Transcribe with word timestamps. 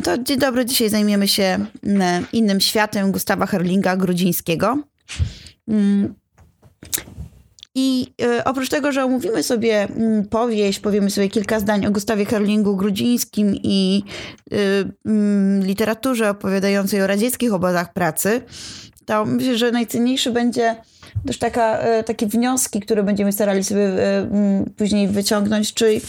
To 0.00 0.18
dzień 0.18 0.38
dobry, 0.38 0.64
dzisiaj 0.64 0.88
zajmiemy 0.88 1.28
się 1.28 1.66
mm, 1.84 2.26
innym 2.32 2.60
światem 2.60 3.12
Gustawa 3.12 3.46
Herlinga 3.46 3.96
Grudzińskiego. 3.96 4.78
Mm. 5.68 6.14
I 7.74 8.06
y, 8.22 8.44
oprócz 8.44 8.68
tego, 8.68 8.92
że 8.92 9.04
omówimy 9.04 9.42
sobie 9.42 9.82
mm, 9.82 10.28
powieść, 10.28 10.80
powiemy 10.80 11.10
sobie 11.10 11.28
kilka 11.28 11.60
zdań 11.60 11.86
o 11.86 11.90
Gustawie 11.90 12.24
Herlingu 12.24 12.76
Grudzińskim 12.76 13.54
i 13.62 14.02
y, 14.52 14.84
literaturze 15.62 16.30
opowiadającej 16.30 17.02
o 17.02 17.06
radzieckich 17.06 17.52
obozach 17.52 17.92
pracy, 17.92 18.42
to 19.06 19.24
myślę, 19.24 19.58
że 19.58 19.72
najcenniejszy 19.72 20.30
będzie 20.30 20.76
też 21.26 21.38
taka, 21.38 21.78
takie 22.06 22.26
wnioski, 22.26 22.80
które 22.80 23.02
będziemy 23.02 23.32
starali 23.32 23.64
sobie 23.64 23.88
później 24.76 25.08
wyciągnąć, 25.08 25.74
czyli 25.74 26.00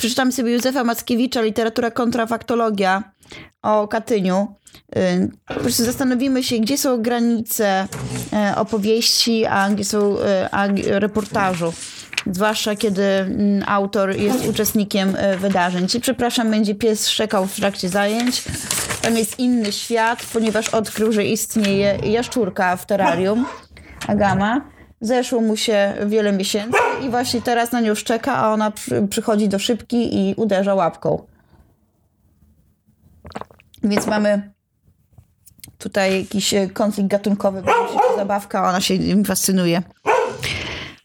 Przeczytamy 0.00 0.32
sobie 0.32 0.52
Józefa 0.52 0.84
Mackiewicza, 0.84 1.42
literatura 1.42 1.90
kontrafaktologia 1.90 3.02
o 3.62 3.88
Katyniu. 3.88 4.54
Y, 4.96 5.30
po 5.46 5.54
prostu 5.54 5.84
zastanowimy 5.84 6.42
się, 6.42 6.58
gdzie 6.58 6.78
są 6.78 7.02
granice 7.02 7.88
e, 8.32 8.56
opowieści, 8.56 9.46
a 9.46 9.70
gdzie 9.70 9.84
są 9.84 10.20
e, 10.20 10.48
a 10.50 10.66
reportażu. 10.84 11.72
Zwłaszcza 12.26 12.76
kiedy 12.76 13.02
mm, 13.02 13.64
autor 13.66 14.16
jest 14.16 14.48
uczestnikiem 14.48 15.16
wydarzeń. 15.38 15.86
Czyli, 15.88 16.00
przepraszam, 16.02 16.50
będzie 16.50 16.74
pies 16.74 17.08
szczekał 17.08 17.46
w 17.46 17.56
trakcie 17.56 17.88
zajęć. 17.88 18.44
Tam 19.02 19.16
jest 19.16 19.38
inny 19.38 19.72
świat, 19.72 20.26
ponieważ 20.32 20.68
odkrył, 20.68 21.12
że 21.12 21.24
istnieje 21.24 21.98
jaszczurka 22.04 22.76
w 22.76 22.86
terrarium, 22.86 23.46
agama 24.06 24.77
Zeszło 25.00 25.40
mu 25.40 25.56
się 25.56 25.94
wiele 26.06 26.32
miesięcy 26.32 26.78
i 27.06 27.10
właśnie 27.10 27.42
teraz 27.42 27.72
na 27.72 27.80
nią 27.80 27.94
szczeka, 27.94 28.36
a 28.36 28.52
ona 28.52 28.70
przy, 28.70 29.06
przychodzi 29.10 29.48
do 29.48 29.58
szybki 29.58 30.30
i 30.30 30.34
uderza 30.34 30.74
łapką. 30.74 31.26
Więc 33.82 34.06
mamy 34.06 34.52
tutaj 35.78 36.20
jakiś 36.20 36.54
e, 36.54 36.68
konflikt 36.68 37.10
gatunkowy, 37.10 37.62
bo 37.62 37.70
się 37.70 38.16
zabawka, 38.16 38.68
ona 38.68 38.80
się 38.80 38.94
im 38.94 39.24
fascynuje. 39.24 39.82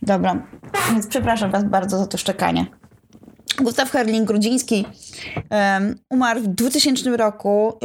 Dobra, 0.02 0.44
więc 0.91 1.07
przepraszam 1.07 1.52
Was 1.52 1.63
bardzo 1.63 1.97
za 1.97 2.07
to 2.07 2.17
szczekanie. 2.17 2.66
Gustaw 3.61 3.91
Herling-Grudziński 3.91 4.85
um, 5.49 5.95
umarł 6.09 6.39
w 6.39 6.47
2000 6.47 7.17
roku, 7.17 7.79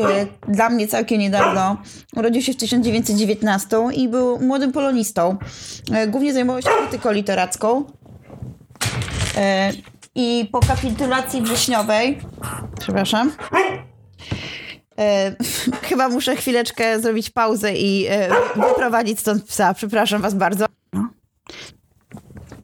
y, 0.48 0.52
dla 0.52 0.70
mnie 0.70 0.88
całkiem 0.88 1.19
niedawno. 1.19 1.77
Urodził 2.16 2.42
się 2.42 2.52
w 2.52 2.56
1919 2.56 3.77
i 3.94 4.08
był 4.08 4.41
młodym 4.41 4.72
polonistą. 4.72 5.36
Y, 6.05 6.06
głównie 6.06 6.33
zajmował 6.33 6.62
się 6.62 6.69
krytyką 6.69 7.12
literacką. 7.12 7.80
Y, 7.80 7.84
I 10.14 10.48
po 10.52 10.60
kapitulacji 10.60 11.42
wrześniowej, 11.42 12.19
przepraszam, 12.80 13.32
chyba 15.88 16.08
muszę 16.08 16.36
chwileczkę 16.36 17.00
zrobić 17.00 17.30
pauzę 17.30 17.75
i 17.75 18.06
wyprowadzić 18.56 19.20
stąd 19.20 19.44
psa. 19.44 19.75
Przepraszam 19.75 20.22
was 20.22 20.34
bardzo. 20.34 20.66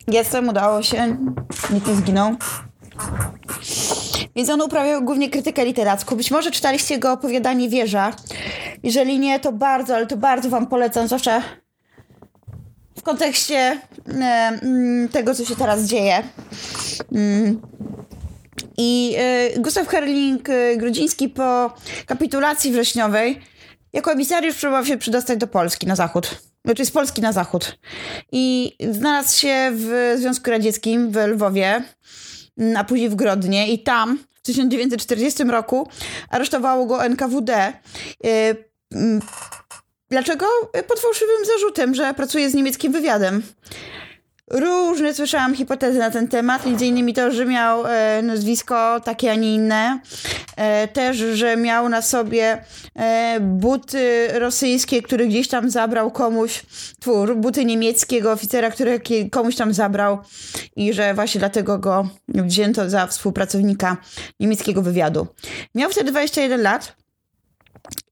Jestem, 0.09 0.49
udało 0.49 0.83
się. 0.83 1.17
Nikt 1.71 1.87
nie 1.87 1.95
zginął. 1.95 2.37
Więc 4.37 4.51
on 4.51 4.61
uprawiał 4.61 5.03
głównie 5.03 5.31
krytykę 5.31 5.65
literacką. 5.65 6.17
Być 6.17 6.31
może 6.31 6.51
czytaliście 6.51 6.95
jego 6.95 7.13
opowiadanie 7.13 7.69
Wieża. 7.69 8.13
Jeżeli 8.83 9.19
nie, 9.19 9.41
to 9.41 9.53
bardzo, 9.53 9.97
ale 9.97 10.07
to 10.07 10.17
bardzo 10.17 10.49
wam 10.49 10.67
polecam, 10.67 11.07
zwłaszcza 11.07 11.43
w 12.99 13.03
kontekście 13.03 13.81
tego, 15.13 15.35
co 15.35 15.45
się 15.45 15.57
teraz 15.57 15.85
dzieje. 15.85 16.23
Mm. 17.13 17.61
I 18.77 19.15
e, 19.19 19.61
Gustaw 19.61 19.89
Herling 19.89 20.49
e, 20.49 20.77
Grudziński 20.77 21.29
po 21.29 21.75
kapitulacji 22.07 22.73
wrześniowej 22.73 23.41
jako 23.93 24.13
emisariusz 24.13 24.57
próbował 24.57 24.87
się 24.87 24.97
przydostać 24.97 25.39
do 25.39 25.47
Polski 25.47 25.87
na 25.87 25.97
zachód. 25.97 26.43
Znaczy 26.65 26.85
z 26.85 26.91
Polski 26.91 27.23
na 27.23 27.33
zachód. 27.33 27.79
I 28.33 28.77
znalazł 28.91 29.39
się 29.39 29.71
w 29.73 30.15
Związku 30.19 30.51
Radzieckim 30.51 31.11
w 31.11 31.17
Lwowie 31.17 31.83
a 32.77 32.85
później 32.85 33.09
w 33.09 33.15
Grodnie 33.15 33.73
i 33.73 33.79
tam 33.79 34.19
w 34.35 34.43
1940 34.43 35.45
roku 35.45 35.89
aresztowało 36.31 36.87
go 36.87 37.05
NKWD. 37.05 37.73
Y, 38.27 38.57
mm, 38.93 39.21
dlaczego? 40.09 40.47
Pod 40.89 41.01
fałszywym 41.01 41.45
zarzutem, 41.45 41.95
że 41.95 42.15
pracuje 42.15 42.51
z 42.51 42.55
niemieckim 42.55 42.93
wywiadem. 42.93 43.43
Różne 44.51 45.15
słyszałam 45.15 45.55
hipotezy 45.55 45.99
na 45.99 46.11
ten 46.11 46.29
temat, 46.29 46.67
między 46.67 46.87
innymi 46.87 47.15
to, 47.15 47.31
że 47.31 47.47
miał 47.47 47.87
e, 47.87 48.23
nazwisko 48.23 49.01
takie, 49.01 49.33
a 49.33 49.35
nie 49.35 49.55
inne. 49.55 50.01
E, 50.57 50.89
też, 50.89 51.17
że 51.17 51.57
miał 51.57 51.89
na 51.89 52.03
sobie 52.03 52.65
e, 52.97 53.39
buty 53.41 54.29
rosyjskie, 54.33 55.03
które 55.03 55.27
gdzieś 55.27 55.49
tam 55.49 55.71
zabrał 55.71 56.11
komuś, 56.11 56.63
twór, 57.01 57.37
buty 57.37 57.65
niemieckiego 57.65 58.33
oficera, 58.33 58.71
które 58.71 58.99
komuś 59.31 59.57
tam 59.57 59.75
zabrał 59.75 60.19
i 60.77 60.93
że 60.93 61.15
właśnie 61.15 61.39
dlatego 61.39 61.79
go 61.79 62.09
wzięto 62.29 62.91
za 62.91 63.07
współpracownika 63.07 63.97
niemieckiego 64.41 64.83
wywiadu. 64.83 65.27
Miał 65.75 65.91
wtedy 65.91 66.11
21 66.11 66.63
lat. 66.63 67.04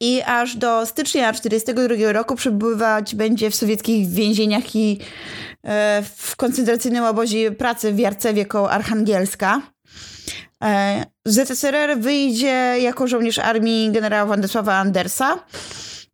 I 0.01 0.23
aż 0.27 0.57
do 0.57 0.87
stycznia 0.87 1.33
1942 1.33 2.13
roku 2.13 2.35
przebywać 2.35 3.15
będzie 3.15 3.51
w 3.51 3.55
sowieckich 3.55 4.09
więzieniach 4.09 4.77
i 4.77 4.99
e, 5.65 6.03
w 6.17 6.37
koncentracyjnym 6.37 7.05
obozie 7.05 7.53
pracy 7.53 7.93
w 7.93 7.99
Jarcewie 7.99 8.47
koło 8.47 8.71
Archangielska. 8.71 9.63
E, 10.65 11.05
z 11.25 11.49
ZSRR 11.49 11.99
wyjdzie 11.99 12.77
jako 12.81 13.07
żołnierz 13.07 13.39
armii 13.39 13.91
generała 13.93 14.27
Władysława 14.27 14.75
Andersa. 14.75 15.39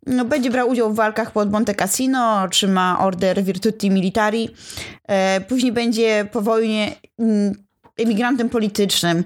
No, 0.06 0.24
będzie 0.24 0.50
brał 0.50 0.68
udział 0.68 0.92
w 0.92 0.96
walkach 0.96 1.32
pod 1.32 1.50
Monte 1.50 1.74
Cassino, 1.74 2.42
otrzyma 2.42 2.98
order 3.00 3.42
Virtuti 3.42 3.90
Militari. 3.90 4.48
E, 5.08 5.40
później 5.40 5.72
będzie 5.72 6.28
po 6.32 6.42
wojnie 6.42 6.94
mm, 7.18 7.67
emigrantem 7.98 8.48
politycznym. 8.48 9.24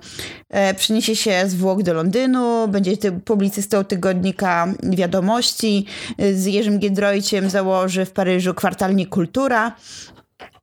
E, 0.49 0.75
przeniesie 0.75 1.16
się 1.16 1.43
z 1.47 1.55
Włoch 1.55 1.83
do 1.83 1.94
Londynu, 1.94 2.69
będzie 2.69 2.97
publicystą 3.25 3.84
tygodnika 3.84 4.75
Wiadomości. 4.83 5.87
E, 6.19 6.34
z 6.34 6.47
Jerzym 6.47 6.78
Giedroyciem 6.78 7.50
założy 7.50 8.05
w 8.05 8.10
Paryżu 8.10 8.55
kwartalnie 8.55 9.06
Kultura. 9.06 9.77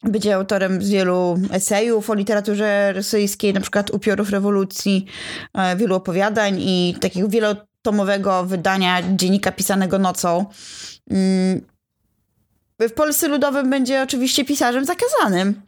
Będzie 0.04 0.36
autorem 0.36 0.80
wielu 0.80 1.40
esejów 1.52 2.10
o 2.10 2.14
literaturze 2.14 2.94
rosyjskiej, 2.94 3.54
na 3.54 3.62
przykład 3.62 3.90
Upiorów 3.90 4.30
rewolucji, 4.30 5.06
e, 5.54 5.76
wielu 5.76 5.96
opowiadań 5.96 6.58
i 6.60 6.96
takiego 7.02 7.28
wielotomowego 7.28 8.46
wydania 8.46 9.02
dziennika 9.16 9.52
pisanego 9.52 10.00
nocą. 10.00 10.46
W 12.80 12.94
Polsce 12.94 13.28
Ludowym 13.28 13.70
będzie 13.70 14.02
oczywiście 14.04 14.46
pisarzem 14.46 14.86
zakazanym, 14.86 15.62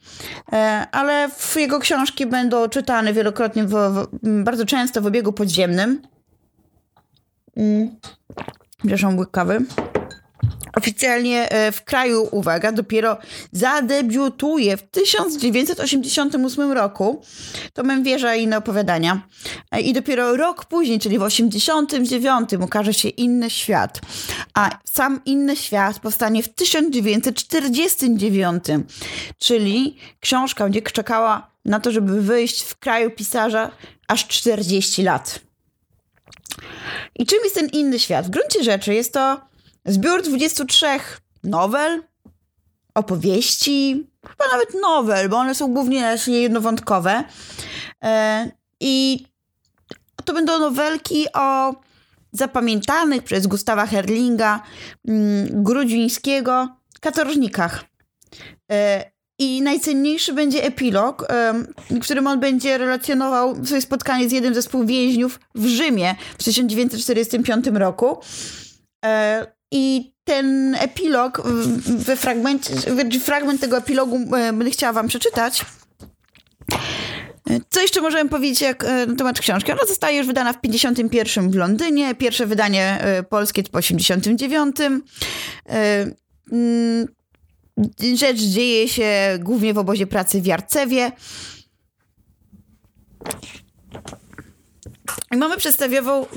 e, 0.54 0.88
ale 0.92 1.30
jego 1.56 1.80
książki 1.80 2.26
będą 2.26 2.70
czytane 2.70 3.14
wielokrotnie, 3.14 3.64
w, 3.64 3.70
w, 3.70 4.08
bardzo 4.44 4.66
często 4.66 5.02
w 5.02 5.06
obiegu 5.06 5.34
podziemnym. 5.34 6.02
Mm. 7.58 7.96
Przepraszam, 8.78 9.18
łyk 9.18 9.32
kawy 9.32 9.66
oficjalnie 10.76 11.50
e, 11.50 11.72
w 11.72 11.84
kraju, 11.84 12.28
uwaga, 12.32 12.72
dopiero 12.72 13.18
zadebiutuje 13.52 14.78
w 14.78 14.84
1988 14.84 16.72
roku. 16.72 17.22
To 17.74 17.84
Męwierza 17.84 18.36
i 18.36 18.44
inne 18.44 18.58
opowiadania. 18.58 19.22
E, 19.72 19.82
I 19.82 19.94
dopiero 19.94 20.38
rok 20.38 20.66
później, 20.66 21.00
czyli 21.00 21.20
w 21.20 21.24
89 21.24 22.54
ukaże 22.54 22.94
się 22.94 23.10
Inny 23.10 23.50
Świat. 23.50 24.02
A 24.54 24.70
sam 24.86 25.22
Inny 25.26 25.56
Świat 25.56 26.00
powstanie 26.00 26.44
w 26.44 26.50
1949, 26.50 28.64
czyli 29.38 29.98
książka 30.20 30.64
będzie 30.64 30.82
czekała 30.82 31.52
na 31.66 31.80
to, 31.80 31.92
żeby 31.92 32.22
wyjść 32.22 32.64
w 32.64 32.78
kraju 32.78 33.12
pisarza 33.12 33.72
aż 34.08 34.28
40 34.28 35.04
lat. 35.04 35.40
I 37.16 37.26
czym 37.26 37.40
jest 37.44 37.56
ten 37.56 37.68
inny 37.68 38.00
świat? 38.00 38.28
W 38.28 38.30
gruncie 38.30 38.64
rzeczy 38.64 38.94
jest 38.94 39.14
to 39.14 39.42
Zbiór 39.86 40.22
23 40.22 40.88
nowel, 41.44 42.04
opowieści, 42.96 44.08
chyba 44.30 44.48
nawet 44.52 44.70
nowel, 44.82 45.30
bo 45.30 45.38
one 45.38 45.56
są 45.56 45.74
głównie 45.74 46.16
jednowątkowe. 46.28 47.24
E, 48.04 48.52
I 48.80 49.26
to 50.26 50.34
będą 50.34 50.60
nowelki 50.60 51.26
o 51.34 51.76
zapamiętanych 52.32 53.24
przez 53.24 53.48
Gustawa 53.48 53.86
Herlinga, 53.86 54.64
mm, 55.08 55.64
Grudzińskiego 55.64 56.68
katorżnikach. 57.02 57.84
E, 58.72 59.12
I 59.40 59.62
najcenniejszy 59.62 60.34
będzie 60.34 60.64
epilog, 60.64 61.28
w 61.90 62.00
którym 62.00 62.28
on 62.28 62.40
będzie 62.40 62.78
relacjonował 62.78 63.66
swoje 63.66 63.82
spotkanie 63.82 64.30
z 64.30 64.32
jednym 64.32 64.56
ze 64.56 64.62
współwięźniów 64.62 65.40
w 65.56 65.66
Rzymie 65.66 66.16
w 66.38 66.44
1945 66.44 67.68
roku. 67.68 68.20
E, 69.72 69.76
i 69.76 70.14
ten 70.24 70.76
epilog, 70.76 71.42
we 71.86 72.16
fragmencie, 72.16 72.74
fragment 73.20 73.62
tego 73.62 73.78
epilogu 73.78 74.16
e, 74.16 74.54
będę 74.54 74.72
chciała 74.72 74.94
wam 74.94 75.08
przeczytać. 75.08 75.66
Co 77.70 77.82
Co 77.82 77.82
jeszcze 77.82 78.02
możemy 78.02 78.30
powiedzieć 78.30 78.62
jak, 78.62 78.84
e, 78.84 79.06
na 79.06 79.16
temat 79.16 79.40
książki? 79.40 79.72
Ona 79.72 79.86
zostaje 79.86 80.18
już 80.18 80.28
wydana 80.28 80.54
w 80.54 80.62
51 80.62 81.52
w 81.52 81.56
Londynie, 81.56 82.16
pierwsze 82.16 82.46
wydanie 82.46 83.02
e, 83.02 83.24
polskie 83.24 83.64
po 83.64 83.78
89. 83.78 84.76
Mm, 86.52 87.08
rzecz 88.16 88.38
dzieje 88.38 88.88
się 88.88 89.40
głównie 89.40 89.74
w 89.74 89.78
obozie 89.78 90.08
pracy 90.08 90.42
w 90.42 90.46
Jarcewie. 90.46 91.12
Mamy 95.32 95.56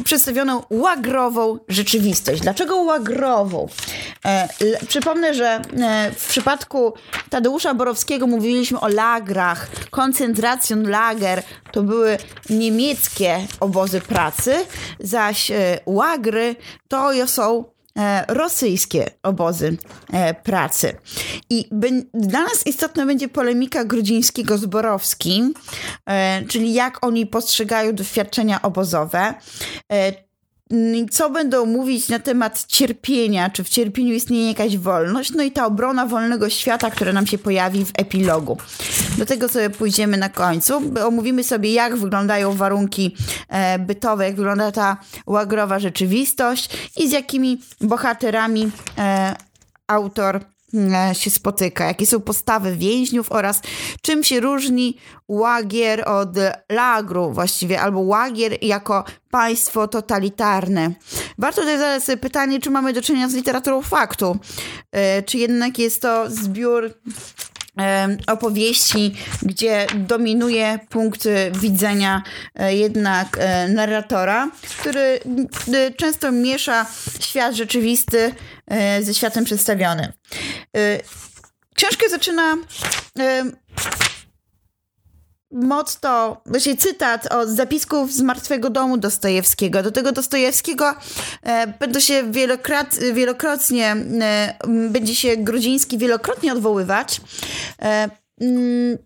przedstawioną 0.05 0.63
łagrową 0.71 1.59
rzeczywistość. 1.69 2.41
Dlaczego 2.41 2.77
łagrową? 2.77 3.69
E, 4.25 4.49
przypomnę, 4.89 5.35
że 5.35 5.47
e, 5.47 5.61
w 6.17 6.29
przypadku 6.29 6.93
Tadeusza 7.31 7.75
Borowskiego 7.75 8.27
mówiliśmy 8.27 8.81
o 8.81 8.89
lagrach. 8.89 9.69
Koncentracjon 9.91 10.91
lager 10.91 11.43
to 11.73 11.83
były 11.83 12.19
niemieckie 12.51 13.47
obozy 13.61 14.01
pracy, 14.01 14.55
zaś 15.01 15.51
e, 15.51 15.81
łagry 15.87 16.57
to 16.89 17.27
są 17.27 17.74
rosyjskie 18.29 19.11
obozy 19.23 19.77
e, 20.13 20.35
pracy. 20.35 20.97
I 21.51 21.69
dla 22.15 22.43
nas 22.43 22.67
istotna 22.67 23.07
będzie 23.07 23.29
polemika 23.29 23.85
Grudzińskiego 23.85 24.59
z 24.59 24.67
Borowskim, 24.67 25.55
e, 26.07 26.43
czyli 26.49 26.75
jak 26.75 27.07
oni 27.07 27.27
postrzegają 27.27 27.95
doświadczenia 27.95 28.63
obozowe, 28.63 29.35
co 31.11 31.31
będą 31.31 31.67
mówić 31.67 32.09
na 32.09 32.19
temat 32.19 32.67
cierpienia, 32.67 33.51
czy 33.51 33.65
w 33.65 33.69
cierpieniu 33.69 34.15
istnieje 34.15 34.49
jakaś 34.49 34.79
wolność, 34.79 35.33
no 35.33 35.43
i 35.43 35.53
ta 35.53 35.67
obrona 35.67 36.07
wolnego 36.07 36.51
świata, 36.51 36.91
która 36.91 37.13
nam 37.13 37.27
się 37.27 37.39
pojawi 37.39 37.85
w 37.85 37.93
epilogu. 37.99 38.57
Do 39.19 39.27
tego 39.27 39.49
sobie 39.49 39.71
pójdziemy 39.71 40.17
na 40.17 40.29
końcu. 40.29 40.83
Omówimy 41.07 41.45
sobie, 41.45 41.73
jak 41.73 41.97
wyglądają 41.97 42.53
warunki 42.53 43.17
e, 43.49 43.79
bytowe, 43.79 44.25
jak 44.25 44.37
wygląda 44.37 44.73
ta 44.73 44.97
łagrowa 45.27 45.79
rzeczywistość 45.79 46.69
i 46.97 47.09
z 47.09 47.13
jakimi 47.13 47.61
bohaterami 47.81 48.71
e, 48.99 49.35
autor 49.87 50.41
się 51.13 51.31
spotyka, 51.31 51.87
jakie 51.87 52.07
są 52.07 52.21
postawy 52.21 52.77
więźniów 52.77 53.33
oraz 53.33 53.61
czym 54.03 54.25
się 54.25 54.41
różni 54.41 54.97
łagier 55.29 56.09
od 56.09 56.29
lagru 56.73 57.33
właściwie, 57.33 57.81
albo 57.81 58.01
łagier 58.01 58.59
jako 58.63 59.05
państwo 59.31 59.89
totalitarne. 59.89 60.91
Warto 61.39 61.61
tutaj 61.61 61.79
zadać 61.79 62.05
sobie 62.05 62.17
pytanie, 62.17 62.61
czy 62.61 62.71
mamy 62.71 62.93
do 62.93 63.03
czynienia 63.03 63.29
z 63.29 63.35
literaturą 63.35 63.83
faktu, 63.83 64.37
e, 64.93 65.23
czy 65.23 65.39
jednak 65.39 65.79
jest 65.79 66.03
to 66.03 66.31
zbiór 66.31 66.91
opowieści, 68.27 69.15
gdzie 69.43 69.87
dominuje 69.95 70.79
punkt 70.89 71.29
widzenia 71.53 72.23
e, 72.55 72.77
jednak 72.77 73.37
e, 73.41 73.69
narratora, 73.69 74.51
który 74.81 75.21
często 75.97 76.33
miesza 76.33 76.87
świat 77.21 77.55
rzeczywisty 77.55 78.35
e, 78.67 79.03
ze 79.03 79.15
światem 79.15 79.45
przedstawionym. 79.45 80.13
Książkę 81.75 82.09
zaczyna 82.11 82.57
motto, 85.55 86.43
właśnie 86.47 86.77
cytat 86.77 87.35
od 87.35 87.49
zapisków 87.49 88.13
z 88.13 88.21
Martwego 88.21 88.71
Domu 88.71 88.99
Dostojewskiego. 88.99 89.83
Do 89.83 89.91
tego 89.91 90.13
Dostojewskiego 90.13 90.95
e, 91.43 91.67
będą 91.67 92.01
się 92.01 92.31
wielokrot, 92.31 92.87
wielokrotnie, 93.13 93.97
e, 94.21 94.57
będzie 94.91 95.15
się 95.15 95.37
Grudziński 95.37 95.99
wielokrotnie 95.99 96.53
odwoływać. 96.53 97.21
E, 97.83 98.11
mm, 98.41 98.99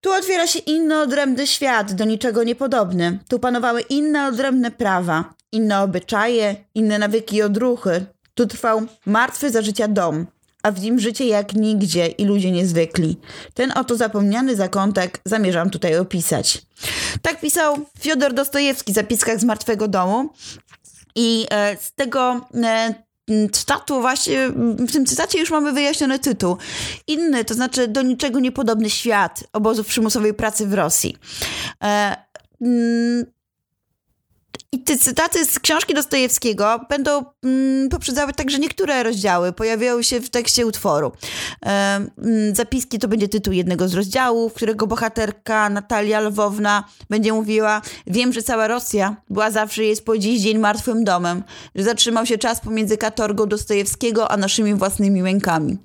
tu 0.00 0.12
otwiera 0.12 0.46
się 0.46 0.58
inny 0.58 1.00
odrębny 1.00 1.46
świat, 1.46 1.92
do 1.92 2.04
niczego 2.04 2.44
niepodobny. 2.44 3.18
Tu 3.28 3.38
panowały 3.38 3.80
inne 3.80 4.26
odrębne 4.26 4.70
prawa, 4.70 5.34
inne 5.52 5.80
obyczaje, 5.80 6.56
inne 6.74 6.98
nawyki 6.98 7.36
i 7.36 7.42
odruchy. 7.42 8.06
Tu 8.38 8.46
trwał 8.46 8.82
martwy 9.06 9.50
za 9.50 9.62
życia 9.62 9.88
dom 9.88 10.26
a 10.62 10.72
w 10.72 10.80
nim 10.80 11.00
życie 11.00 11.26
jak 11.26 11.54
nigdzie 11.54 12.06
i 12.06 12.24
ludzie 12.24 12.50
niezwykli. 12.50 13.16
Ten 13.54 13.72
oto 13.76 13.96
zapomniany 13.96 14.56
zakątek 14.56 15.20
zamierzam 15.24 15.70
tutaj 15.70 15.98
opisać. 15.98 16.62
Tak 17.22 17.40
pisał 17.40 17.76
Fiodor 18.00 18.34
Dostojewski 18.34 18.92
w 18.92 18.94
zapiskach 18.94 19.40
z 19.40 19.44
Martwego 19.44 19.88
Domu 19.88 20.30
i 21.14 21.46
e, 21.50 21.76
z 21.80 21.92
tego 21.92 22.40
e, 22.54 22.94
cytatu 23.52 24.00
właśnie, 24.00 24.48
w 24.78 24.92
tym 24.92 25.06
cytacie 25.06 25.40
już 25.40 25.50
mamy 25.50 25.72
wyjaśniony 25.72 26.18
tytuł. 26.18 26.56
Inny, 27.06 27.44
to 27.44 27.54
znaczy 27.54 27.88
do 27.88 28.02
niczego 28.02 28.40
niepodobny 28.40 28.90
świat 28.90 29.44
obozów 29.52 29.86
przymusowej 29.86 30.34
pracy 30.34 30.66
w 30.66 30.74
Rosji. 30.74 31.16
E, 31.84 32.16
i 34.72 34.78
te 34.78 34.98
cytaty 34.98 35.44
z 35.44 35.58
książki 35.58 35.94
Dostojewskiego 35.94 36.80
będą 36.88 37.24
mm, 37.44 37.88
poprzedzały 37.88 38.32
także 38.32 38.58
niektóre 38.58 39.02
rozdziały, 39.02 39.52
pojawiają 39.52 40.02
się 40.02 40.20
w 40.20 40.30
tekście 40.30 40.66
utworu. 40.66 41.12
E, 41.66 42.00
zapiski 42.52 42.98
to 42.98 43.08
będzie 43.08 43.28
tytuł 43.28 43.52
jednego 43.52 43.88
z 43.88 43.94
rozdziałów, 43.94 44.54
którego 44.54 44.86
bohaterka 44.86 45.70
Natalia 45.70 46.20
Lwowna 46.20 46.84
będzie 47.10 47.32
mówiła: 47.32 47.82
Wiem, 48.06 48.32
że 48.32 48.42
cała 48.42 48.68
Rosja 48.68 49.16
była 49.30 49.50
zawsze 49.50 49.84
jest 49.84 50.04
po 50.04 50.18
dziś 50.18 50.40
dzień 50.40 50.58
martwym 50.58 51.04
domem, 51.04 51.42
że 51.74 51.84
zatrzymał 51.84 52.26
się 52.26 52.38
czas 52.38 52.60
pomiędzy 52.60 52.96
katorgą 52.96 53.46
Dostojewskiego 53.46 54.30
a 54.30 54.36
naszymi 54.36 54.74
własnymi 54.74 55.22
mękami. 55.22 55.78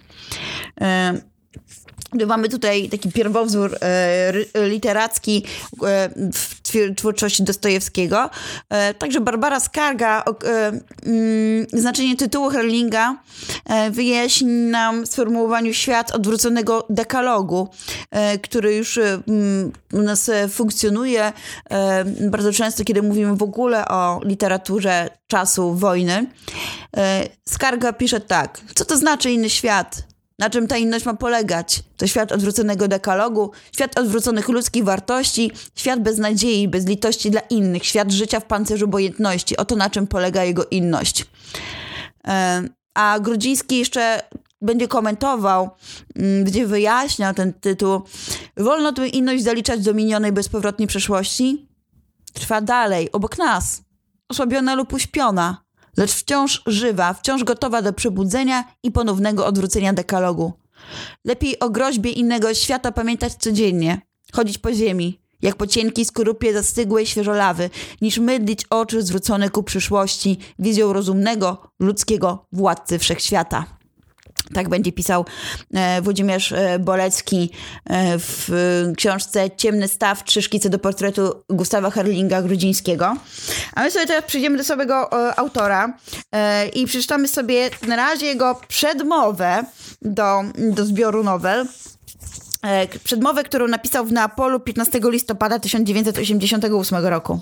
Mamy 2.28 2.50
tutaj 2.50 2.90
taki 2.90 3.12
pierwowzór 3.12 3.78
e, 3.82 4.34
literacki 4.70 5.46
e, 5.84 6.10
w 6.34 6.62
twórczości 6.96 7.44
Dostojewskiego. 7.44 8.30
E, 8.70 8.94
także 8.94 9.22
Barbara 9.22 9.60
Skarga 9.60 10.24
mm, 11.06 11.66
znaczenie 11.74 12.18
tytułu 12.18 12.50
Herlinga 12.50 13.18
wyjaśni 13.92 14.48
nam 14.48 15.08
sformułowaniu 15.08 15.74
świat 15.74 16.12
odwróconego 16.12 16.86
dekalogu, 16.90 17.70
który 18.44 18.76
już 18.76 18.98
mm, 18.98 19.72
u 19.94 20.02
nas 20.02 20.32
funkcjonuje 20.50 21.34
bardzo 22.22 22.52
często, 22.52 22.84
kiedy 22.84 23.02
mówimy 23.02 23.36
w 23.36 23.44
ogóle 23.44 23.88
o 23.88 24.22
literaturze 24.24 25.10
czasu 25.28 25.74
wojny. 25.74 26.26
Skarga 27.50 27.94
pisze 27.94 28.20
tak. 28.20 28.62
Co 28.76 28.86
to 28.86 28.98
znaczy 28.98 29.32
inny 29.32 29.50
świat? 29.50 30.13
Na 30.44 30.50
czym 30.50 30.68
ta 30.68 30.78
inność 30.78 31.06
ma 31.06 31.14
polegać? 31.14 31.84
To 31.98 32.08
świat 32.08 32.32
odwróconego 32.32 32.88
dekalogu, 32.88 33.52
świat 33.72 34.00
odwróconych 34.00 34.50
ludzkich 34.50 34.84
wartości, 34.84 35.52
świat 35.76 36.00
bez 36.00 36.18
nadziei, 36.18 36.68
bez 36.68 36.86
litości 36.86 37.32
dla 37.32 37.42
innych, 37.42 37.86
świat 37.86 38.12
życia 38.12 38.40
w 38.40 38.46
pancerzu 38.46 38.86
obojętności. 38.86 39.58
Oto 39.58 39.76
na 39.76 39.90
czym 39.90 40.08
polega 40.08 40.44
jego 40.44 40.66
inność. 40.66 41.26
E, 42.28 42.64
a 42.94 43.20
Grudziński 43.20 43.80
jeszcze 43.80 44.24
będzie 44.62 44.88
komentował, 44.88 45.70
mm, 46.16 46.44
gdzie 46.44 46.68
wyjaśniał 46.68 47.34
ten 47.34 47.54
tytuł. 47.54 48.02
Wolno 48.58 48.94
tę 48.94 49.08
inność 49.08 49.44
zaliczać 49.44 49.82
do 49.82 49.94
minionej 49.94 50.32
bezpowrotnej 50.32 50.88
przeszłości? 50.88 51.68
Trwa 52.34 52.62
dalej, 52.62 53.12
obok 53.12 53.38
nas, 53.38 53.82
osłabiona 54.30 54.76
lub 54.76 54.94
uśpiona 54.94 55.63
lecz 55.98 56.12
wciąż 56.14 56.62
żywa, 56.66 57.14
wciąż 57.14 57.44
gotowa 57.44 57.82
do 57.82 57.94
przebudzenia 57.94 58.64
i 58.84 58.92
ponownego 58.92 59.46
odwrócenia 59.46 59.94
dekalogu. 59.94 60.54
Lepiej 61.26 61.60
o 61.60 61.70
groźbie 61.70 62.12
innego 62.12 62.54
świata 62.54 62.92
pamiętać 62.92 63.34
codziennie, 63.34 64.02
chodzić 64.34 64.58
po 64.58 64.74
ziemi, 64.74 65.20
jak 65.42 65.56
po 65.56 65.68
cienkiej 65.68 66.06
skorupie 66.06 66.54
zastygłej 66.54 67.06
świeżolawy, 67.06 67.70
niż 68.02 68.18
mydlić 68.18 68.66
oczy 68.70 69.02
zwrócone 69.02 69.50
ku 69.50 69.64
przyszłości 69.64 70.38
wizją 70.60 70.94
rozumnego, 70.94 71.68
ludzkiego 71.80 72.46
władcy 72.52 73.00
wszechświata. 73.00 73.83
Tak 74.54 74.70
będzie 74.70 74.92
pisał 74.92 75.26
e, 75.74 76.02
Włodzimierz 76.02 76.52
e, 76.52 76.80
Bolecki 76.80 77.50
e, 77.86 78.20
w 78.20 78.50
książce 78.98 79.52
Ciemny 79.58 79.88
Staw, 79.88 80.24
trzy 80.24 80.42
szkice 80.42 80.70
do 80.70 80.80
portretu 80.80 81.44
Gustawa 81.50 81.90
Herlinga 81.90 82.42
Grudzińskiego. 82.42 83.16
A 83.76 83.84
my 83.84 83.92
sobie 83.92 84.08
teraz 84.08 84.24
przejdziemy 84.24 84.58
do 84.58 84.64
samego 84.64 85.10
autora 85.40 85.98
i 86.74 86.86
przeczytamy 86.86 87.28
sobie 87.28 87.70
na 87.88 87.96
razie 87.96 88.26
jego 88.26 88.62
przedmowę 88.68 89.64
do, 90.02 90.44
do 90.58 90.86
zbioru 90.86 91.24
nowel. 91.24 91.68
Przedmowę, 93.04 93.44
którą 93.44 93.68
napisał 93.68 94.06
w 94.06 94.12
Neapolu 94.12 94.60
15 94.60 95.00
listopada 95.04 95.60
1988 95.60 97.06
roku. 97.06 97.40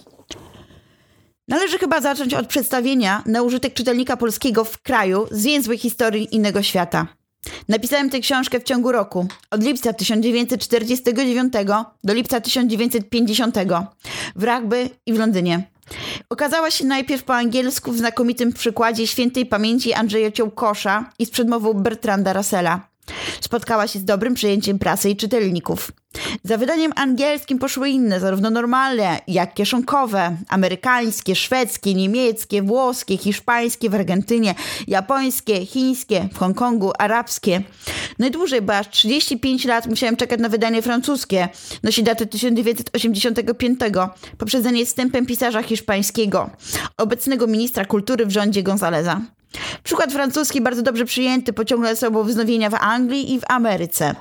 Należy 1.52 1.78
chyba 1.78 2.02
zacząć 2.02 2.34
od 2.34 2.48
przedstawienia 2.48 3.24
na 3.26 3.42
użytek 3.42 3.74
czytelnika 3.74 4.18
polskiego 4.18 4.64
w 4.64 4.82
kraju 4.82 5.28
zwięzłej 5.32 5.78
historii 5.78 6.36
innego 6.36 6.64
świata. 6.64 7.08
Napisałem 7.70 8.10
tę 8.10 8.20
książkę 8.20 8.60
w 8.60 8.64
ciągu 8.64 8.92
roku, 8.92 9.28
od 9.52 9.64
lipca 9.64 9.94
1949 9.94 11.54
do 12.04 12.14
lipca 12.14 12.42
1950 12.42 13.56
w 14.36 14.44
Rugby 14.44 14.90
i 15.06 15.14
w 15.14 15.20
Londynie. 15.20 15.64
Okazała 16.30 16.72
się 16.72 16.86
najpierw 16.86 17.24
po 17.24 17.36
angielsku 17.36 17.92
w 17.92 17.98
znakomitym 17.98 18.54
przykładzie 18.54 19.08
świętej 19.08 19.46
pamięci 19.46 19.94
Andrzeja 19.94 20.32
Ciołkosza 20.32 21.10
i 21.20 21.26
z 21.26 21.30
przedmową 21.30 21.74
Bertranda 21.74 22.34
Russella. 22.34 22.91
Spotkała 23.42 23.88
się 23.88 24.00
z 24.00 24.06
dobrym 24.06 24.34
przyjęciem 24.34 24.80
prasy 24.80 25.10
i 25.10 25.16
czytelników. 25.16 25.92
Za 26.44 26.58
wydaniem 26.58 26.92
angielskim 26.96 27.60
poszły 27.60 27.90
inne, 27.90 28.20
zarówno 28.20 28.50
normalne, 28.50 29.20
jak 29.28 29.54
kieszonkowe, 29.54 30.38
amerykańskie, 30.50 31.36
szwedzkie, 31.36 31.94
niemieckie, 31.94 32.62
włoskie, 32.62 33.18
hiszpańskie 33.18 33.90
w 33.90 33.96
Argentynie, 33.96 34.56
japońskie, 34.88 35.66
chińskie, 35.66 36.30
w 36.34 36.38
Hongkongu, 36.38 36.92
arabskie. 37.00 37.62
Najdłużej, 38.20 38.62
bo 38.62 38.76
aż 38.76 38.90
35 38.90 39.66
lat 39.66 39.88
musiałem 39.88 40.16
czekać 40.16 40.40
na 40.40 40.50
wydanie 40.50 40.82
francuskie. 40.82 41.50
Nosi 41.84 42.04
datę 42.04 42.26
1985, 42.26 43.80
poprzedzenie 44.38 44.86
wstępem 44.86 45.26
pisarza 45.26 45.64
hiszpańskiego, 45.64 46.50
obecnego 46.98 47.48
ministra 47.48 47.86
kultury 47.86 48.26
w 48.26 48.32
rządzie 48.32 48.64
Gonzaleza. 48.64 49.22
Przykład 49.84 50.14
francuski 50.14 50.62
bardzo 50.62 50.82
dobrze 50.82 51.06
przyjęty 51.06 51.54
pociągnął 51.54 51.96
za 51.96 52.00
sobą 52.00 52.24
wznowienia 52.24 52.70
w 52.70 52.74
Anglii 52.74 53.34
i 53.34 53.40
w 53.40 53.44
Ameryce. 53.48 54.16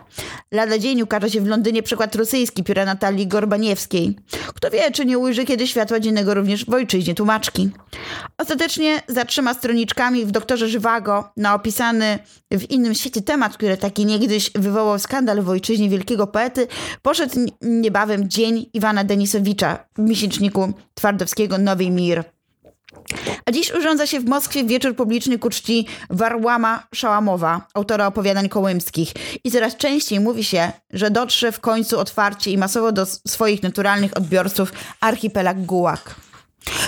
Lada 0.53 0.79
dzień 0.79 1.03
ukaże 1.03 1.31
się 1.31 1.41
w 1.41 1.47
Londynie 1.47 1.83
przykład 1.83 2.15
rosyjski 2.15 2.65
pióra 2.65 2.85
Natalii 2.85 3.27
Gorbaniewskiej. 3.27 4.17
Kto 4.55 4.71
wie, 4.71 4.91
czy 4.91 5.05
nie 5.05 5.19
ujrzy 5.19 5.45
kiedy 5.45 5.67
światła 5.67 6.01
dziennego 6.01 6.35
również 6.35 6.65
w 6.65 6.75
ojczyźnie 6.75 7.15
tłumaczki. 7.15 7.71
Ostatecznie 8.39 9.03
za 9.09 9.25
trzema 9.25 9.55
stroniczkami 9.55 10.27
w 10.27 10.31
Doktorze 10.31 10.69
Żywago 10.69 11.33
na 11.37 11.55
opisany 11.55 12.19
w 12.51 12.71
innym 12.71 12.95
świecie 12.95 13.23
temat, 13.23 13.57
który 13.57 13.77
taki 13.77 14.07
niegdyś 14.07 14.51
wywołał 14.55 14.99
skandal 14.99 15.43
w 15.43 15.49
ojczyźnie 15.49 15.89
wielkiego 15.89 16.27
poety, 16.27 16.67
poszedł 17.03 17.35
niebawem 17.61 18.29
Dzień 18.29 18.67
Iwana 18.75 19.05
Denisowicza 19.05 19.79
w 19.99 20.01
miesięczniku 20.01 20.73
Twardowskiego 20.95 21.59
Nowy 21.59 21.91
Mir. 21.91 22.25
A 23.47 23.53
dziś 23.53 23.75
urządza 23.75 24.07
się 24.07 24.21
w 24.21 24.29
Moskwie 24.29 24.65
wieczór 24.65 24.97
publiczny 24.97 25.39
ku 25.39 25.51
czci 25.51 25.87
Warłama 26.11 26.87
Szałamowa, 26.95 27.67
autora 27.75 28.07
opowiadań 28.07 28.49
kołymskich. 28.49 29.13
I 29.45 29.51
coraz 29.51 29.77
częściej 29.77 30.21
mówi 30.21 30.45
się, 30.45 30.73
że 30.93 31.11
dotrze 31.11 31.53
w 31.53 31.61
końcu 31.61 31.99
otwarcie 31.99 32.51
i 32.51 32.59
masowo 32.59 32.93
do 32.93 33.07
swoich 33.07 33.63
naturalnych 33.63 34.17
odbiorców 34.17 34.73
archipelag 35.01 35.65
Gułak. 35.65 36.15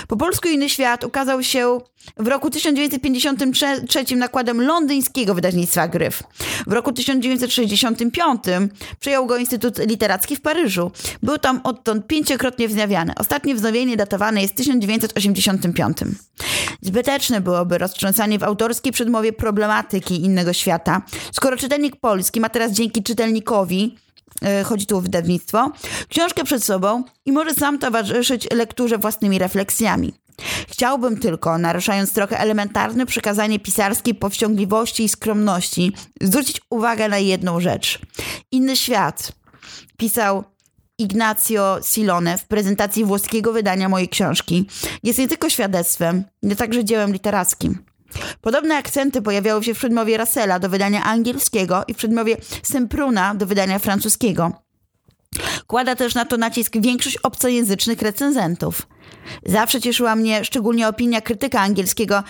Po 0.07 0.17
polsku 0.17 0.47
Inny 0.47 0.69
Świat 0.69 1.03
ukazał 1.03 1.43
się 1.43 1.79
w 2.17 2.27
roku 2.27 2.49
1953 2.49 4.15
nakładem 4.15 4.61
londyńskiego 4.61 5.35
wydawnictwa 5.35 5.87
Gryf. 5.87 6.23
W 6.67 6.71
roku 6.71 6.93
1965 6.93 8.43
przejął 8.99 9.25
go 9.25 9.37
Instytut 9.37 9.77
Literacki 9.87 10.35
w 10.35 10.41
Paryżu. 10.41 10.91
Był 11.23 11.37
tam 11.37 11.61
odtąd 11.63 12.07
pięciokrotnie 12.07 12.67
wznawiany. 12.67 13.13
Ostatnie 13.19 13.55
wznowienie 13.55 13.97
datowane 13.97 14.41
jest 14.41 14.55
1985. 14.55 15.97
Zbyteczne 16.81 17.41
byłoby 17.41 17.77
roztrząsanie 17.77 18.39
w 18.39 18.43
autorskiej 18.43 18.91
przedmowie 18.91 19.33
problematyki 19.33 20.21
innego 20.21 20.53
świata, 20.53 21.01
skoro 21.31 21.57
czytelnik 21.57 21.95
polski 21.95 22.39
ma 22.41 22.49
teraz 22.49 22.71
dzięki 22.71 23.03
czytelnikowi 23.03 23.95
chodzi 24.65 24.85
tu 24.85 24.97
o 24.97 25.01
wydawnictwo, 25.01 25.71
książkę 26.09 26.43
przed 26.43 26.63
sobą 26.63 27.03
i 27.25 27.31
może 27.31 27.53
sam 27.53 27.79
towarzyszyć 27.79 28.47
lekturze 28.51 28.97
własnymi 28.97 29.39
refleksjami. 29.39 30.13
Chciałbym 30.69 31.19
tylko, 31.19 31.57
naruszając 31.57 32.13
trochę 32.13 32.39
elementarne 32.39 33.05
przekazanie 33.05 33.59
pisarskiej 33.59 34.15
powściągliwości 34.15 35.03
i 35.03 35.09
skromności, 35.09 35.91
zwrócić 36.21 36.61
uwagę 36.69 37.09
na 37.09 37.17
jedną 37.17 37.59
rzecz. 37.59 37.99
Inny 38.51 38.75
świat 38.75 39.31
pisał 39.97 40.43
Ignacio 40.97 41.79
Silone 41.83 42.37
w 42.37 42.45
prezentacji 42.45 43.05
włoskiego 43.05 43.53
wydania 43.53 43.89
mojej 43.89 44.09
książki. 44.09 44.69
Jest 45.03 45.19
nie 45.19 45.27
tylko 45.27 45.49
świadectwem, 45.49 46.23
ale 46.43 46.55
także 46.55 46.85
dziełem 46.85 47.13
literackim. 47.13 47.77
Podobne 48.41 48.75
akcenty 48.75 49.21
pojawiały 49.21 49.63
się 49.63 49.73
w 49.73 49.77
przedmowie 49.77 50.17
Russella 50.17 50.59
do 50.59 50.69
wydania 50.69 51.03
angielskiego 51.03 51.83
i 51.87 51.93
w 51.93 51.97
przedmowie 51.97 52.37
Sempruna 52.63 53.35
do 53.35 53.45
wydania 53.45 53.79
francuskiego. 53.79 54.51
Kłada 55.67 55.95
też 55.95 56.15
na 56.15 56.25
to 56.25 56.37
nacisk 56.37 56.77
większość 56.77 57.17
obcojęzycznych 57.17 58.01
recenzentów. 58.01 58.87
Zawsze 59.45 59.81
cieszyła 59.81 60.15
mnie 60.15 60.45
szczególnie 60.45 60.87
opinia 60.87 61.21
krytyka 61.21 61.61
angielskiego 61.61 62.23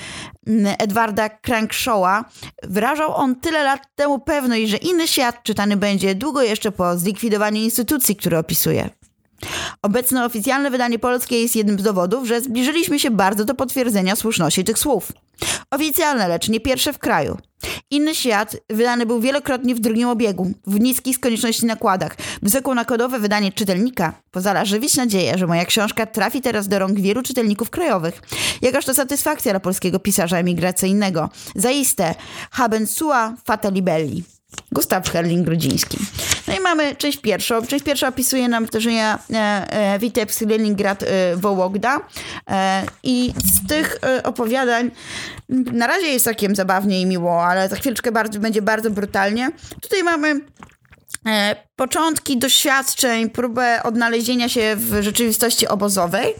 mm, 0.47 0.75
Edwarda 0.79 1.29
Crankshawa. 1.29 2.25
Wyrażał 2.63 3.15
on 3.15 3.35
tyle 3.35 3.63
lat 3.63 3.81
temu 3.95 4.19
pewność, 4.19 4.69
że 4.69 4.77
inny 4.77 5.07
świat 5.07 5.43
czytany 5.43 5.77
będzie 5.77 6.15
długo 6.15 6.41
jeszcze 6.41 6.71
po 6.71 6.97
zlikwidowaniu 6.97 7.61
instytucji, 7.61 8.15
które 8.15 8.39
opisuje. 8.39 8.89
Obecne 9.81 10.25
oficjalne 10.25 10.71
wydanie 10.71 10.99
polskie 10.99 11.41
jest 11.41 11.55
jednym 11.55 11.79
z 11.79 11.83
dowodów, 11.83 12.27
że 12.27 12.41
zbliżyliśmy 12.41 12.99
się 12.99 13.11
bardzo 13.11 13.45
do 13.45 13.55
potwierdzenia 13.55 14.15
słuszności 14.15 14.63
tych 14.63 14.79
słów. 14.79 15.11
Oficjalne, 15.71 16.27
lecz 16.27 16.49
nie 16.49 16.59
pierwsze 16.59 16.93
w 16.93 16.99
kraju. 16.99 17.37
Inny 17.91 18.15
świat 18.15 18.55
wydany 18.69 19.05
był 19.05 19.19
wielokrotnie 19.19 19.75
w 19.75 19.79
drugim 19.79 20.07
obiegu, 20.07 20.51
w 20.67 20.79
niskich 20.79 21.15
z 21.15 21.19
konieczności 21.19 21.65
nakładach. 21.65 22.15
Wysokonakładowe 22.41 23.19
wydanie 23.19 23.51
czytelnika 23.51 24.13
pozwala 24.31 24.65
żywić 24.65 24.95
nadzieję, 24.95 25.37
że 25.37 25.47
moja 25.47 25.65
książka 25.65 26.05
trafi 26.05 26.41
teraz 26.41 26.67
do 26.67 26.79
rąk 26.79 26.99
wielu 26.99 27.23
czytelników 27.23 27.69
krajowych. 27.69 28.21
Jakaż 28.61 28.85
to 28.85 28.93
satysfakcja 28.93 29.51
dla 29.51 29.59
polskiego 29.59 29.99
pisarza 29.99 30.37
emigracyjnego. 30.37 31.29
Zaiste, 31.55 32.15
haben 32.51 32.87
sua 32.87 33.35
fata 33.45 33.69
libelli. 33.69 34.23
Gustaw 34.71 35.13
Herling-Grudziński. 35.13 35.97
No 36.47 36.55
i 36.55 36.59
mamy 36.59 36.95
część 36.95 37.17
pierwszą. 37.17 37.65
Część 37.65 37.85
pierwsza 37.85 38.07
opisuje 38.07 38.47
nam 38.47 38.65
wydarzenia 38.65 39.19
e, 39.33 39.35
e, 39.69 39.99
Witebsk, 39.99 40.41
Leningrad, 40.41 41.03
e, 41.03 41.35
Wołogda. 41.35 41.99
E, 42.49 42.83
I 43.03 43.33
z 43.45 43.67
tych 43.67 43.97
e, 44.03 44.23
opowiadań 44.23 44.91
na 45.49 45.87
razie 45.87 46.07
jest 46.07 46.25
całkiem 46.25 46.55
zabawnie 46.55 47.01
i 47.01 47.05
miło, 47.05 47.45
ale 47.45 47.69
za 47.69 47.75
chwileczkę 47.75 48.11
bardzo, 48.11 48.39
będzie 48.39 48.61
bardzo 48.61 48.91
brutalnie. 48.91 49.51
Tutaj 49.81 50.03
mamy 50.03 50.41
e, 51.25 51.55
początki 51.75 52.37
doświadczeń, 52.37 53.29
próbę 53.29 53.83
odnalezienia 53.83 54.49
się 54.49 54.75
w 54.75 55.03
rzeczywistości 55.03 55.67
obozowej. 55.67 56.33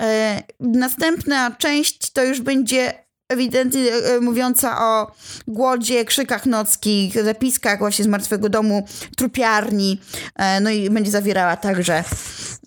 E, 0.00 0.42
następna 0.60 1.50
część 1.50 2.12
to 2.12 2.24
już 2.24 2.40
będzie 2.40 3.03
ewidentnie 3.34 3.92
e, 3.92 4.20
mówiąca 4.20 4.84
o 4.84 5.12
głodzie, 5.48 6.04
krzykach 6.04 6.46
nockich, 6.46 7.24
zapiskach 7.24 7.78
właśnie 7.78 8.04
z 8.04 8.08
martwego 8.08 8.48
domu, 8.48 8.86
trupiarni, 9.16 10.00
e, 10.36 10.60
no 10.60 10.70
i 10.70 10.90
będzie 10.90 11.10
zawierała 11.10 11.56
także 11.56 12.04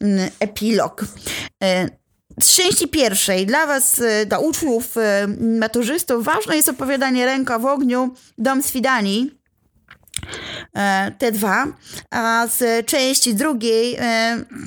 mm, 0.01 0.29
epilog. 0.39 1.05
E, 1.63 1.89
z 2.41 2.55
części 2.55 2.87
pierwszej 2.87 3.45
dla 3.45 3.67
was, 3.67 4.01
dla 4.25 4.39
uczniów, 4.39 4.95
maturzystów, 5.59 6.25
ważne 6.25 6.55
jest 6.55 6.69
opowiadanie 6.69 7.25
Ręka 7.25 7.59
w 7.59 7.65
ogniu, 7.65 8.13
Dom 8.37 8.63
Swidani, 8.63 9.31
te 11.17 11.31
dwa, 11.31 11.67
a 12.11 12.47
z 12.47 12.85
części 12.85 13.35
drugiej 13.35 13.97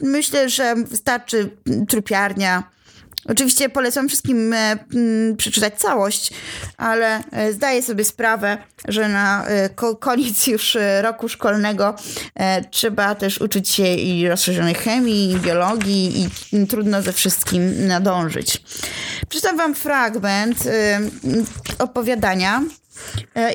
myślę, 0.02 0.49
że 0.49 0.75
wystarczy 0.75 1.50
trupiarnia, 1.88 2.71
Oczywiście 3.25 3.69
polecam 3.69 4.09
wszystkim 4.09 4.53
e, 4.53 4.79
przeczytać 5.37 5.81
całość, 5.81 6.31
ale 6.77 7.23
e, 7.31 7.53
zdaję 7.53 7.83
sobie 7.83 8.05
sprawę, 8.05 8.59
że 8.89 9.09
na 9.09 9.47
e, 9.47 9.71
koniec 10.00 10.47
już 10.47 10.77
roku 11.00 11.29
szkolnego 11.29 11.95
trzeba 12.71 13.15
też 13.15 13.41
uczyć 13.41 13.69
się 13.69 13.95
i 13.95 14.29
rozszerzonej 14.29 14.75
chemii, 14.75 15.33
i 15.33 15.37
biologii 15.37 16.29
i 16.53 16.67
trudno 16.67 17.03
ze 17.03 17.12
wszystkim 17.12 17.87
nadążyć. 17.87 18.62
Przeczytam 19.29 19.57
wam 19.57 19.75
fragment 19.75 20.59
opowiadania 21.79 22.62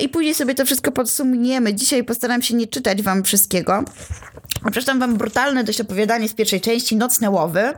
i 0.00 0.08
później 0.08 0.34
sobie 0.34 0.54
to 0.54 0.64
wszystko 0.64 0.92
podsumujemy. 0.92 1.74
Dzisiaj 1.74 2.04
postaram 2.04 2.42
się 2.42 2.54
nie 2.54 2.66
czytać 2.66 3.02
wam 3.02 3.24
wszystkiego. 3.24 3.84
Przeczytam 4.70 5.00
wam 5.00 5.16
brutalne 5.16 5.64
dość 5.64 5.80
opowiadanie 5.80 6.28
z 6.28 6.34
pierwszej 6.34 6.60
części, 6.60 6.96
Nocne 6.96 7.30
Łowy. 7.30 7.74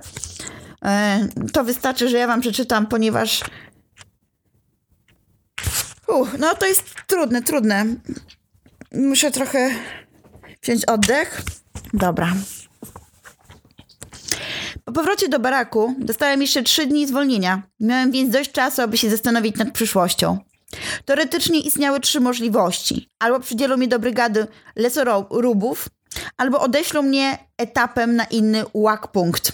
E, 0.85 1.29
to 1.53 1.65
wystarczy, 1.65 2.09
że 2.09 2.19
ja 2.19 2.27
wam 2.27 2.41
przeczytam, 2.41 2.87
ponieważ. 2.87 3.45
Uh, 6.07 6.39
no 6.39 6.55
to 6.55 6.67
jest 6.67 6.95
trudne, 7.07 7.43
trudne. 7.43 7.87
Muszę 8.93 9.31
trochę 9.31 9.71
wziąć 10.63 10.85
oddech. 10.85 11.43
Dobra. 11.95 12.35
Po 14.85 14.93
powrocie 14.93 15.29
do 15.29 15.39
baraku 15.39 15.95
dostałem 15.99 16.43
jeszcze 16.43 16.63
trzy 16.63 16.87
dni 16.87 17.07
zwolnienia. 17.07 17.63
Miałem 17.81 18.13
więc 18.13 18.31
dość 18.31 18.53
czasu, 18.53 18.83
aby 18.83 18.99
się 18.99 19.11
zastanowić 19.11 19.57
nad 19.57 19.73
przyszłością. 19.73 20.39
Teoretycznie 21.05 21.61
istniały 21.61 22.01
trzy 22.01 22.21
możliwości. 22.21 23.11
Albo 23.19 23.41
przydzielą 23.41 23.77
mnie 23.77 23.89
do 23.89 23.99
brygady 23.99 24.47
lesorubów, 24.77 25.89
albo 26.37 26.69
mnie 27.03 27.39
etapem 27.59 28.17
na 28.17 28.25
inny 28.25 28.65
łak-punkt. 28.75 29.53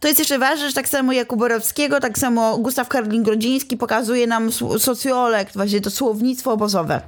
To 0.00 0.08
jest 0.08 0.18
jeszcze 0.18 0.38
ważne, 0.38 0.68
że 0.68 0.74
tak 0.74 0.88
samo 0.88 1.12
jak 1.12 1.32
u 1.32 1.36
Borowskiego, 1.36 2.00
tak 2.00 2.18
samo 2.18 2.58
Gustaw 2.58 2.88
Karlin-Grodziński 2.88 3.76
pokazuje 3.76 4.26
nam 4.26 4.50
socjolog, 4.78 5.48
właśnie 5.54 5.80
to 5.80 5.90
słownictwo 5.90 6.52
obozowe. 6.52 7.00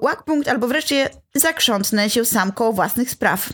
Łak-punkt 0.00 0.48
albo 0.48 0.68
wreszcie 0.68 1.10
zakrzątnę 1.34 2.10
się 2.10 2.24
sam 2.24 2.52
koło 2.52 2.72
własnych 2.72 3.10
spraw. 3.10 3.48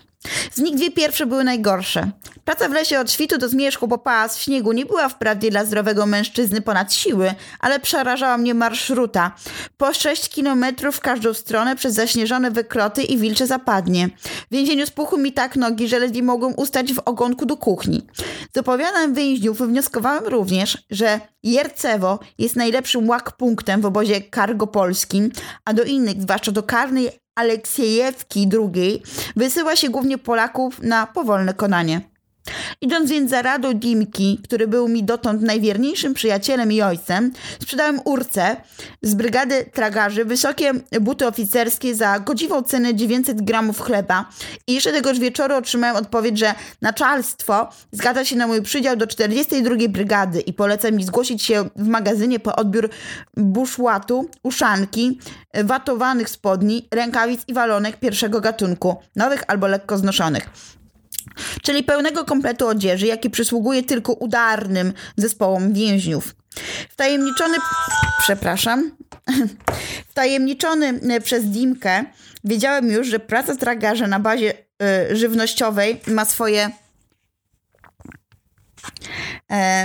Z 0.53 0.59
nich 0.59 0.75
dwie 0.77 0.91
pierwsze 0.91 1.27
były 1.27 1.45
najgorsze. 1.45 2.11
Praca 2.45 2.69
w 2.69 2.73
lesie 2.73 3.01
od 3.01 3.13
świtu 3.13 3.39
do 3.39 3.49
zmierzchu 3.49 3.89
po 3.89 3.99
pas 3.99 4.37
w 4.37 4.43
śniegu 4.43 4.73
nie 4.73 4.87
była 4.87 5.09
wprawdzie 5.09 5.51
dla 5.51 5.65
zdrowego 5.65 6.07
mężczyzny 6.07 6.61
ponad 6.61 6.95
siły, 6.95 7.35
ale 7.61 7.81
przerażała 7.81 8.39
mnie 8.39 8.55
marszruta. 8.55 9.35
Po 9.77 9.95
6 9.95 10.29
kilometrów 10.29 10.97
w 10.97 11.01
każdą 11.01 11.35
stronę 11.35 11.77
przez 11.77 11.95
zaśnieżone 11.95 12.51
wykroty 12.51 13.03
i 13.03 13.19
wilcze 13.19 13.47
zapadnie. 13.47 14.09
W 14.51 14.55
więzieniu 14.55 14.87
spuchły 14.87 15.19
mi 15.19 15.33
tak 15.33 15.57
nogi, 15.57 15.89
że 15.89 15.99
ledwie 15.99 16.23
mogłem 16.23 16.55
ustać 16.57 16.93
w 16.93 16.99
ogonku 16.99 17.47
do 17.47 17.57
kuchni. 17.57 18.07
Z 18.55 18.59
opowiadań 18.59 19.15
więźniów 19.15 19.59
wnioskowałem 19.59 20.27
również, 20.27 20.79
że 20.91 21.21
Jercewo 21.43 22.19
jest 22.39 22.57
najlepszym 22.57 23.09
łak 23.09 23.37
punktem 23.37 23.81
w 23.81 23.87
obozie 23.87 24.21
kargopolskim, 24.21 25.31
a 25.65 25.73
do 25.73 25.83
innych, 25.83 26.23
zwłaszcza 26.23 26.53
do 26.53 26.63
karnej 26.63 27.22
Aleksiejewki 27.35 28.49
II, 28.53 29.03
wysyła 29.37 29.77
się 29.77 29.91
głównie 29.91 30.19
Polaków 30.19 30.83
na 30.83 31.07
powolne 31.07 31.55
konanie. 31.55 32.01
Idąc 32.81 33.11
więc 33.11 33.31
za 33.31 33.43
radą 33.43 33.75
Dimki, 33.75 34.41
który 34.45 34.69
był 34.69 34.89
mi 34.89 35.05
dotąd 35.05 35.43
najwierniejszym 35.43 36.15
przyjacielem 36.15 36.73
i 36.73 36.83
ojcem, 36.83 37.33
sprzedałem 37.61 38.01
Urce 38.05 38.57
z 39.03 39.15
brygady 39.15 39.65
tragarzy 39.73 40.25
wysokie 40.25 40.73
buty 41.01 41.27
oficerskie 41.27 41.95
za 41.95 42.21
godziwą 42.21 42.63
cenę 42.63 42.95
900 42.95 43.43
gramów 43.43 43.81
chleba 43.81 44.29
i 44.67 44.75
jeszcze 44.75 44.93
tegoż 44.93 45.19
wieczoru 45.19 45.55
otrzymałem 45.55 45.97
odpowiedź, 45.97 46.39
że 46.39 46.55
naczelstwo 46.83 47.69
zgadza 47.93 48.25
się 48.25 48.37
na 48.37 48.47
mój 48.47 48.63
przydział 48.63 48.97
do 48.97 49.07
42 49.07 49.75
brygady 49.89 50.41
i 50.41 50.53
poleca 50.53 50.91
mi 50.91 51.05
zgłosić 51.05 51.43
się 51.43 51.69
w 51.77 51.89
magazynie 51.89 52.41
po 52.41 52.57
odbiór 52.57 52.91
buszłatu, 53.37 54.31
uszanki, 54.43 55.19
watowanych 55.65 56.29
spodni, 56.29 56.89
rękawic 56.91 57.41
i 57.49 57.55
walonek 57.55 57.97
pierwszego 57.97 58.41
gatunku, 58.41 58.97
nowych 59.17 59.43
albo 59.47 59.67
lekko 59.67 59.99
znoszonych 59.99 60.51
czyli 61.63 61.83
pełnego 61.83 62.25
kompletu 62.25 62.69
odzieży, 62.69 63.07
jaki 63.07 63.31
przysługuje 63.31 63.83
tylko 63.83 64.13
udarnym 64.13 64.93
zespołom 65.17 65.73
więźniów. 65.73 66.35
Wtajemniczony, 66.91 67.57
przepraszam, 68.19 68.91
wtajemniczony 70.11 71.01
e, 71.11 71.21
przez 71.21 71.45
Dimkę, 71.45 72.05
wiedziałem 72.45 72.91
już, 72.91 73.09
że 73.09 73.19
praca 73.19 73.57
tragarza 73.57 74.07
na 74.07 74.21
bazie 74.21 74.55
y, 75.11 75.17
żywnościowej 75.17 76.01
ma 76.07 76.25
swoje 76.25 76.71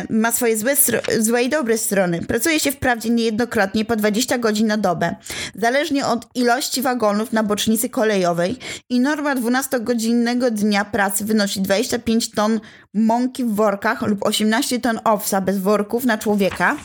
ma 0.09 0.31
swoje 0.31 0.57
złe, 0.57 0.75
złe 1.19 1.43
i 1.43 1.49
dobre 1.49 1.77
strony. 1.77 2.21
Pracuje 2.21 2.59
się 2.59 2.71
wprawdzie 2.71 3.09
niejednokrotnie 3.09 3.85
po 3.85 3.95
20 3.95 4.37
godzin 4.37 4.67
na 4.67 4.77
dobę, 4.77 5.15
zależnie 5.55 6.05
od 6.05 6.27
ilości 6.35 6.81
wagonów 6.81 7.33
na 7.33 7.43
bocznicy 7.43 7.89
kolejowej 7.89 8.57
i 8.89 8.99
norma 8.99 9.35
12-godzinnego 9.35 10.51
dnia 10.51 10.85
pracy 10.85 11.25
wynosi 11.25 11.61
25 11.61 12.31
ton 12.31 12.59
mąki 12.93 13.43
w 13.43 13.55
workach 13.55 14.01
lub 14.01 14.25
18 14.25 14.79
ton 14.79 14.99
owsa 15.03 15.41
bez 15.41 15.57
worków 15.57 16.05
na 16.05 16.17
człowieka 16.17 16.75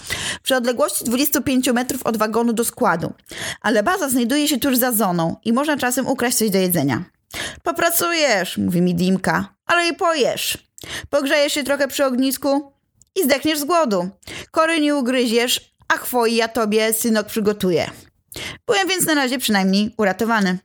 przy 0.42 0.56
odległości 0.56 1.04
25 1.04 1.72
metrów 1.72 2.02
od 2.06 2.16
wagonu 2.16 2.52
do 2.52 2.64
składu. 2.64 3.12
Ale 3.60 3.82
baza 3.82 4.08
znajduje 4.08 4.48
się 4.48 4.58
tuż 4.58 4.76
za 4.76 4.92
zoną 4.92 5.36
i 5.44 5.52
można 5.52 5.76
czasem 5.76 6.06
ukraść 6.06 6.36
coś 6.36 6.50
do 6.50 6.58
jedzenia. 6.58 7.04
Popracujesz, 7.62 8.58
mówi 8.58 8.80
mi 8.80 8.94
Dimka, 8.94 9.54
ale 9.66 9.88
i 9.88 9.94
pojesz. 9.94 10.58
Pogrzejesz 11.10 11.52
się 11.52 11.64
trochę 11.64 11.88
przy 11.88 12.04
ognisku 12.04 12.71
i 13.16 13.24
zdechniesz 13.24 13.58
z 13.58 13.64
głodu. 13.64 14.10
Kory 14.50 14.80
nie 14.80 14.96
ugryziesz, 14.96 15.74
a 15.88 15.96
chwoi 15.96 16.36
ja 16.36 16.48
tobie 16.48 16.92
synok 16.92 17.26
przygotuje. 17.26 17.90
Byłem 18.66 18.88
więc 18.88 19.06
na 19.06 19.14
razie 19.14 19.38
przynajmniej 19.38 19.94
uratowany. 19.96 20.58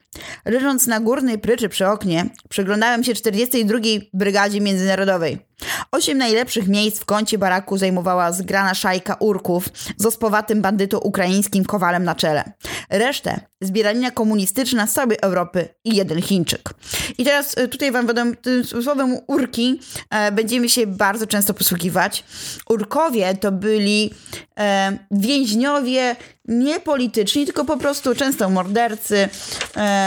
Leżąc 0.45 0.87
na 0.87 0.99
górnej 0.99 1.39
pryczy 1.39 1.69
przy 1.69 1.87
oknie, 1.87 2.29
przyglądałem 2.49 3.03
się 3.03 3.13
42. 3.13 3.79
Brygadzie 4.13 4.61
Międzynarodowej. 4.61 5.47
Osiem 5.91 6.17
najlepszych 6.17 6.67
miejsc 6.67 6.99
w 6.99 7.05
kącie 7.05 7.37
baraku 7.37 7.77
zajmowała 7.77 8.31
zgrana 8.31 8.73
szajka 8.73 9.15
urków 9.19 9.69
z 9.97 10.05
ospowatym 10.05 10.61
bandytą 10.61 10.97
ukraińskim 10.97 11.65
kowalem 11.65 12.03
na 12.03 12.15
czele. 12.15 12.51
Resztę 12.89 13.39
zbieranina 13.61 14.11
komunistyczna 14.11 14.87
z 14.87 14.93
całej 14.93 15.17
Europy 15.21 15.67
i 15.83 15.95
jeden 15.95 16.21
Chińczyk. 16.21 16.69
I 17.17 17.25
teraz 17.25 17.57
e, 17.57 17.67
tutaj 17.67 17.91
wam 17.91 18.07
wiadomo, 18.07 18.31
tym 18.41 18.63
słowem 18.63 19.17
urki 19.27 19.79
e, 20.09 20.31
będziemy 20.31 20.69
się 20.69 20.87
bardzo 20.87 21.27
często 21.27 21.53
posługiwać. 21.53 22.23
Urkowie 22.69 23.35
to 23.35 23.51
byli 23.51 24.13
e, 24.59 24.97
więźniowie 25.11 26.15
nie 26.47 26.79
polityczni, 26.79 27.45
tylko 27.45 27.65
po 27.65 27.77
prostu 27.77 28.15
często 28.15 28.49
mordercy, 28.49 29.29
e, 29.77 30.06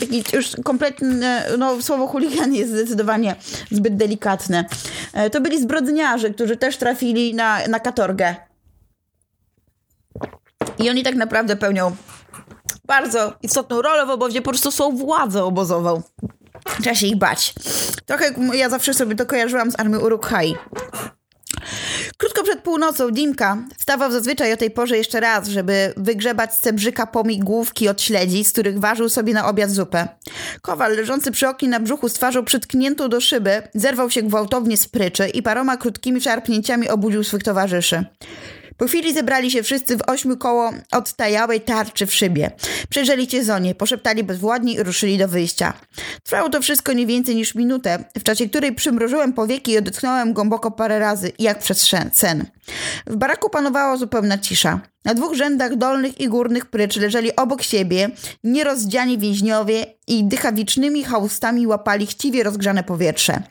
taki 0.00 0.24
już 0.36 0.50
kompletnie, 0.64 1.42
no 1.58 1.82
słowo 1.82 2.06
chuligan 2.06 2.54
jest 2.54 2.70
zdecydowanie 2.70 3.36
zbyt 3.70 3.96
delikatne. 3.96 4.64
E, 5.12 5.30
to 5.30 5.40
byli 5.40 5.62
zbrodniarze, 5.62 6.30
którzy 6.30 6.56
też 6.56 6.76
trafili 6.76 7.34
na, 7.34 7.66
na 7.66 7.80
katorgę. 7.80 8.36
I 10.78 10.90
oni 10.90 11.02
tak 11.02 11.14
naprawdę 11.14 11.56
pełnią 11.56 11.96
bardzo 12.84 13.32
istotną 13.42 13.82
rolę 13.82 14.06
w 14.06 14.10
obozie, 14.10 14.42
po 14.42 14.50
prostu 14.50 14.70
są 14.70 14.96
władzą 14.96 15.44
obozową. 15.44 16.02
Trzeba 16.80 16.94
się 16.94 17.06
ich 17.06 17.16
bać. 17.16 17.54
Trochę 18.06 18.34
ja 18.54 18.68
zawsze 18.68 18.94
sobie 18.94 19.16
to 19.16 19.26
kojarzyłam 19.26 19.70
z 19.70 19.80
armią 19.80 19.98
Uruk-hai. 19.98 20.54
Krótko 22.20 22.42
przed 22.42 22.60
północą 22.60 23.10
Dimka 23.10 23.56
wstawał 23.76 24.12
zazwyczaj 24.12 24.52
o 24.52 24.56
tej 24.56 24.70
porze 24.70 24.96
jeszcze 24.96 25.20
raz, 25.20 25.48
żeby 25.48 25.92
wygrzebać 25.96 26.54
z 26.54 26.60
cebrzyka 26.60 27.06
pomigłówki 27.06 27.88
od 27.88 28.02
śledzi, 28.02 28.44
z 28.44 28.52
których 28.52 28.78
ważył 28.78 29.08
sobie 29.08 29.34
na 29.34 29.48
obiad 29.48 29.70
zupę. 29.70 30.08
Kowal, 30.62 30.96
leżący 30.96 31.30
przy 31.30 31.48
oknie 31.48 31.68
na 31.68 31.80
brzuchu 31.80 32.08
z 32.08 32.12
twarzą 32.12 32.44
przytkniętą 32.44 33.08
do 33.08 33.20
szyby, 33.20 33.62
zerwał 33.74 34.10
się 34.10 34.22
gwałtownie 34.22 34.76
z 34.76 34.88
pryczy 34.88 35.28
i 35.28 35.42
paroma 35.42 35.76
krótkimi 35.76 36.20
szarpnięciami 36.20 36.88
obudził 36.88 37.24
swych 37.24 37.42
towarzyszy. 37.42 38.04
Po 38.78 38.86
chwili 38.86 39.14
zebrali 39.14 39.50
się 39.50 39.62
wszyscy 39.62 39.96
w 39.96 40.02
ośmiu 40.06 40.36
koło 40.36 40.72
odtajałej 40.92 41.60
tarczy 41.60 42.06
w 42.06 42.14
szybie. 42.14 42.50
Przejrzeli 42.88 43.26
cię 43.26 43.44
poszeptali 43.74 44.24
bezwładnie 44.24 44.74
i 44.74 44.82
ruszyli 44.82 45.18
do 45.18 45.28
wyjścia. 45.28 45.72
Trwało 46.22 46.48
to 46.48 46.62
wszystko 46.62 46.92
nie 46.92 47.06
więcej 47.06 47.36
niż 47.36 47.54
minutę, 47.54 48.04
w 48.18 48.22
czasie 48.22 48.48
której 48.48 48.74
przymrożyłem 48.74 49.32
powieki 49.32 49.72
i 49.72 49.78
odetchnąłem 49.78 50.32
głęboko 50.32 50.70
parę 50.70 50.98
razy, 50.98 51.32
jak 51.38 51.58
przez 51.58 51.82
sen. 52.12 52.46
W 53.06 53.16
baraku 53.16 53.50
panowała 53.50 53.96
zupełna 53.96 54.38
cisza. 54.38 54.80
Na 55.04 55.14
dwóch 55.14 55.34
rzędach 55.34 55.76
dolnych 55.76 56.20
i 56.20 56.28
górnych 56.28 56.66
prycz 56.66 56.96
leżeli 56.96 57.36
obok 57.36 57.62
siebie 57.62 58.10
nierozdziani 58.44 59.18
więźniowie 59.18 59.86
i 60.06 60.24
dychawicznymi 60.24 61.04
chałustami 61.04 61.66
łapali 61.66 62.06
chciwie 62.06 62.42
rozgrzane 62.42 62.84
powietrze. 62.84 63.42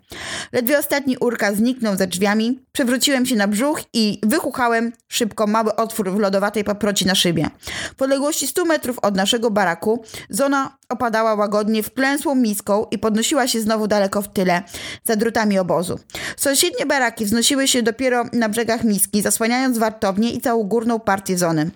Ledwie 0.51 0.80
ostatni 0.80 1.17
urka 1.17 1.53
zniknął 1.53 1.97
za 1.97 2.08
drzwiami, 2.08 2.60
przewróciłem 2.71 3.25
się 3.25 3.36
na 3.36 3.47
brzuch 3.47 3.82
i 3.93 4.19
wychuchałem 4.23 4.91
szybko 5.08 5.47
mały 5.47 5.75
otwór 5.75 6.12
w 6.12 6.19
lodowatej 6.19 6.63
paproci 6.63 7.06
na 7.06 7.15
szybie. 7.15 7.49
W 7.97 8.01
odległości 8.01 8.47
100 8.47 8.65
metrów 8.65 8.99
od 8.99 9.15
naszego 9.15 9.51
baraku 9.51 10.03
zona 10.30 10.76
opadała 10.89 11.36
łagodnie 11.36 11.84
wklęsłą 11.84 12.36
miską 12.36 12.86
i 12.91 12.97
podnosiła 12.97 13.47
się 13.47 13.62
znowu 13.62 13.88
daleko 13.88 14.21
w 14.21 14.28
tyle, 14.28 14.63
za 15.04 15.15
drutami 15.15 15.60
obozu. 15.60 16.00
Sąsiednie 16.38 16.86
baraki 16.86 17.26
wznosiły 17.26 17.67
się 17.67 17.84
dopiero 17.84 18.26
na 18.34 18.50
brzegach 18.50 18.84
miski, 18.84 19.21
zasłaniając 19.21 19.78
wartownię 19.78 20.32
i 20.32 20.41
całą 20.41 20.63
górną 20.63 21.00
partię 21.00 21.38
zony. 21.38 21.71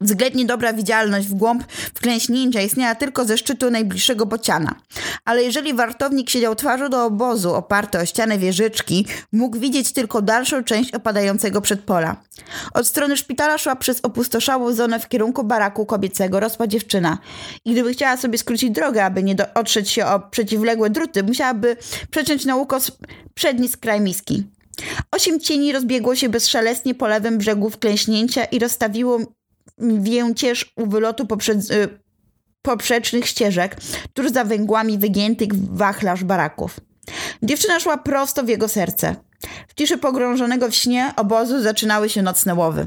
Względnie 0.00 0.44
dobra 0.44 0.72
widzialność 0.72 1.28
w 1.28 1.34
głąb 1.34 1.64
wklęśnięcia 1.72 2.62
istniała 2.62 2.94
tylko 2.94 3.24
ze 3.24 3.38
szczytu 3.38 3.70
najbliższego 3.70 4.26
bociana. 4.26 4.74
Ale 5.24 5.42
jeżeli 5.42 5.74
wartownik 5.74 6.30
siedział 6.30 6.54
twarzą 6.54 6.88
do 6.88 7.04
obozu, 7.04 7.54
oparty 7.54 7.98
o 7.98 8.06
ścianę 8.06 8.38
wieżyczki, 8.38 9.06
mógł 9.32 9.58
widzieć 9.58 9.92
tylko 9.92 10.22
dalszą 10.22 10.64
część 10.64 10.94
opadającego 10.94 11.60
przedpola. 11.60 12.16
Od 12.74 12.86
strony 12.86 13.16
szpitala 13.16 13.58
szła 13.58 13.76
przez 13.76 14.00
opustoszałą 14.02 14.72
zonę 14.72 15.00
w 15.00 15.08
kierunku 15.08 15.44
baraku 15.44 15.86
kobiecego 15.86 16.40
rosła 16.40 16.66
dziewczyna. 16.66 17.18
I 17.64 17.72
gdyby 17.72 17.92
chciała 17.92 18.16
sobie 18.16 18.38
skrócić 18.38 18.70
drogę, 18.70 19.04
aby 19.04 19.22
nie 19.22 19.36
otrzeć 19.54 19.90
się 19.90 20.06
o 20.06 20.20
przeciwległe 20.20 20.90
druty, 20.90 21.22
musiałaby 21.22 21.76
przeciąć 22.10 22.44
na 22.44 22.56
ukos 22.56 22.92
przedni 23.34 23.68
skraj 23.68 24.00
miski. 24.00 24.44
Osiem 25.12 25.40
cieni 25.40 25.72
rozbiegło 25.72 26.16
się 26.16 26.28
bezszelestnie 26.28 26.94
po 26.94 27.06
lewym 27.06 27.38
brzegu 27.38 27.70
wklęśnięcia 27.70 28.44
i 28.44 28.58
rozstawiło 28.58 29.18
więcież 29.78 30.72
u 30.76 30.86
wylotu 30.86 31.26
poprzed, 31.26 31.70
y, 31.70 31.88
poprzecznych 32.62 33.26
ścieżek, 33.26 33.76
tuż 34.14 34.30
za 34.30 34.44
węgłami 34.44 34.98
wygiętych 34.98 35.48
wachlarz 35.54 36.24
baraków. 36.24 36.80
Dziewczyna 37.42 37.80
szła 37.80 37.98
prosto 37.98 38.44
w 38.44 38.48
jego 38.48 38.68
serce. 38.68 39.16
W 39.68 39.74
ciszy 39.74 39.98
pogrążonego 39.98 40.68
w 40.68 40.74
śnie 40.74 41.12
obozu 41.16 41.62
zaczynały 41.62 42.08
się 42.08 42.22
nocne 42.22 42.54
łowy. 42.54 42.86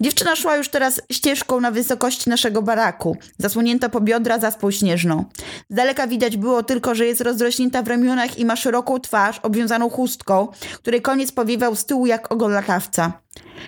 Dziewczyna 0.00 0.36
szła 0.36 0.56
już 0.56 0.68
teraz 0.68 1.00
ścieżką 1.12 1.60
na 1.60 1.70
wysokości 1.70 2.30
naszego 2.30 2.62
baraku, 2.62 3.16
zasłonięta 3.38 3.88
po 3.88 4.00
biodra 4.00 4.38
zaspą 4.38 4.70
śnieżną. 4.70 5.24
Z 5.70 5.74
daleka 5.74 6.06
widać 6.06 6.36
było 6.36 6.62
tylko, 6.62 6.94
że 6.94 7.06
jest 7.06 7.20
rozrośnięta 7.20 7.82
w 7.82 7.88
ramionach 7.88 8.38
i 8.38 8.44
ma 8.44 8.56
szeroką 8.56 9.00
twarz 9.00 9.38
obwiązaną 9.38 9.90
chustką, 9.90 10.48
której 10.74 11.02
koniec 11.02 11.32
powiewał 11.32 11.76
z 11.76 11.84
tyłu 11.84 12.06
jak 12.06 12.32
ogon 12.32 12.52
latawca. 12.52 13.12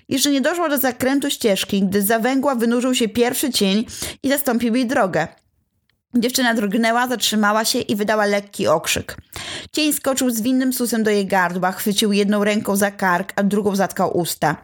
Jeszcze 0.09 0.31
nie 0.31 0.41
doszło 0.41 0.69
do 0.69 0.79
zakrętu 0.79 1.31
ścieżki, 1.31 1.83
gdy 1.83 2.03
z 2.03 2.07
zawęgła 2.07 2.55
wynurzył 2.55 2.95
się 2.95 3.09
pierwszy 3.09 3.51
cień 3.51 3.87
i 4.23 4.29
zastąpił 4.29 4.75
jej 4.75 4.87
drogę. 4.87 5.29
Dziewczyna 6.15 6.55
drgnęła, 6.55 7.09
zatrzymała 7.09 7.65
się 7.65 7.79
i 7.79 7.97
wydała 7.97 8.27
lekki 8.27 8.67
okrzyk. 8.67 9.17
Cień 9.73 9.93
skoczył 9.93 10.31
z 10.31 10.41
winnym 10.41 10.73
susem 10.73 11.03
do 11.03 11.11
jej 11.11 11.27
gardła, 11.27 11.73
chwycił 11.73 12.13
jedną 12.13 12.45
ręką 12.45 12.77
za 12.77 12.91
kark, 12.91 13.33
a 13.37 13.43
drugą 13.43 13.77
zatkał 13.77 14.17
usta. 14.19 14.57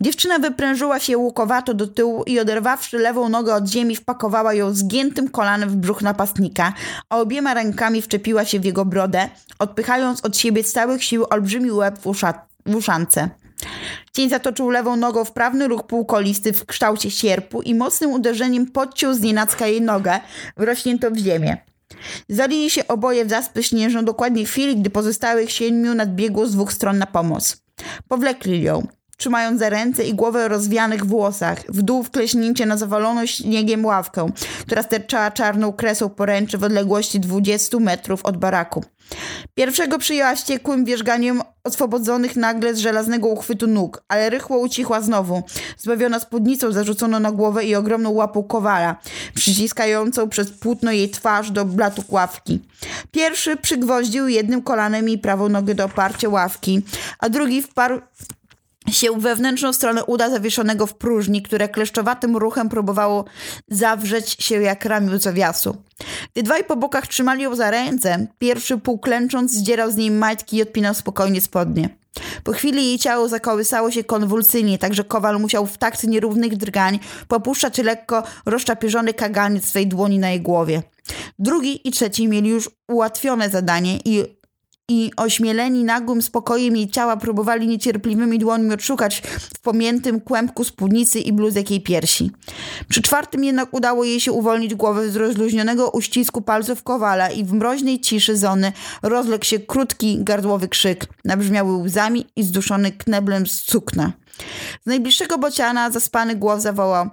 Dziewczyna 0.00 0.38
wyprężyła 0.38 0.98
się 0.98 1.18
łukowato 1.18 1.74
do 1.74 1.86
tyłu 1.86 2.24
i 2.24 2.40
oderwawszy 2.40 2.98
lewą 2.98 3.28
nogę 3.28 3.54
od 3.54 3.68
ziemi, 3.68 3.96
wpakowała 3.96 4.54
ją 4.54 4.74
zgiętym 4.74 5.28
kolanem 5.28 5.68
w 5.68 5.76
brzuch 5.76 6.02
napastnika, 6.02 6.72
a 7.08 7.18
obiema 7.18 7.54
rękami 7.54 8.02
wczepiła 8.02 8.44
się 8.44 8.60
w 8.60 8.64
jego 8.64 8.84
brodę, 8.84 9.28
odpychając 9.58 10.24
od 10.24 10.36
siebie 10.36 10.64
z 10.64 10.72
całych 10.72 11.04
sił 11.04 11.26
olbrzymi 11.30 11.72
łeb 11.72 11.98
w, 11.98 12.06
usza- 12.06 12.40
w 12.66 12.74
uszance. 12.74 13.30
Cień 14.12 14.30
zatoczył 14.30 14.70
lewą 14.70 14.96
nogą 14.96 15.24
w 15.24 15.32
prawny 15.32 15.68
ruch 15.68 15.86
półkolisty 15.86 16.52
w 16.52 16.66
kształcie 16.66 17.10
sierpu 17.10 17.62
i 17.62 17.74
mocnym 17.74 18.10
uderzeniem 18.10 18.66
podciął 18.66 19.14
z 19.14 19.20
nienacka 19.20 19.66
jej 19.66 19.82
nogę, 19.82 20.20
wrośnięto 20.56 21.10
w 21.10 21.16
ziemię. 21.16 21.56
Zalili 22.28 22.70
się 22.70 22.88
oboje 22.88 23.24
w 23.24 23.30
zaspy 23.30 23.62
śnieżną 23.62 24.04
dokładnie 24.04 24.46
w 24.46 24.50
chwili, 24.50 24.76
gdy 24.76 24.90
pozostałych 24.90 25.52
siedmiu 25.52 25.94
nadbiegło 25.94 26.46
z 26.46 26.52
dwóch 26.52 26.72
stron 26.72 26.98
na 26.98 27.06
pomoc. 27.06 27.62
Powlekli 28.08 28.62
ją, 28.62 28.86
trzymając 29.20 29.58
za 29.58 29.68
ręce 29.68 30.04
i 30.04 30.14
głowę 30.14 30.48
rozwianych 30.48 31.06
włosach, 31.06 31.58
w 31.68 31.82
dół 31.82 32.02
wkleśnięcie 32.02 32.66
na 32.66 32.76
zawaloną 32.76 33.26
śniegiem 33.26 33.84
ławkę, 33.84 34.30
która 34.60 34.82
sterczała 34.82 35.30
czarną 35.30 35.72
kresą 35.72 36.08
poręczy 36.08 36.58
w 36.58 36.64
odległości 36.64 37.20
20 37.20 37.78
metrów 37.78 38.24
od 38.24 38.36
baraku. 38.36 38.84
Pierwszego 39.54 39.98
przyjęła 39.98 40.34
wściekłym 40.34 40.84
wierzganiem 40.84 41.42
oswobodzonych 41.64 42.36
nagle 42.36 42.74
z 42.74 42.78
żelaznego 42.78 43.28
uchwytu 43.28 43.66
nóg, 43.66 44.02
ale 44.08 44.30
rychło 44.30 44.58
ucichła 44.58 45.00
znowu, 45.00 45.42
zbawiona 45.78 46.20
spódnicą 46.20 46.72
zarzuconą 46.72 47.20
na 47.20 47.32
głowę 47.32 47.64
i 47.64 47.74
ogromną 47.74 48.10
łapą 48.10 48.42
kowala, 48.42 48.96
przyciskającą 49.34 50.28
przez 50.28 50.50
płótno 50.50 50.92
jej 50.92 51.10
twarz 51.10 51.50
do 51.50 51.64
blatu 51.64 52.04
ławki. 52.08 52.60
Pierwszy 53.10 53.56
przygwoździł 53.56 54.28
jednym 54.28 54.62
kolanem 54.62 55.08
jej 55.08 55.18
prawą 55.18 55.48
nogę 55.48 55.74
do 55.74 55.84
oparcia 55.84 56.28
ławki, 56.28 56.82
a 57.18 57.28
drugi 57.28 57.62
wparł 57.62 58.00
się 58.92 59.20
wewnętrzną 59.20 59.72
stronę 59.72 60.04
uda 60.04 60.30
zawieszonego 60.30 60.86
w 60.86 60.94
próżni, 60.94 61.42
które 61.42 61.68
kleszczowatym 61.68 62.36
ruchem 62.36 62.68
próbowało 62.68 63.24
zawrzeć 63.68 64.30
się 64.30 64.62
jak 64.62 64.84
ramię 64.84 65.18
zawiasu. 65.18 65.76
Gdy 66.32 66.42
dwaj 66.42 66.64
po 66.64 66.76
bokach 66.76 67.06
trzymali 67.06 67.42
ją 67.42 67.54
za 67.56 67.70
ręce, 67.70 68.26
pierwszy 68.38 68.78
półklęcząc 68.78 69.52
zdzierał 69.52 69.90
z 69.90 69.96
niej 69.96 70.10
majtki 70.10 70.56
i 70.56 70.62
odpinał 70.62 70.94
spokojnie 70.94 71.40
spodnie. 71.40 72.00
Po 72.44 72.52
chwili 72.52 72.86
jej 72.86 72.98
ciało 72.98 73.28
zakołysało 73.28 73.90
się 73.90 74.04
konwulsyjnie, 74.04 74.78
tak 74.78 74.94
że 74.94 75.04
Kowal 75.04 75.40
musiał 75.40 75.66
w 75.66 75.78
takt 75.78 76.04
nierównych 76.04 76.56
drgań 76.56 76.98
popuszczać 77.28 77.78
lekko 77.78 78.22
rozczapierzony 78.46 79.14
kaganiec 79.14 79.64
swej 79.64 79.86
dłoni 79.86 80.18
na 80.18 80.30
jej 80.30 80.40
głowie. 80.40 80.82
Drugi 81.38 81.88
i 81.88 81.90
trzeci 81.90 82.28
mieli 82.28 82.48
już 82.48 82.70
ułatwione 82.88 83.50
zadanie 83.50 83.98
i 84.04 84.39
i 84.90 85.12
ośmieleni 85.16 85.84
nagłym 85.84 86.22
spokojem 86.22 86.76
jej 86.76 86.90
ciała 86.90 87.16
próbowali 87.16 87.68
niecierpliwymi 87.68 88.38
dłońmi 88.38 88.74
odszukać 88.74 89.22
w 89.54 89.58
pomiętym 89.58 90.20
kłębku 90.20 90.64
spódnicy 90.64 91.20
i 91.20 91.32
bluzek 91.32 91.70
jej 91.70 91.80
piersi. 91.80 92.30
Przy 92.88 93.02
czwartym 93.02 93.44
jednak 93.44 93.74
udało 93.74 94.04
jej 94.04 94.20
się 94.20 94.32
uwolnić 94.32 94.74
głowę 94.74 95.10
z 95.10 95.16
rozluźnionego 95.16 95.90
uścisku 95.90 96.42
palców 96.42 96.82
kowala 96.82 97.30
i 97.30 97.44
w 97.44 97.52
mroźnej 97.52 98.00
ciszy 98.00 98.36
zony 98.36 98.72
rozległ 99.02 99.44
się 99.44 99.58
krótki, 99.58 100.18
gardłowy 100.20 100.68
krzyk, 100.68 101.06
nabrzmiały 101.24 101.72
łzami 101.72 102.26
i 102.36 102.42
zduszony 102.42 102.92
kneblem 102.92 103.46
z 103.46 103.62
cukna. 103.62 104.12
Z 104.82 104.86
najbliższego 104.86 105.38
bociana 105.38 105.90
zaspany 105.90 106.36
głos 106.36 106.62
zawołał 106.62 107.10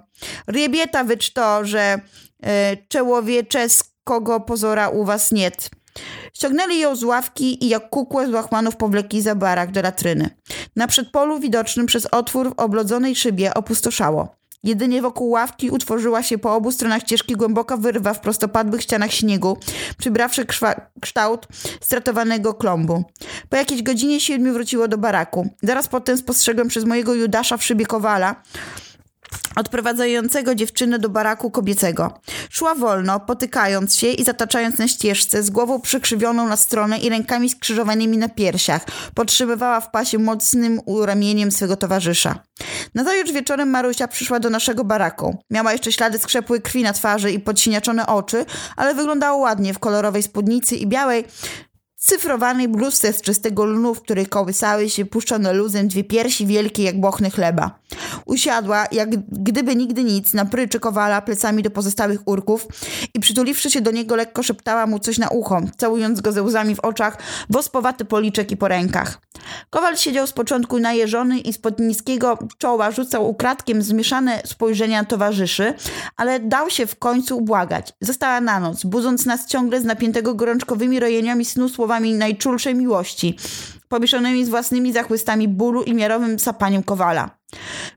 Riebieta 0.50 1.04
wycz 1.04 1.30
to, 1.30 1.64
że 1.64 2.00
e, 2.42 2.76
czełowieczyskiego 2.88 4.40
pozora 4.40 4.88
u 4.88 5.04
was 5.04 5.32
niet. 5.32 5.77
Ściągnęli 6.32 6.78
ją 6.78 6.96
z 6.96 7.04
ławki 7.04 7.64
i 7.64 7.68
jak 7.68 7.90
kukłę 7.90 8.26
z 8.26 8.30
łachmanów 8.30 8.76
powlekli 8.76 9.22
za 9.22 9.34
barak 9.34 9.72
do 9.72 9.82
latryny. 9.82 10.30
Na 10.76 10.86
przedpolu 10.86 11.38
widocznym 11.38 11.86
przez 11.86 12.06
otwór 12.06 12.50
w 12.50 12.60
oblodzonej 12.60 13.16
szybie 13.16 13.54
opustoszało. 13.54 14.38
Jedynie 14.64 15.02
wokół 15.02 15.30
ławki 15.30 15.70
utworzyła 15.70 16.22
się 16.22 16.38
po 16.38 16.54
obu 16.54 16.72
stronach 16.72 17.02
ścieżki 17.02 17.34
głęboka 17.34 17.76
wyrwa 17.76 18.14
w 18.14 18.20
prostopadłych 18.20 18.82
ścianach 18.82 19.12
śniegu, 19.12 19.56
przybrawszy 19.98 20.46
kształt 21.00 21.46
stratowanego 21.80 22.54
klombu. 22.54 23.04
Po 23.48 23.56
jakiejś 23.56 23.82
godzinie 23.82 24.20
siedmiu 24.20 24.52
wróciło 24.52 24.88
do 24.88 24.98
baraku. 24.98 25.48
Zaraz 25.62 25.88
potem 25.88 26.16
spostrzegłem 26.16 26.68
przez 26.68 26.84
mojego 26.84 27.14
Judasza 27.14 27.56
w 27.56 27.64
szybie 27.64 27.86
kowala, 27.86 28.42
odprowadzającego 29.56 30.54
dziewczynę 30.54 30.98
do 30.98 31.08
baraku 31.08 31.50
kobiecego. 31.50 32.20
Szła 32.50 32.74
wolno, 32.74 33.20
potykając 33.20 33.96
się 33.96 34.06
i 34.06 34.24
zataczając 34.24 34.78
na 34.78 34.88
ścieżce, 34.88 35.42
z 35.42 35.50
głową 35.50 35.80
przekrzywioną 35.80 36.48
na 36.48 36.56
stronę 36.56 36.98
i 36.98 37.08
rękami 37.08 37.50
skrzyżowanymi 37.50 38.18
na 38.18 38.28
piersiach. 38.28 38.86
Podtrzymywała 39.14 39.80
w 39.80 39.90
pasie 39.90 40.18
mocnym 40.18 40.80
ramieniem 41.04 41.50
swego 41.50 41.76
towarzysza. 41.76 42.38
Nazajutrz 42.94 43.32
wieczorem 43.32 43.70
Marusia 43.70 44.08
przyszła 44.08 44.40
do 44.40 44.50
naszego 44.50 44.84
baraku. 44.84 45.36
Miała 45.50 45.72
jeszcze 45.72 45.92
ślady 45.92 46.18
skrzepłej 46.18 46.62
krwi 46.62 46.82
na 46.82 46.92
twarzy 46.92 47.32
i 47.32 47.40
podsiniaczone 47.40 48.06
oczy, 48.06 48.44
ale 48.76 48.94
wyglądała 48.94 49.36
ładnie 49.36 49.74
w 49.74 49.78
kolorowej 49.78 50.22
spódnicy 50.22 50.76
i 50.76 50.86
białej, 50.86 51.24
cyfrowanej 51.98 52.68
bluzce 52.68 53.12
z 53.12 53.20
czystego 53.20 53.64
lnu, 53.64 53.94
w 53.94 54.02
której 54.02 54.26
kołysały 54.26 54.90
się 54.90 55.04
puszczone 55.04 55.52
luzem 55.52 55.88
dwie 55.88 56.04
piersi 56.04 56.46
wielkie 56.46 56.82
jak 56.82 57.00
bochny 57.00 57.30
chleba. 57.30 57.78
Usiadła, 58.24 58.86
jak 58.92 59.10
gdyby 59.28 59.76
nigdy 59.76 60.04
nic, 60.04 60.34
na 60.34 60.44
pryczy 60.44 60.80
kowala 60.80 61.22
plecami 61.22 61.62
do 61.62 61.70
pozostałych 61.70 62.28
urków 62.28 62.66
i 63.14 63.20
przytuliwszy 63.20 63.70
się 63.70 63.80
do 63.80 63.90
niego 63.90 64.16
lekko 64.16 64.42
szeptała 64.42 64.86
mu 64.86 64.98
coś 64.98 65.18
na 65.18 65.28
ucho, 65.28 65.60
całując 65.76 66.20
go 66.20 66.32
ze 66.32 66.42
łzami 66.42 66.74
w 66.74 66.80
oczach, 66.80 67.18
wospowaty 67.50 68.04
policzek 68.04 68.50
i 68.50 68.56
po 68.56 68.68
rękach. 68.68 69.20
Kowal 69.70 69.96
siedział 69.96 70.26
z 70.26 70.32
początku 70.32 70.78
najeżony 70.78 71.38
i 71.38 71.52
spod 71.52 71.78
niskiego 71.80 72.38
czoła 72.58 72.90
rzucał 72.90 73.30
ukradkiem 73.30 73.82
zmieszane 73.82 74.42
spojrzenia 74.44 75.04
towarzyszy, 75.04 75.74
ale 76.16 76.40
dał 76.40 76.70
się 76.70 76.86
w 76.86 76.98
końcu 76.98 77.38
ubłagać. 77.38 77.92
Została 78.00 78.40
na 78.40 78.60
noc, 78.60 78.84
budząc 78.84 79.26
nas 79.26 79.46
ciągle 79.46 79.80
z 79.80 79.84
napiętego 79.84 80.34
gorączkowymi 80.34 81.00
rojeniami 81.00 81.44
snu 81.44 81.68
najczulszej 82.00 82.74
miłości, 82.74 83.36
pomieszanymi 83.88 84.44
z 84.44 84.48
własnymi 84.48 84.92
zachłystami 84.92 85.48
bólu 85.48 85.82
i 85.82 85.94
miarowym 85.94 86.38
sapaniem 86.38 86.82
kowala. 86.82 87.30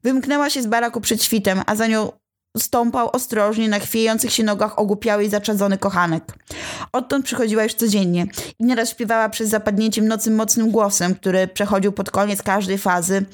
Wymknęła 0.04 0.50
się 0.50 0.62
z 0.62 0.68
baraku 0.68 1.02
przed 1.02 1.24
świtem, 1.24 1.62
a 1.66 1.76
za 1.76 1.88
nią 1.88 2.12
stąpał 2.58 3.10
ostrożnie 3.14 3.70
na 3.70 3.80
chwiejących 3.80 4.34
się 4.34 4.44
nogach 4.44 4.80
ogłupiały 4.80 5.24
i 5.24 5.30
zaczadzony 5.30 5.78
kochanek. 5.78 6.24
Odtąd 6.92 7.26
przychodziła 7.26 7.64
już 7.64 7.74
codziennie 7.74 8.28
i 8.60 8.66
nieraz 8.66 8.90
śpiewała 8.90 9.30
przez 9.30 9.50
zapadnięciem 9.50 10.08
nocy 10.08 10.32
mocnym 10.32 10.72
głosem, 10.72 11.16
który 11.16 11.48
przechodził 11.48 11.92
pod 11.92 12.12
koniec 12.12 12.42
każdej 12.42 12.78
fazy 12.78 13.26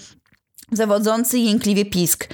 zawodzący 0.71 1.39
jękliwie 1.39 1.85
pisk. 1.85 2.27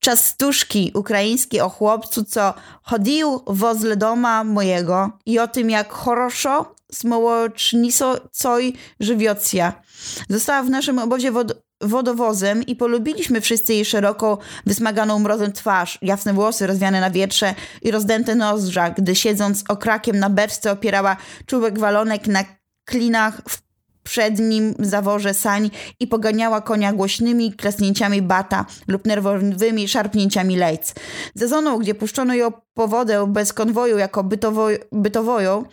Czas 0.00 0.24
stuszki 0.24 0.92
ukraińskiej 0.94 1.60
o 1.60 1.68
chłopcu, 1.68 2.24
co 2.24 2.54
chodził 2.82 3.40
wozle 3.46 3.96
doma 3.96 4.44
mojego 4.44 5.10
i 5.26 5.38
o 5.38 5.48
tym, 5.48 5.70
jak 5.70 5.92
choroszo 5.92 6.74
smołoczniso 6.92 8.16
coj 8.32 8.72
żywiocja. 9.00 9.82
Została 10.28 10.62
w 10.62 10.70
naszym 10.70 10.98
obozie 10.98 11.32
wod 11.32 11.64
wodowozem 11.80 12.62
i 12.62 12.76
polubiliśmy 12.76 13.40
wszyscy 13.40 13.74
jej 13.74 13.84
szeroko 13.84 14.38
wysmaganą 14.66 15.18
mrozem 15.18 15.52
twarz, 15.52 15.98
jasne 16.02 16.32
włosy 16.32 16.66
rozwiane 16.66 17.00
na 17.00 17.10
wietrze 17.10 17.54
i 17.82 17.90
rozdęte 17.90 18.34
nozdrza, 18.34 18.90
gdy 18.90 19.14
siedząc 19.14 19.64
okrakiem 19.68 20.18
na 20.18 20.30
beczce 20.30 20.72
opierała 20.72 21.16
czubek 21.46 21.78
walonek 21.78 22.26
na 22.26 22.44
klinach 22.84 23.42
w 23.48 23.63
przednim 24.04 24.74
zaworze 24.78 25.34
sań 25.34 25.70
i 26.00 26.06
poganiała 26.06 26.60
konia 26.60 26.92
głośnymi 26.92 27.52
klasnięciami 27.52 28.22
bata 28.22 28.66
lub 28.88 29.06
nerwowymi 29.06 29.88
szarpnięciami 29.88 30.56
lejc. 30.56 30.94
Zezoną, 31.34 31.78
gdzie 31.78 31.94
puszczono 31.94 32.34
ją 32.34 32.52
po 32.74 32.88
wodę 32.88 33.26
bez 33.28 33.52
konwoju 33.52 33.98
jako 33.98 34.24
bytowo, 34.24 34.66
bytowoją, 34.92 35.64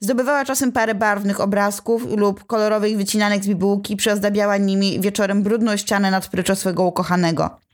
zdobywała 0.00 0.44
czasem 0.44 0.72
parę 0.72 0.94
barwnych 0.94 1.40
obrazków 1.40 2.16
lub 2.16 2.44
kolorowych 2.44 2.96
wycinanek 2.96 3.44
z 3.44 3.48
bibułki, 3.48 3.96
przyozdabiała 3.96 4.56
nimi 4.56 5.00
wieczorem 5.00 5.42
brudną 5.42 5.76
ścianę 5.76 6.10
nad 6.10 6.28
pryczo 6.28 6.56
swego 6.56 6.82
ukochanego. 6.82 7.67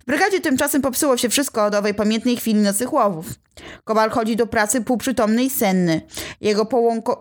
W 0.00 0.04
brygadzie 0.06 0.40
tymczasem 0.40 0.82
popsuło 0.82 1.16
się 1.16 1.28
wszystko 1.28 1.64
od 1.64 1.74
owej 1.74 1.94
pamiętnej 1.94 2.36
chwili 2.36 2.60
nocnych 2.60 2.92
łowów. 2.92 3.26
Kowal 3.84 4.10
chodzi 4.10 4.36
do 4.36 4.46
pracy 4.46 4.80
półprzytomny 4.80 5.44
i 5.44 5.50
senny. 5.50 6.00
Jego 6.40 6.66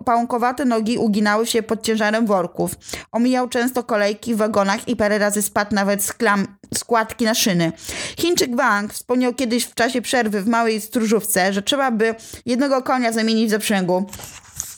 pałąkowate 0.05 0.65
nogi 0.65 0.97
uginały 0.97 1.45
się 1.47 1.63
pod 1.63 1.81
ciężarem 1.81 2.25
worków. 2.25 2.75
Omijał 3.11 3.49
często 3.49 3.83
kolejki 3.83 4.35
w 4.35 4.37
wagonach 4.37 4.87
i 4.87 4.95
parę 4.95 5.17
razy 5.17 5.41
spadł 5.41 5.75
nawet 5.75 6.03
z 6.03 6.13
klam, 6.13 6.47
składki 6.73 7.25
na 7.25 7.33
szyny. 7.33 7.71
Chińczyk 8.19 8.55
Wang 8.55 8.93
wspomniał 8.93 9.33
kiedyś 9.33 9.65
w 9.65 9.73
czasie 9.73 10.01
przerwy 10.01 10.41
w 10.41 10.47
małej 10.47 10.81
stróżówce, 10.81 11.53
że 11.53 11.61
trzeba 11.61 11.91
by 11.91 12.15
jednego 12.45 12.81
konia 12.81 13.11
zamienić 13.11 13.47
w 13.47 13.51
zaprzęgu 13.51 14.05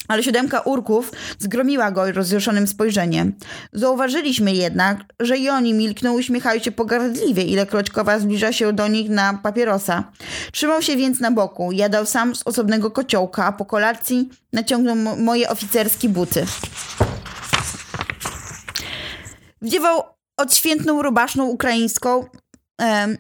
ale 0.10 0.24
siódemka 0.24 0.60
urków 0.60 1.12
zgromiła 1.40 1.92
go 1.92 2.12
rozjuszonym 2.12 2.68
spojrzeniem. 2.68 3.34
Zauważyliśmy 3.74 4.54
jednak, 4.54 4.98
że 5.20 5.38
i 5.38 5.50
oni 5.50 5.74
milkną 5.74 6.14
uśmiechają 6.14 6.62
się 6.62 6.72
pogardliwie, 6.72 7.44
ilekroć 7.44 7.90
kowa 7.90 8.20
zbliża 8.20 8.52
się 8.52 8.74
do 8.74 8.88
nich 8.88 9.10
na 9.10 9.40
papierosa. 9.44 10.04
Trzymał 10.52 10.82
się 10.82 10.96
więc 10.96 11.20
na 11.20 11.32
boku, 11.32 11.72
jadał 11.72 12.06
sam 12.06 12.36
z 12.36 12.42
osobnego 12.46 12.92
kociołka, 12.92 13.46
a 13.46 13.52
po 13.52 13.66
kolacji 13.66 14.30
naciągnął 14.54 14.96
moje 15.18 15.50
oficerskie 15.50 16.10
buty. 16.10 16.46
Wdziewał 19.62 20.04
odświętną 20.38 21.02
rubaszną 21.02 21.46
ukraińską 21.46 22.26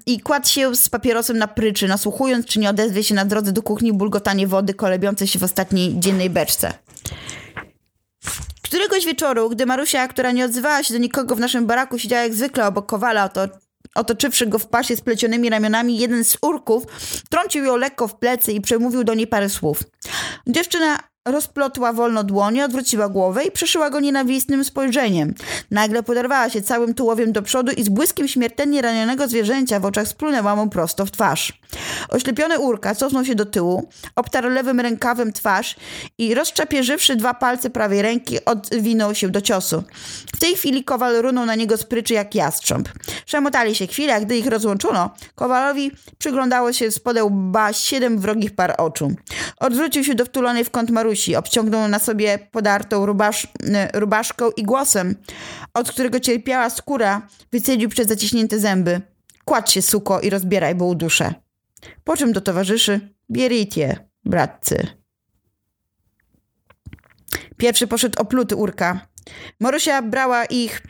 i 0.06 0.20
kładł 0.20 0.48
się 0.48 0.76
z 0.76 0.90
papierosem 0.90 1.38
na 1.38 1.48
pryczy, 1.48 1.88
nasłuchując, 1.88 2.46
czy 2.46 2.60
nie 2.60 2.70
odezwie 2.70 3.04
się 3.04 3.16
na 3.16 3.26
drodze 3.26 3.52
do 3.52 3.62
kuchni 3.62 3.94
bulgotanie 3.94 4.48
wody 4.48 4.74
kolebiące 4.74 5.28
się 5.28 5.40
w 5.40 5.44
ostatniej 5.44 6.00
dziennej 6.00 6.30
beczce. 6.30 6.74
Któregoś 8.62 9.06
wieczoru, 9.06 9.50
gdy 9.50 9.66
Marusia, 9.66 10.08
która 10.08 10.32
nie 10.32 10.46
odzywała 10.46 10.84
się 10.84 10.94
do 10.94 11.00
nikogo 11.00 11.36
w 11.36 11.40
naszym 11.40 11.66
baraku, 11.68 12.00
siedziała 12.00 12.24
jak 12.24 12.34
zwykle 12.34 12.68
obok 12.68 12.86
Kowala, 12.86 13.24
oto, 13.24 13.48
otoczywszy 13.96 14.48
go 14.48 14.60
w 14.60 14.68
pasie 14.68 14.96
z 14.96 15.02
plecionymi 15.02 15.50
ramionami, 15.50 15.98
jeden 15.98 16.24
z 16.24 16.38
urków 16.42 16.84
trącił 17.30 17.64
ją 17.66 17.78
lekko 17.78 18.08
w 18.08 18.16
plecy 18.16 18.52
i 18.52 18.62
przemówił 18.62 19.04
do 19.04 19.14
niej 19.14 19.28
parę 19.28 19.50
słów. 19.50 19.84
Dziewczyna 20.48 21.00
Rozplotła 21.32 21.94
wolno 21.94 22.24
dłonie, 22.24 22.66
odwróciła 22.66 23.10
głowę 23.10 23.44
i 23.44 23.52
przeszyła 23.52 23.90
go 23.90 24.00
nienawistnym 24.00 24.64
spojrzeniem. 24.64 25.34
Nagle 25.72 26.04
poderwała 26.04 26.50
się 26.50 26.62
całym 26.62 26.94
tułowiem 26.94 27.32
do 27.32 27.42
przodu 27.42 27.72
i 27.72 27.84
z 27.84 27.90
błyskiem 27.90 28.28
śmiertelnie 28.28 28.82
ranionego 28.82 29.28
zwierzęcia 29.28 29.80
w 29.80 29.86
oczach 29.86 30.08
splunęła 30.08 30.56
mu 30.56 30.70
prosto 30.70 31.06
w 31.06 31.12
twarz. 31.12 31.60
Oślepiony 32.10 32.60
urka 32.60 32.96
cofnął 32.96 33.26
się 33.26 33.36
do 33.36 33.46
tyłu, 33.46 33.90
obtarł 34.16 34.50
lewym 34.50 34.80
rękawem 34.80 35.34
twarz 35.34 35.76
i 36.18 36.34
rozczapieżywszy 36.34 37.16
dwa 37.16 37.34
palce 37.34 37.70
prawej 37.70 38.02
ręki, 38.02 38.46
odwinął 38.46 39.16
się 39.16 39.30
do 39.30 39.42
ciosu. 39.42 39.84
W 40.36 40.40
tej 40.40 40.56
chwili 40.56 40.84
Kowal 40.84 41.22
runął 41.22 41.46
na 41.46 41.56
niego 41.56 41.78
z 41.78 41.84
pryczy 41.84 42.14
jak 42.14 42.36
jastrząb. 42.36 42.90
Przemotali 43.26 43.76
się 43.76 43.88
chwilę, 43.88 44.16
a 44.16 44.20
gdy 44.20 44.38
ich 44.38 44.48
rozłączono, 44.48 45.10
Kowalowi 45.36 45.92
przyglądało 46.18 46.74
się 46.74 46.92
z 46.92 47.00
podełba 47.00 47.74
siedem 47.74 48.20
wrogich 48.20 48.56
par 48.56 48.76
oczu. 48.78 49.12
Odwrócił 49.58 50.04
się 50.04 50.16
do 50.16 50.26
wtulonej 50.26 50.64
w 50.64 50.70
kąt 50.70 50.90
Marusi 50.90 51.19
Obciągnął 51.28 51.88
na 51.88 52.00
sobie 52.00 52.40
podartą 52.52 53.06
rubasz, 53.06 53.48
rubaszką 53.94 54.50
i 54.52 54.64
głosem, 54.64 55.16
od 55.74 55.92
którego 55.92 56.20
cierpiała 56.20 56.70
skóra, 56.70 57.28
wycedził 57.52 57.90
przez 57.90 58.08
zaciśnięte 58.08 58.60
zęby. 58.60 59.02
Kładź 59.46 59.72
się, 59.72 59.82
suko, 59.82 60.22
i 60.22 60.30
rozbieraj, 60.30 60.76
bo 60.76 60.86
uduszę. 60.86 61.34
Po 62.04 62.18
czym 62.18 62.34
do 62.34 62.42
towarzyszy, 62.42 63.14
bierijcie, 63.32 64.10
bratcy. 64.26 64.88
Pierwszy 67.58 67.88
poszedł 67.88 68.22
opluty 68.22 68.56
urka. 68.56 69.08
Marusia 69.60 70.02
brała 70.02 70.46
ich 70.46 70.82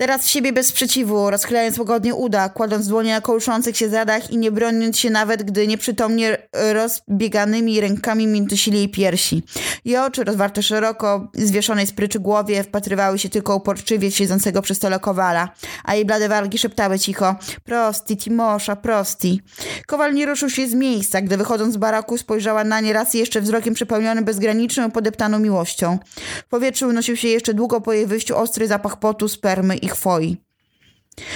Teraz 0.00 0.28
siebie 0.28 0.52
bez 0.52 0.66
sprzeciwu, 0.66 1.30
rozchylając 1.30 1.78
łagodnie 1.78 2.14
uda, 2.14 2.48
kładąc 2.48 2.86
dłonie 2.86 3.12
na 3.12 3.20
kołyszących 3.20 3.76
się 3.76 3.88
zadach 3.88 4.30
i 4.30 4.38
nie 4.38 4.52
broniąc 4.52 4.98
się 4.98 5.10
nawet, 5.10 5.42
gdy 5.42 5.66
nieprzytomnie 5.66 6.36
rozbieganymi 6.72 7.80
rękami 7.80 8.26
miętusili 8.26 8.78
jej 8.78 8.88
piersi. 8.88 9.42
Jej 9.84 9.96
oczy, 9.96 10.24
rozwarte 10.24 10.62
szeroko, 10.62 11.28
zwieszonej 11.34 11.86
z 11.86 11.92
pryczy 11.92 12.20
głowie, 12.20 12.62
wpatrywały 12.62 13.18
się 13.18 13.28
tylko 13.28 13.56
uporczywie 13.56 14.10
w 14.10 14.16
siedzącego 14.16 14.62
przy 14.62 14.74
stole 14.74 15.00
Kowala, 15.00 15.48
a 15.84 15.94
jej 15.94 16.04
blade 16.04 16.28
wargi 16.28 16.58
szeptały 16.58 16.98
cicho 16.98 17.36
prosti, 17.64 18.16
Timosza, 18.16 18.76
prosti. 18.76 19.40
Kowal 19.86 20.14
nie 20.14 20.26
ruszył 20.26 20.50
się 20.50 20.68
z 20.68 20.74
miejsca, 20.74 21.20
gdy 21.20 21.36
wychodząc 21.36 21.74
z 21.74 21.76
baraku 21.76 22.18
spojrzała 22.18 22.64
na 22.64 22.80
nie 22.80 22.92
raz 22.92 23.14
jeszcze 23.14 23.40
wzrokiem 23.40 23.74
przepełnionym 23.74 24.24
bezgraniczną, 24.24 24.90
podeptaną 24.90 25.38
miłością. 25.38 25.98
W 26.46 26.48
powietrzu 26.48 26.88
unosił 26.88 27.16
się 27.16 27.28
jeszcze 27.28 27.54
długo 27.54 27.80
po 27.80 27.92
jej 27.92 28.06
wyjściu 28.06 28.36
ostry 28.36 28.66
zapach 28.66 28.98
potu, 28.98 29.28
spermy 29.28 29.76
i 29.76 29.89
chwoi. 29.90 30.36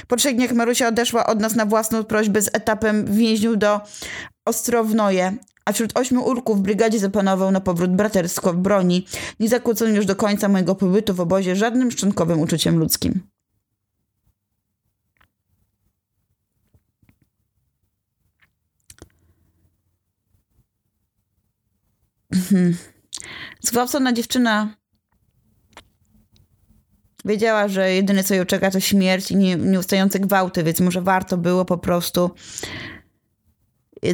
Po 0.07 0.17
trzech 0.17 0.37
dniach 0.37 0.53
Marusia 0.53 0.89
odeszła 0.89 1.27
od 1.27 1.41
nas 1.41 1.55
na 1.55 1.67
własną 1.67 2.05
prośbę 2.05 2.43
z 2.43 2.51
etapem 2.53 3.15
więźniów 3.15 3.59
do 3.59 3.81
Ostrownoje, 4.45 5.37
a 5.65 5.73
wśród 5.73 5.99
ośmiu 5.99 6.25
urków 6.25 6.59
w 6.59 6.63
brygadzie 6.63 6.99
zapanował 6.99 7.51
na 7.51 7.61
powrót 7.61 7.91
braterstwo 7.91 8.53
w 8.53 8.57
broni, 8.57 9.07
nie 9.41 9.49
zakłócony 9.49 9.97
już 9.97 10.07
do 10.07 10.17
końca 10.17 10.49
mojego 10.49 10.75
pobytu 10.75 11.15
w 11.15 11.21
obozie 11.21 11.57
żadnym 11.57 11.91
szczątkowym 11.91 12.41
uczuciem 12.41 12.79
ludzkim. 12.79 13.21
Mhm. 22.33 22.77
Zgwałcona 23.61 24.13
dziewczyna 24.13 24.75
Wiedziała, 27.25 27.69
że 27.69 27.93
jedyne 27.93 28.25
co 28.25 28.35
ją 28.35 28.45
czeka 28.45 28.71
to 28.71 28.81
śmierć 28.81 29.31
i 29.31 29.37
nie, 29.37 29.57
nieustające 29.57 30.21
gwałty, 30.21 30.63
więc 30.63 30.81
może 30.81 31.03
warto 31.03 31.37
było 31.37 31.65
po 31.65 31.79
prostu 31.79 32.31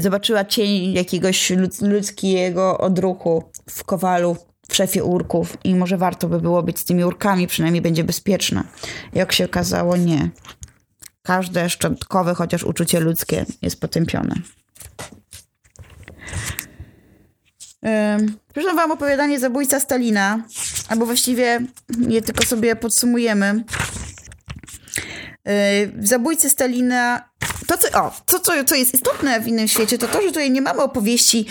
zobaczyła 0.00 0.44
cień 0.44 0.92
jakiegoś 0.92 1.52
ludzkiego 1.80 2.78
odruchu 2.78 3.44
w 3.70 3.84
kowalu, 3.84 4.36
w 4.68 4.76
szefie 4.76 5.04
urków 5.04 5.56
i 5.64 5.74
może 5.74 5.98
warto 5.98 6.28
by 6.28 6.40
było 6.40 6.62
być 6.62 6.78
z 6.78 6.84
tymi 6.84 7.04
urkami, 7.04 7.46
przynajmniej 7.46 7.82
będzie 7.82 8.04
bezpieczna. 8.04 8.64
Jak 9.12 9.32
się 9.32 9.44
okazało, 9.44 9.96
nie. 9.96 10.30
Każde 11.22 11.70
szczątkowe, 11.70 12.34
chociaż 12.34 12.64
uczucie 12.64 13.00
ludzkie 13.00 13.46
jest 13.62 13.80
potępione. 13.80 14.34
Proszę 18.54 18.74
wam 18.74 18.90
opowiadanie 18.90 19.38
zabójca 19.38 19.80
Stalina, 19.80 20.44
albo 20.90 21.06
właściwie 21.06 21.60
je 22.08 22.22
tylko 22.22 22.44
sobie 22.44 22.76
podsumujemy. 22.76 23.64
W 25.96 26.06
zabójcy 26.06 26.50
Stalina 26.50 27.30
to, 27.66 27.78
co, 27.78 28.02
o, 28.02 28.12
to, 28.26 28.40
co, 28.40 28.64
co 28.64 28.74
jest 28.74 28.94
istotne 28.94 29.40
w 29.40 29.48
innym 29.48 29.68
świecie, 29.68 29.98
to 29.98 30.08
to, 30.08 30.22
że 30.22 30.28
tutaj 30.28 30.50
nie 30.50 30.62
mamy 30.62 30.82
opowieści, 30.82 31.46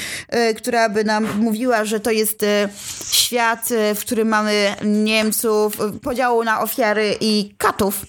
y, 0.49 0.53
która 0.53 0.89
by 0.89 1.03
nam 1.03 1.39
mówiła, 1.39 1.85
że 1.85 1.99
to 1.99 2.11
jest 2.11 2.43
y, 2.43 2.69
świat, 3.11 3.71
y, 3.71 3.95
w 3.95 3.99
którym 3.99 4.27
mamy 4.27 4.75
Niemców, 4.85 5.77
podziału 6.01 6.43
na 6.43 6.61
ofiary 6.61 7.15
i 7.21 7.55
katów. 7.57 8.05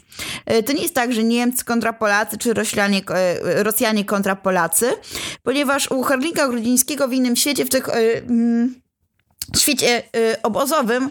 To 0.66 0.73
nie 0.73 0.83
jest 0.83 0.95
tak, 0.95 1.12
że 1.12 1.25
Niemcy 1.25 1.64
kontra 1.64 1.93
Polacy, 1.93 2.38
czy 2.38 2.55
Rosjanie, 2.55 3.01
Rosjanie 3.43 4.05
kontra 4.05 4.37
Polacy, 4.37 4.90
ponieważ 5.43 5.90
u 5.90 6.03
Harlinka 6.03 6.49
Grudzińskiego 6.49 7.09
w 7.09 7.12
innym 7.12 7.37
świecie, 7.37 7.64
w 7.64 7.69
tych 7.69 7.88
świecie 9.57 10.03
obozowym 10.42 11.11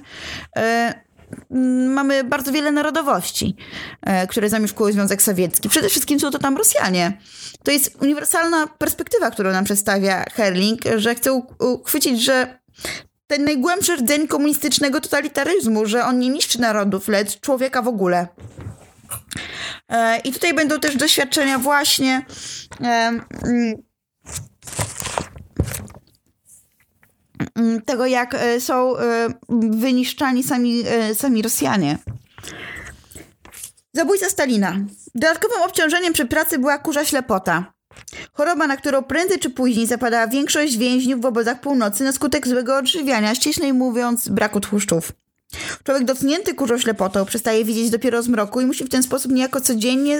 Mm, 1.51 1.93
mamy 1.93 2.23
bardzo 2.23 2.51
wiele 2.51 2.71
narodowości, 2.71 3.55
e, 4.01 4.27
które 4.27 4.49
zamieszkują 4.49 4.93
Związek 4.93 5.21
Sowiecki. 5.21 5.69
Przede 5.69 5.89
wszystkim 5.89 6.19
są 6.19 6.31
to 6.31 6.39
tam 6.39 6.57
Rosjanie. 6.57 7.17
To 7.63 7.71
jest 7.71 7.97
uniwersalna 8.01 8.67
perspektywa, 8.67 9.31
którą 9.31 9.51
nam 9.51 9.65
przedstawia 9.65 10.23
Herling, 10.33 10.81
że 10.95 11.15
chce 11.15 11.33
uchwycić, 11.59 12.23
że 12.23 12.59
ten 13.27 13.43
najgłębszy 13.43 13.95
rdzeń 13.95 14.27
komunistycznego 14.27 15.01
totalitaryzmu, 15.01 15.85
że 15.85 16.05
on 16.05 16.19
nie 16.19 16.29
niszczy 16.29 16.61
narodów, 16.61 17.07
lecz 17.07 17.39
człowieka 17.39 17.81
w 17.81 17.87
ogóle. 17.87 18.27
E, 19.89 20.17
I 20.17 20.31
tutaj 20.31 20.53
będą 20.53 20.79
też 20.79 20.95
doświadczenia 20.95 21.59
właśnie 21.59 22.25
mm, 22.79 23.21
Mm, 23.43 23.75
tego, 27.85 28.05
jak 28.05 28.35
e, 28.35 28.61
są 28.61 28.97
e, 28.97 29.27
wyniszczani 29.69 30.43
sami, 30.43 30.83
e, 30.87 31.15
sami 31.15 31.41
Rosjanie. 31.41 31.97
Zabójca 33.93 34.29
Stalina. 34.29 34.77
Dodatkowym 35.15 35.61
obciążeniem 35.61 36.13
przy 36.13 36.25
pracy 36.25 36.59
była 36.59 36.77
kurza 36.77 37.05
ślepota. 37.05 37.73
Choroba, 38.33 38.67
na 38.67 38.77
którą 38.77 39.03
prędzej 39.03 39.39
czy 39.39 39.49
później 39.49 39.87
zapadała 39.87 40.27
większość 40.27 40.77
więźniów 40.77 41.21
w 41.21 41.25
obozach 41.25 41.61
północy 41.61 42.03
na 42.03 42.11
skutek 42.11 42.47
złego 42.47 42.77
odżywiania, 42.77 43.35
ściślej 43.35 43.73
mówiąc 43.73 44.29
braku 44.29 44.59
tłuszczów. 44.59 45.11
Człowiek 45.83 46.05
dotknięty 46.05 46.53
kurzą 46.53 46.77
ślepotą 46.77 47.25
przestaje 47.25 47.65
widzieć 47.65 47.89
dopiero 47.89 48.23
z 48.23 48.27
mroku 48.27 48.61
i 48.61 48.65
musi 48.65 48.83
w 48.83 48.89
ten 48.89 49.03
sposób 49.03 49.31
niejako 49.31 49.61
codziennie 49.61 50.19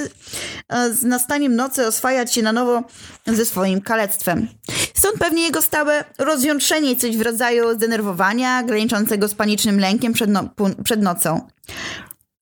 z 0.92 1.04
nastaniem 1.04 1.56
nocy 1.56 1.88
oswajać 1.88 2.34
się 2.34 2.42
na 2.42 2.54
nowo 2.54 2.84
ze 3.28 3.46
swoim 3.46 3.82
kalectwem. 3.82 4.48
Stąd 4.94 5.16
pewnie 5.20 5.44
jego 5.44 5.62
stałe 5.62 6.04
rozjątrzenie 6.18 6.96
coś 6.96 7.18
w 7.18 7.22
rodzaju 7.22 7.74
zdenerwowania, 7.74 8.64
graniczącego 8.64 9.28
z 9.28 9.34
panicznym 9.34 9.80
lękiem 9.80 10.14
przed, 10.14 10.30
no 10.30 10.50
przed 10.84 11.02
nocą. 11.02 11.48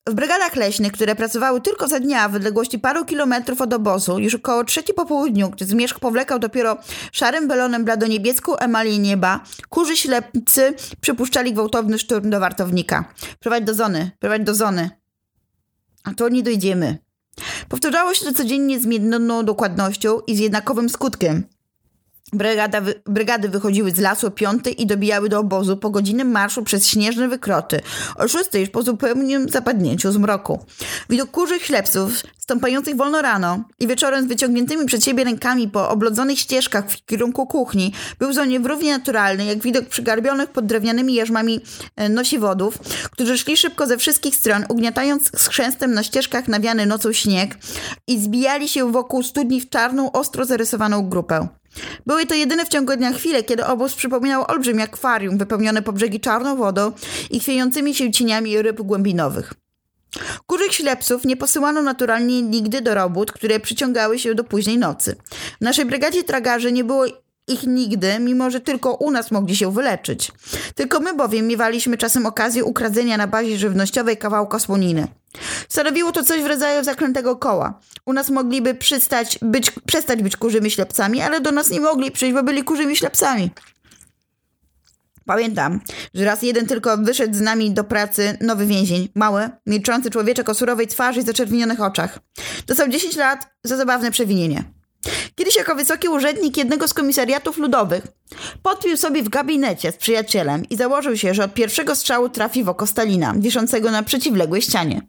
W 0.07 0.13
brygadach 0.13 0.55
leśnych, 0.55 0.91
które 0.91 1.15
pracowały 1.15 1.61
tylko 1.61 1.87
za 1.87 1.99
dnia 1.99 2.29
w 2.29 2.35
odległości 2.35 2.79
paru 2.79 3.05
kilometrów 3.05 3.61
od 3.61 3.73
obozu, 3.73 4.19
już 4.19 4.35
około 4.35 4.63
trzeciej 4.63 4.95
po 4.95 5.05
południu, 5.05 5.49
gdy 5.49 5.65
zmierzch 5.65 5.99
powlekał 5.99 6.39
dopiero 6.39 6.77
szarym 7.11 7.47
belonem 7.47 7.85
bladoniebieską 7.85 8.57
emalię 8.57 8.99
nieba, 8.99 9.43
kurzy 9.69 9.97
ślepcy 9.97 10.73
przypuszczali 11.01 11.53
gwałtowny 11.53 11.99
szturm 11.99 12.29
do 12.29 12.39
wartownika. 12.39 13.13
Prowadź 13.39 13.63
do 13.63 13.73
zony, 13.73 14.11
prowadź 14.19 14.43
do 14.43 14.55
zony. 14.55 14.89
A 16.03 16.13
to 16.13 16.29
nie 16.29 16.43
dojdziemy. 16.43 16.97
Powtarzało 17.69 18.13
się 18.13 18.25
to 18.25 18.33
codziennie 18.33 18.79
z 18.79 18.85
miedną 18.85 19.45
dokładnością 19.45 20.19
i 20.19 20.35
z 20.35 20.39
jednakowym 20.39 20.89
skutkiem. 20.89 21.43
Brygada, 22.33 22.81
brygady 23.05 23.49
wychodziły 23.49 23.91
z 23.91 23.99
lasu 23.99 24.27
o 24.27 24.31
piątej 24.31 24.81
i 24.81 24.85
dobijały 24.85 25.29
do 25.29 25.39
obozu 25.39 25.77
po 25.77 25.89
godzinnym 25.89 26.31
marszu 26.31 26.63
przez 26.63 26.87
śnieżne 26.87 27.27
wykroty. 27.27 27.81
O 28.15 28.27
szóstej 28.27 28.61
już 28.61 28.69
po 28.69 28.83
zupełnym 28.83 29.49
zapadnięciu 29.49 30.11
zmroku. 30.11 30.65
Widok 31.09 31.31
kurzych 31.31 31.65
ślepców, 31.65 32.23
stąpających 32.37 32.95
wolno 32.95 33.21
rano 33.21 33.63
i 33.79 33.87
wieczorem 33.87 34.25
z 34.25 34.27
wyciągniętymi 34.27 34.85
przed 34.85 35.03
siebie 35.03 35.23
rękami 35.23 35.67
po 35.67 35.89
oblodzonych 35.89 36.39
ścieżkach 36.39 36.91
w 36.91 37.05
kierunku 37.05 37.47
kuchni 37.47 37.93
był 38.19 38.33
zonie 38.33 38.59
równie 38.59 38.97
naturalny, 38.97 39.45
jak 39.45 39.59
widok 39.59 39.85
przygarbionych 39.85 40.49
pod 40.49 40.65
drewnianymi 40.65 41.13
jarzmami 41.13 41.59
e, 41.95 42.09
nosiwodów, 42.09 42.77
którzy 43.11 43.37
szli 43.37 43.57
szybko 43.57 43.87
ze 43.87 43.97
wszystkich 43.97 44.35
stron, 44.35 44.65
ugniatając 44.69 45.31
z 45.41 45.47
chrzęstem 45.47 45.93
na 45.93 46.03
ścieżkach 46.03 46.47
nawiany 46.47 46.85
nocą 46.85 47.13
śnieg 47.13 47.57
i 48.07 48.19
zbijali 48.19 48.69
się 48.69 48.91
wokół 48.91 49.23
studni 49.23 49.61
w 49.61 49.69
czarną, 49.69 50.11
ostro 50.11 50.45
zarysowaną 50.45 51.09
grupę. 51.09 51.47
Były 52.05 52.25
to 52.25 52.35
jedyne 52.35 52.65
w 52.65 52.69
ciągu 52.69 52.95
dnia 52.95 53.13
chwile, 53.13 53.43
kiedy 53.43 53.65
obóz 53.65 53.93
przypominał 53.93 54.45
olbrzymie 54.47 54.83
akwarium 54.83 55.37
wypełnione 55.37 55.81
po 55.81 55.93
brzegi 55.93 56.19
czarną 56.19 56.55
wodą 56.55 56.91
i 57.29 57.39
chwiejącymi 57.39 57.95
się 57.95 58.11
cieniami 58.11 58.61
ryb 58.61 58.81
głębinowych. 58.81 59.53
Kurzych 60.45 60.73
ślepców 60.73 61.25
nie 61.25 61.37
posyłano 61.37 61.81
naturalnie 61.81 62.41
nigdy 62.41 62.81
do 62.81 62.95
robót, 62.95 63.31
które 63.31 63.59
przyciągały 63.59 64.19
się 64.19 64.35
do 64.35 64.43
późnej 64.43 64.77
nocy. 64.77 65.15
W 65.61 65.61
naszej 65.61 65.85
brygadzie 65.85 66.23
tragarzy 66.23 66.71
nie 66.71 66.83
było 66.83 67.05
ich 67.47 67.63
nigdy, 67.67 68.19
mimo 68.19 68.49
że 68.49 68.59
tylko 68.59 68.93
u 68.93 69.11
nas 69.11 69.31
mogli 69.31 69.55
się 69.55 69.71
wyleczyć. 69.71 70.31
Tylko 70.75 70.99
my 70.99 71.13
bowiem 71.13 71.47
miewaliśmy 71.47 71.97
czasem 71.97 72.25
okazję 72.25 72.63
ukradzenia 72.63 73.17
na 73.17 73.27
bazie 73.27 73.57
żywnościowej 73.57 74.17
kawałka 74.17 74.59
słoniny. 74.59 75.07
Stanowiło 75.69 76.11
to 76.11 76.23
coś 76.23 76.41
w 76.41 76.45
rodzaju 76.45 76.83
zaklętego 76.83 77.35
koła. 77.35 77.79
U 78.05 78.13
nas 78.13 78.29
mogliby 78.29 78.75
przystać 78.75 79.39
być, 79.41 79.71
przestać 79.71 80.23
być 80.23 80.37
kurzymi 80.37 80.71
ślepcami, 80.71 81.21
ale 81.21 81.41
do 81.41 81.51
nas 81.51 81.69
nie 81.69 81.81
mogli 81.81 82.11
przyjść, 82.11 82.33
bo 82.33 82.43
byli 82.43 82.63
kurzymi 82.63 82.95
ślepcami. 82.95 83.51
Pamiętam, 85.25 85.79
że 86.13 86.25
raz 86.25 86.41
jeden 86.41 86.65
tylko 86.65 86.97
wyszedł 86.97 87.33
z 87.33 87.41
nami 87.41 87.71
do 87.71 87.83
pracy 87.83 88.37
nowy 88.41 88.65
więzień, 88.65 89.09
mały, 89.15 89.49
milczący 89.65 90.09
człowieczek 90.09 90.49
o 90.49 90.53
surowej 90.53 90.87
twarzy 90.87 91.19
i 91.19 91.23
zaczerwienionych 91.23 91.81
oczach. 91.81 92.19
Dostał 92.67 92.87
10 92.87 93.15
lat 93.15 93.49
za 93.63 93.77
zabawne 93.77 94.11
przewinienie. 94.11 94.76
Kiedyś 95.35 95.55
jako 95.55 95.75
wysoki 95.75 96.09
urzędnik 96.09 96.57
jednego 96.57 96.87
z 96.87 96.93
komisariatów 96.93 97.57
ludowych 97.57 98.07
podpił 98.63 98.97
sobie 98.97 99.23
w 99.23 99.29
gabinecie 99.29 99.91
z 99.91 99.97
przyjacielem 99.97 100.65
i 100.69 100.75
założył 100.75 101.17
się, 101.17 101.33
że 101.33 101.43
od 101.43 101.53
pierwszego 101.53 101.95
strzału 101.95 102.29
trafi 102.29 102.63
w 102.63 102.69
oko 102.69 102.87
Stalina, 102.87 103.33
wiszącego 103.37 103.91
na 103.91 104.03
przeciwległej 104.03 104.61
ścianie. 104.61 105.01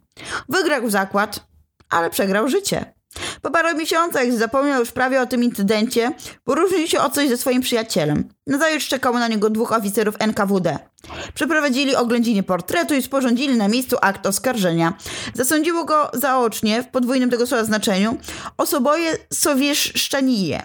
Wygrał 0.49 0.89
zakład, 0.89 1.39
ale 1.89 2.09
przegrał 2.09 2.47
życie. 2.47 2.93
Po 3.41 3.51
paru 3.51 3.77
miesiącach, 3.77 4.31
zapomniał 4.31 4.79
już 4.79 4.91
prawie 4.91 5.21
o 5.21 5.25
tym 5.25 5.43
incydencie, 5.43 6.11
poróżnił 6.43 6.87
się 6.87 6.99
o 6.99 7.09
coś 7.09 7.29
ze 7.29 7.37
swoim 7.37 7.61
przyjacielem. 7.61 8.29
Nazajutrz 8.47 8.87
czekało 8.87 9.19
na 9.19 9.27
niego 9.27 9.49
dwóch 9.49 9.71
oficerów 9.71 10.15
NKWD. 10.19 10.79
Przeprowadzili 11.33 11.95
oględziny 11.95 12.43
portretu 12.43 12.93
i 12.93 13.01
sporządzili 13.01 13.57
na 13.57 13.67
miejscu 13.67 13.97
akt 14.01 14.25
oskarżenia. 14.25 14.93
Zasądziło 15.33 15.85
go 15.85 16.11
zaocznie, 16.13 16.83
w 16.83 16.87
podwójnym 16.87 17.29
tego 17.29 17.47
słowa 17.47 17.63
znaczeniu, 17.63 18.17
osoboje 18.57 19.17
sowieszczanije. 19.33 20.63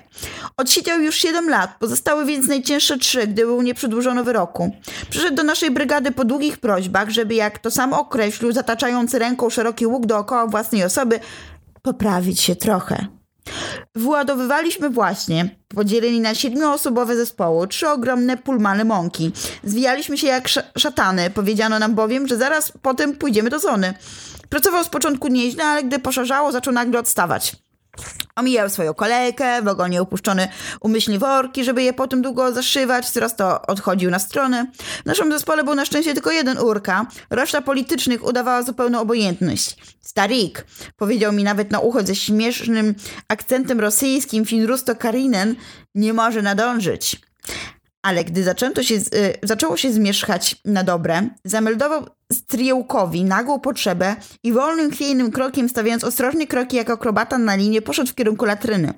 Odsiedział 0.56 1.00
już 1.00 1.14
7 1.16 1.48
lat, 1.48 1.78
pozostały 1.78 2.24
więc 2.24 2.48
najcięższe 2.48 2.98
trzy, 2.98 3.26
gdy 3.26 3.46
był 3.46 3.62
nie 3.62 3.74
przedłużono 3.74 4.24
wyroku. 4.24 4.76
Przyszedł 5.10 5.36
do 5.36 5.42
naszej 5.42 5.70
brygady 5.70 6.12
po 6.12 6.24
długich 6.24 6.58
prośbach, 6.58 7.10
żeby, 7.10 7.34
jak 7.34 7.58
to 7.58 7.70
sam 7.70 7.92
określił, 7.92 8.52
zataczający 8.52 9.18
ręką 9.18 9.50
szeroki 9.50 9.86
łuk 9.86 10.06
dookoła 10.06 10.46
własnej 10.46 10.84
osoby, 10.84 11.20
poprawić 11.82 12.40
się 12.40 12.56
trochę. 12.56 13.23
Władowywaliśmy 13.94 14.90
właśnie, 14.90 15.48
podzieleni 15.68 16.20
na 16.20 16.34
siedmioosobowe 16.34 17.16
zespoły, 17.16 17.68
trzy 17.68 17.88
ogromne 17.88 18.36
pulmany 18.36 18.84
mąki. 18.84 19.32
Zwijaliśmy 19.64 20.18
się 20.18 20.26
jak 20.26 20.48
szatany, 20.78 21.30
powiedziano 21.30 21.78
nam 21.78 21.94
bowiem, 21.94 22.28
że 22.28 22.36
zaraz 22.36 22.72
potem 22.82 23.16
pójdziemy 23.16 23.50
do 23.50 23.58
zony. 23.58 23.94
Pracował 24.48 24.84
z 24.84 24.88
początku 24.88 25.28
nieźle, 25.28 25.64
ale 25.64 25.82
gdy 25.82 25.98
poszarzało, 25.98 26.52
zaczął 26.52 26.72
nagle 26.72 27.00
odstawać. 27.00 27.63
Omijał 28.36 28.70
swoją 28.70 28.94
kolejkę, 28.94 29.62
w 29.62 29.68
ogonie 29.68 30.02
upuszczone 30.02 30.48
umyślnie 30.80 31.18
worki, 31.18 31.64
żeby 31.64 31.82
je 31.82 31.92
potem 31.92 32.22
długo 32.22 32.52
zaszywać, 32.52 33.10
coraz 33.10 33.36
to 33.36 33.62
odchodził 33.62 34.10
na 34.10 34.18
stronę. 34.18 34.66
W 35.02 35.06
naszym 35.06 35.32
zespole 35.32 35.64
był 35.64 35.74
na 35.74 35.84
szczęście 35.84 36.14
tylko 36.14 36.30
jeden 36.30 36.58
urka, 36.58 37.06
reszta 37.30 37.60
politycznych 37.60 38.24
udawała 38.24 38.62
zupełną 38.62 39.00
obojętność. 39.00 39.76
Starik, 40.00 40.66
powiedział 40.96 41.32
mi 41.32 41.44
nawet 41.44 41.70
na 41.70 41.78
ucho 41.78 42.02
ze 42.02 42.14
śmiesznym 42.14 42.94
akcentem 43.28 43.80
rosyjskim 43.80 44.46
Finrusto 44.46 44.96
Karinen, 44.96 45.54
nie 45.94 46.12
może 46.12 46.42
nadążyć. 46.42 47.20
Ale 48.04 48.24
gdy 48.24 48.42
zaczęto 48.42 48.82
się, 48.82 48.94
y, 48.94 49.02
zaczęło 49.42 49.76
się 49.76 49.92
zmierzchać 49.92 50.56
na 50.64 50.84
dobre, 50.84 51.28
zameldował 51.44 52.06
Striełkowi 52.32 53.24
nagłą 53.24 53.60
potrzebę 53.60 54.16
i 54.42 54.52
wolnym, 54.52 54.90
chwiejnym 54.90 55.30
krokiem, 55.32 55.68
stawiając 55.68 56.04
ostrożnie 56.04 56.46
kroki 56.46 56.76
jak 56.76 56.90
akrobata 56.90 57.38
na 57.38 57.56
linię, 57.56 57.82
poszedł 57.82 58.10
w 58.10 58.14
kierunku 58.14 58.44
latryny. 58.44 58.94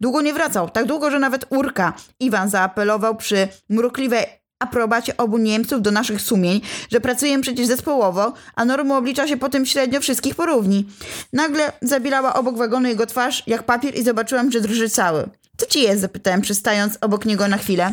Długo 0.00 0.22
nie 0.22 0.32
wracał, 0.32 0.70
tak 0.70 0.86
długo, 0.86 1.10
że 1.10 1.18
nawet 1.18 1.46
Urka 1.50 1.92
Iwan 2.20 2.50
zaapelował 2.50 3.16
przy 3.16 3.48
mrukliwej 3.68 4.24
aprobacie 4.58 5.16
obu 5.16 5.38
Niemców 5.38 5.82
do 5.82 5.90
naszych 5.90 6.20
sumień, 6.20 6.60
że 6.92 7.00
pracujemy 7.00 7.42
przecież 7.42 7.66
zespołowo, 7.66 8.32
a 8.54 8.64
normy 8.64 8.94
oblicza 8.94 9.28
się 9.28 9.36
potem 9.36 9.66
średnio 9.66 10.00
wszystkich 10.00 10.34
porówni. 10.34 10.88
Nagle 11.32 11.72
zabilała 11.82 12.34
obok 12.34 12.56
wagonu 12.56 12.88
jego 12.88 13.06
twarz 13.06 13.42
jak 13.46 13.62
papier 13.62 13.98
i 13.98 14.02
zobaczyłam, 14.02 14.52
że 14.52 14.60
drży 14.60 14.88
cały. 14.88 15.28
Co 15.56 15.66
ci 15.66 15.82
jest? 15.82 16.00
zapytałem, 16.00 16.40
przystając 16.40 16.98
obok 17.00 17.24
niego 17.24 17.48
na 17.48 17.56
chwilę. 17.58 17.92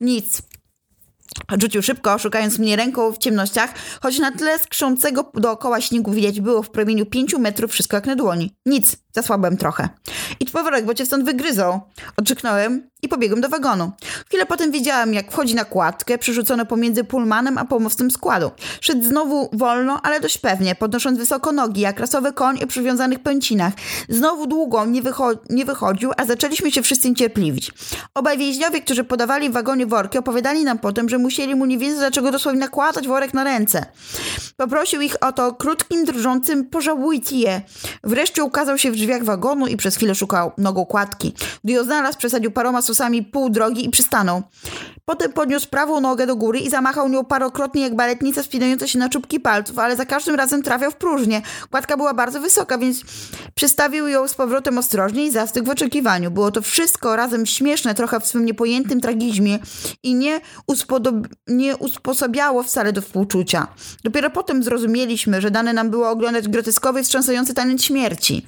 Nic. 0.00 0.42
Rzucił 1.60 1.82
szybko, 1.82 2.18
szukając 2.18 2.58
mnie 2.58 2.76
ręką 2.76 3.12
w 3.12 3.18
ciemnościach, 3.18 3.74
choć 4.02 4.18
na 4.18 4.32
tle 4.32 4.58
skrzącego 4.58 5.30
dookoła 5.34 5.80
śniegu 5.80 6.12
widać 6.12 6.40
było 6.40 6.62
w 6.62 6.70
promieniu 6.70 7.06
pięciu 7.06 7.38
metrów 7.38 7.72
wszystko 7.72 7.96
jak 7.96 8.06
na 8.06 8.16
dłoni. 8.16 8.54
Nic, 8.66 8.96
zasłabłem 9.12 9.56
trochę. 9.56 9.88
Idź 10.40 10.50
powrok, 10.50 10.84
bo 10.84 10.94
cię 10.94 11.06
stąd 11.06 11.24
wygryzą. 11.24 11.80
Odczeknąłem 12.16 12.90
i 13.02 13.08
pobiegłem 13.08 13.40
do 13.40 13.48
wagonu. 13.48 13.92
Chwilę 14.26 14.46
potem 14.46 14.70
widziałem, 14.70 15.14
jak 15.14 15.32
wchodzi 15.32 15.54
na 15.54 15.64
kładkę, 15.64 16.18
przerzucono 16.18 16.66
pomiędzy 16.66 17.04
pulmanem 17.04 17.58
a 17.58 17.64
pomostem 17.64 18.10
składu. 18.10 18.50
Szedł 18.80 19.04
znowu 19.04 19.50
wolno, 19.52 20.00
ale 20.02 20.20
dość 20.20 20.38
pewnie, 20.38 20.74
podnosząc 20.74 21.18
wysoko 21.18 21.52
nogi, 21.52 21.80
jak 21.80 22.00
rasowy 22.00 22.32
koń 22.32 22.62
o 22.64 22.66
przywiązanych 22.66 23.18
pęcinach. 23.18 23.72
Znowu 24.08 24.46
długo 24.46 24.84
nie, 24.84 25.02
wycho 25.02 25.30
nie 25.50 25.64
wychodził, 25.64 26.10
a 26.16 26.24
zaczęliśmy 26.24 26.72
się 26.72 26.82
wszyscy 26.82 27.10
niecierpliwić. 27.10 27.72
Obaj 28.14 28.38
więźniowie, 28.38 28.80
którzy 28.80 29.04
podawali 29.04 29.50
w 29.50 29.52
wagonie 29.52 29.86
worki, 29.86 30.18
opowiadali 30.18 30.64
nam 30.64 30.78
potem, 30.78 31.08
że 31.08 31.15
musieli 31.18 31.54
mu 31.54 31.66
nie 31.66 31.78
wiedzieć, 31.78 31.98
dlaczego 31.98 32.32
dosłownie 32.32 32.60
nakładać 32.60 33.08
worek 33.08 33.34
na 33.34 33.44
ręce. 33.44 33.86
Poprosił 34.56 35.00
ich 35.00 35.22
o 35.22 35.32
to 35.32 35.54
krótkim, 35.54 36.04
drżącym 36.04 36.64
pożałujcie 36.64 37.36
je. 37.36 37.60
Wreszcie 38.04 38.44
ukazał 38.44 38.78
się 38.78 38.90
w 38.90 38.94
drzwiach 38.96 39.24
wagonu 39.24 39.66
i 39.66 39.76
przez 39.76 39.96
chwilę 39.96 40.14
szukał 40.14 40.52
nogą 40.58 40.86
kładki. 40.86 41.34
Gdy 41.64 41.72
ją 41.72 41.84
znalazł, 41.84 42.18
przesadził 42.18 42.50
paroma 42.50 42.82
susami 42.82 43.22
pół 43.22 43.50
drogi 43.50 43.86
i 43.86 43.90
przystanął. 43.90 44.42
Potem 45.08 45.32
podniósł 45.32 45.68
prawą 45.68 46.00
nogę 46.00 46.26
do 46.26 46.36
góry 46.36 46.58
i 46.58 46.70
zamachał 46.70 47.08
nią 47.08 47.24
parokrotnie 47.24 47.82
jak 47.82 47.96
baletnica 47.96 48.42
spinająca 48.42 48.86
się 48.86 48.98
na 48.98 49.08
czubki 49.08 49.40
palców, 49.40 49.78
ale 49.78 49.96
za 49.96 50.04
każdym 50.04 50.34
razem 50.34 50.62
trafiał 50.62 50.90
w 50.90 50.96
próżnię. 50.96 51.42
Kładka 51.70 51.96
była 51.96 52.14
bardzo 52.14 52.40
wysoka, 52.40 52.78
więc 52.78 53.00
przystawił 53.54 54.08
ją 54.08 54.28
z 54.28 54.34
powrotem 54.34 54.78
ostrożnie 54.78 55.26
i 55.26 55.30
zastygł 55.30 55.66
w 55.66 55.70
oczekiwaniu. 55.70 56.30
Było 56.30 56.50
to 56.50 56.62
wszystko 56.62 57.16
razem 57.16 57.46
śmieszne, 57.46 57.94
trochę 57.94 58.20
w 58.20 58.26
swym 58.26 58.44
niepojętym 58.44 59.00
tragizmie 59.00 59.58
i 60.02 60.14
nie, 60.14 60.40
nie 61.46 61.76
usposobiało 61.76 62.62
wcale 62.62 62.92
do 62.92 63.02
współczucia. 63.02 63.66
Dopiero 64.04 64.30
potem 64.30 64.62
zrozumieliśmy, 64.62 65.40
że 65.40 65.50
dane 65.50 65.72
nam 65.72 65.90
było 65.90 66.10
oglądać 66.10 66.48
groteskowy, 66.48 67.02
wstrząsający 67.02 67.54
taniec 67.54 67.82
śmierci. 67.82 68.46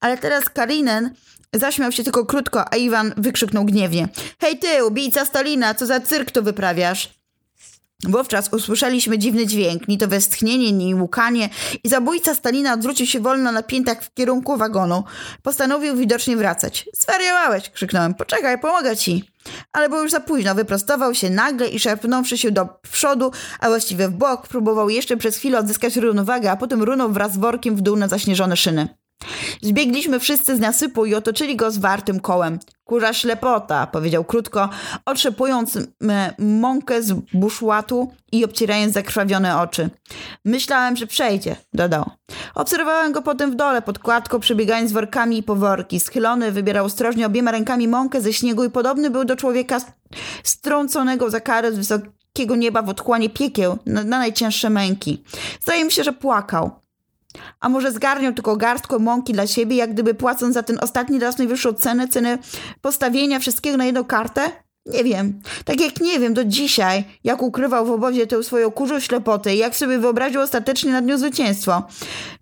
Ale 0.00 0.18
teraz 0.18 0.48
Karinen 0.48 1.10
Zaśmiał 1.54 1.92
się 1.92 2.04
tylko 2.04 2.26
krótko, 2.26 2.72
a 2.72 2.76
Iwan 2.76 3.12
wykrzyknął 3.16 3.64
gniewnie. 3.64 4.08
Hej 4.40 4.58
ty, 4.58 4.84
ubijca 4.84 5.24
Stalina, 5.24 5.74
co 5.74 5.86
za 5.86 6.00
cyrk 6.00 6.30
tu 6.30 6.42
wyprawiasz? 6.42 7.14
Wówczas 8.08 8.48
usłyszeliśmy 8.52 9.18
dziwny 9.18 9.46
dźwięk, 9.46 9.88
ni 9.88 9.98
to 9.98 10.08
westchnienie, 10.08 10.72
ni 10.72 10.94
łukanie 10.94 11.48
i 11.84 11.88
zabójca 11.88 12.34
Stalina 12.34 12.72
odwrócił 12.72 13.06
się 13.06 13.20
wolno 13.20 13.52
na 13.52 13.62
piętach 13.62 14.04
w 14.04 14.14
kierunku 14.14 14.56
wagonu. 14.56 15.04
Postanowił 15.42 15.96
widocznie 15.96 16.36
wracać. 16.36 16.88
Zwariowałeś, 16.94 17.70
krzyknąłem. 17.70 18.14
Poczekaj, 18.14 18.58
pomogę 18.58 18.96
ci. 18.96 19.30
Ale 19.72 19.88
było 19.88 20.02
już 20.02 20.10
za 20.10 20.20
późno, 20.20 20.54
wyprostował 20.54 21.14
się 21.14 21.30
nagle 21.30 21.68
i 21.68 21.78
szarpnąwszy 21.78 22.38
się 22.38 22.50
do 22.50 22.68
przodu, 22.90 23.32
a 23.60 23.68
właściwie 23.68 24.08
w 24.08 24.12
bok, 24.12 24.48
próbował 24.48 24.90
jeszcze 24.90 25.16
przez 25.16 25.36
chwilę 25.36 25.58
odzyskać 25.58 25.96
równowagę, 25.96 26.50
a 26.50 26.56
potem 26.56 26.82
runął 26.82 27.12
wraz 27.12 27.32
z 27.32 27.36
workiem 27.36 27.76
w 27.76 27.80
dół 27.80 27.96
na 27.96 28.08
zaśnieżone 28.08 28.56
szyny. 28.56 29.03
Zbiegliśmy 29.62 30.20
wszyscy 30.20 30.56
z 30.56 30.60
nasypu 30.60 31.06
i 31.06 31.14
otoczyli 31.14 31.56
go 31.56 31.70
zwartym 31.70 32.20
kołem. 32.20 32.58
Kurza 32.84 33.12
ślepota, 33.12 33.86
powiedział 33.86 34.24
krótko, 34.24 34.68
otrzepując 35.06 35.78
mąkę 36.38 37.02
z 37.02 37.12
buszłatu 37.12 38.12
i 38.32 38.44
obcierając 38.44 38.94
zakrwawione 38.94 39.58
oczy. 39.58 39.90
Myślałem, 40.44 40.96
że 40.96 41.06
przejdzie, 41.06 41.56
dodał. 41.74 42.10
Obserwowałem 42.54 43.12
go 43.12 43.22
potem 43.22 43.50
w 43.50 43.54
dole, 43.54 43.82
pod 43.82 43.98
kładką, 43.98 44.40
przebiegając 44.40 44.92
workami 44.92 45.38
i 45.38 45.42
poworki. 45.42 46.00
Schylony 46.00 46.52
wybierał 46.52 46.86
ostrożnie 46.86 47.26
obiema 47.26 47.50
rękami 47.50 47.88
mąkę 47.88 48.20
ze 48.20 48.32
śniegu 48.32 48.64
i 48.64 48.70
podobny 48.70 49.10
był 49.10 49.24
do 49.24 49.36
człowieka 49.36 49.78
strąconego 50.42 51.30
za 51.30 51.40
karę 51.40 51.72
z 51.72 51.76
wysokiego 51.76 52.56
nieba 52.56 52.82
w 52.82 52.88
otchłanie 52.88 53.30
piekieł 53.30 53.78
na, 53.86 54.04
na 54.04 54.18
najcięższe 54.18 54.70
męki. 54.70 55.24
Zdaje 55.60 55.84
mi 55.84 55.92
się, 55.92 56.04
że 56.04 56.12
płakał. 56.12 56.83
A 57.60 57.68
może 57.68 57.92
zgarniał 57.92 58.32
tylko 58.32 58.56
garstkę 58.56 58.98
mąki 58.98 59.32
dla 59.32 59.46
siebie, 59.46 59.76
jak 59.76 59.92
gdyby 59.92 60.14
płacąc 60.14 60.54
za 60.54 60.62
ten 60.62 60.78
ostatni 60.80 61.18
raz 61.18 61.38
najwyższą 61.38 61.72
cenę, 61.72 62.08
cenę 62.08 62.38
postawienia 62.80 63.38
wszystkiego 63.38 63.76
na 63.76 63.84
jedną 63.84 64.04
kartę? 64.04 64.64
Nie 64.86 65.04
wiem. 65.04 65.40
Tak 65.64 65.80
jak 65.80 66.00
nie 66.00 66.20
wiem 66.20 66.34
do 66.34 66.44
dzisiaj, 66.44 67.04
jak 67.24 67.42
ukrywał 67.42 67.86
w 67.86 67.90
obozie 67.90 68.26
tę 68.26 68.42
swoją 68.42 68.70
kurzą 68.70 69.00
ślepotę 69.00 69.54
i 69.54 69.58
jak 69.58 69.76
sobie 69.76 69.98
wyobraził 69.98 70.40
ostatecznie 70.40 70.92
nad 70.92 71.04
nią 71.04 71.18
zwycięstwo. 71.18 71.82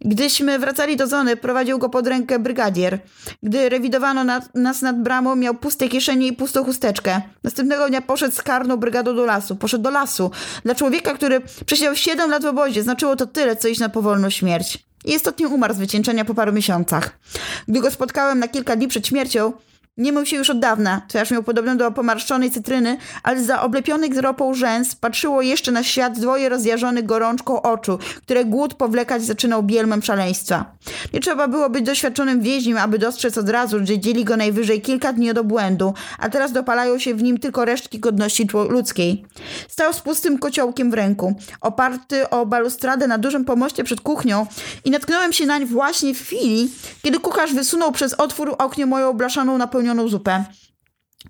Gdyśmy 0.00 0.58
wracali 0.58 0.96
do 0.96 1.06
zony, 1.06 1.36
prowadził 1.36 1.78
go 1.78 1.88
pod 1.88 2.06
rękę 2.06 2.38
brygadier. 2.38 2.98
Gdy 3.42 3.68
rewidowano 3.68 4.24
nad, 4.24 4.54
nas 4.54 4.82
nad 4.82 5.02
bramą, 5.02 5.36
miał 5.36 5.54
puste 5.54 5.88
kieszenie 5.88 6.26
i 6.26 6.32
pustą 6.32 6.64
chusteczkę. 6.64 7.20
Następnego 7.42 7.88
dnia 7.88 8.00
poszedł 8.00 8.34
z 8.34 8.42
karną 8.42 8.76
brygadą 8.76 9.16
do 9.16 9.26
lasu. 9.26 9.56
Poszedł 9.56 9.84
do 9.84 9.90
lasu. 9.90 10.30
Dla 10.64 10.74
człowieka, 10.74 11.14
który 11.14 11.40
przesiedział 11.66 11.96
7 11.96 12.30
lat 12.30 12.42
w 12.42 12.46
obozie, 12.46 12.82
znaczyło 12.82 13.16
to 13.16 13.26
tyle, 13.26 13.56
co 13.56 13.68
iść 13.68 13.80
na 13.80 13.88
powolną 13.88 14.30
śmierć. 14.30 14.78
I 15.04 15.14
istotnie 15.14 15.48
umarł 15.48 15.74
z 15.74 15.78
wycieńczenia 15.78 16.24
po 16.24 16.34
paru 16.34 16.52
miesiącach. 16.52 17.18
Gdy 17.68 17.80
go 17.80 17.90
spotkałem 17.90 18.38
na 18.38 18.48
kilka 18.48 18.76
dni 18.76 18.88
przed 18.88 19.06
śmiercią, 19.06 19.52
nie 19.96 20.12
mył 20.12 20.26
się 20.26 20.36
już 20.36 20.50
od 20.50 20.58
dawna. 20.58 21.02
Twarz 21.08 21.30
miał 21.30 21.42
podobną 21.42 21.76
do 21.76 21.92
pomarszczonej 21.92 22.50
cytryny, 22.50 22.96
ale 23.22 23.42
za 23.42 23.62
oblepionych 23.62 24.18
ropą 24.18 24.54
rzęs 24.54 24.94
patrzyło 24.94 25.42
jeszcze 25.42 25.72
na 25.72 25.82
świat 25.82 26.18
dwoje 26.18 26.48
rozjarzonych 26.48 27.06
gorączką 27.06 27.62
oczu, 27.62 27.98
które 28.16 28.44
głód 28.44 28.74
powlekać 28.74 29.24
zaczynał 29.24 29.62
bielmem 29.62 30.02
szaleństwa. 30.02 30.76
Nie 31.12 31.20
trzeba 31.20 31.48
było 31.48 31.70
być 31.70 31.84
doświadczonym 31.84 32.40
więźniem, 32.40 32.78
aby 32.78 32.98
dostrzec 32.98 33.38
od 33.38 33.48
razu, 33.48 33.78
że 33.86 33.98
dzieli 33.98 34.24
go 34.24 34.36
najwyżej 34.36 34.80
kilka 34.80 35.12
dni 35.12 35.30
od 35.30 35.38
obłędu, 35.38 35.94
a 36.18 36.28
teraz 36.28 36.52
dopalają 36.52 36.98
się 36.98 37.14
w 37.14 37.22
nim 37.22 37.38
tylko 37.38 37.64
resztki 37.64 37.98
godności 37.98 38.48
ludzkiej. 38.68 39.24
Stał 39.68 39.92
z 39.92 40.00
pustym 40.00 40.38
kociołkiem 40.38 40.90
w 40.90 40.94
ręku, 40.94 41.34
oparty 41.60 42.30
o 42.30 42.46
balustradę 42.46 43.06
na 43.06 43.18
dużym 43.18 43.44
pomoście 43.44 43.84
przed 43.84 44.00
kuchnią 44.00 44.46
i 44.84 44.90
natknąłem 44.90 45.32
się 45.32 45.46
nań 45.46 45.66
właśnie 45.66 46.14
w 46.14 46.20
chwili, 46.22 46.70
kiedy 47.02 47.18
kucharz 47.18 47.54
wysunął 47.54 47.92
przez 47.92 48.14
otwór 48.14 48.54
oknie 48.58 48.86
moją 48.86 49.12
blaszaną 49.12 49.58
napełnioną 49.58 49.81
napełnioną 49.82 50.08
zupę. 50.08 50.44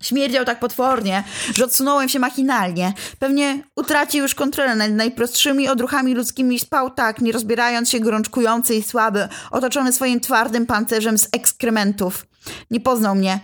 Śmierdział 0.01 0.45
tak 0.45 0.59
potwornie, 0.59 1.23
że 1.55 1.65
odsunąłem 1.65 2.09
się 2.09 2.19
machinalnie. 2.19 2.93
Pewnie 3.19 3.63
utracił 3.75 4.21
już 4.21 4.35
kontrolę 4.35 4.75
nad 4.75 4.91
najprostszymi 4.91 5.69
odruchami 5.69 6.13
ludzkimi 6.13 6.55
i 6.55 6.59
spał 6.59 6.89
tak, 6.89 7.21
nie 7.21 7.31
rozbierając 7.31 7.89
się 7.89 7.99
gorączkujący 7.99 8.75
i 8.75 8.83
słaby, 8.83 9.27
otoczony 9.51 9.93
swoim 9.93 10.19
twardym 10.19 10.65
pancerzem 10.65 11.17
z 11.17 11.27
ekskrementów. 11.31 12.25
Nie 12.71 12.79
poznał 12.79 13.15
mnie. 13.15 13.39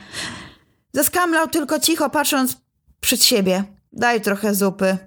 Zaskamlał 0.93 1.47
tylko 1.47 1.79
cicho, 1.79 2.09
patrząc 2.09 2.57
przed 3.01 3.23
siebie. 3.23 3.63
Daj 3.93 4.21
trochę 4.21 4.55
zupy. 4.55 4.97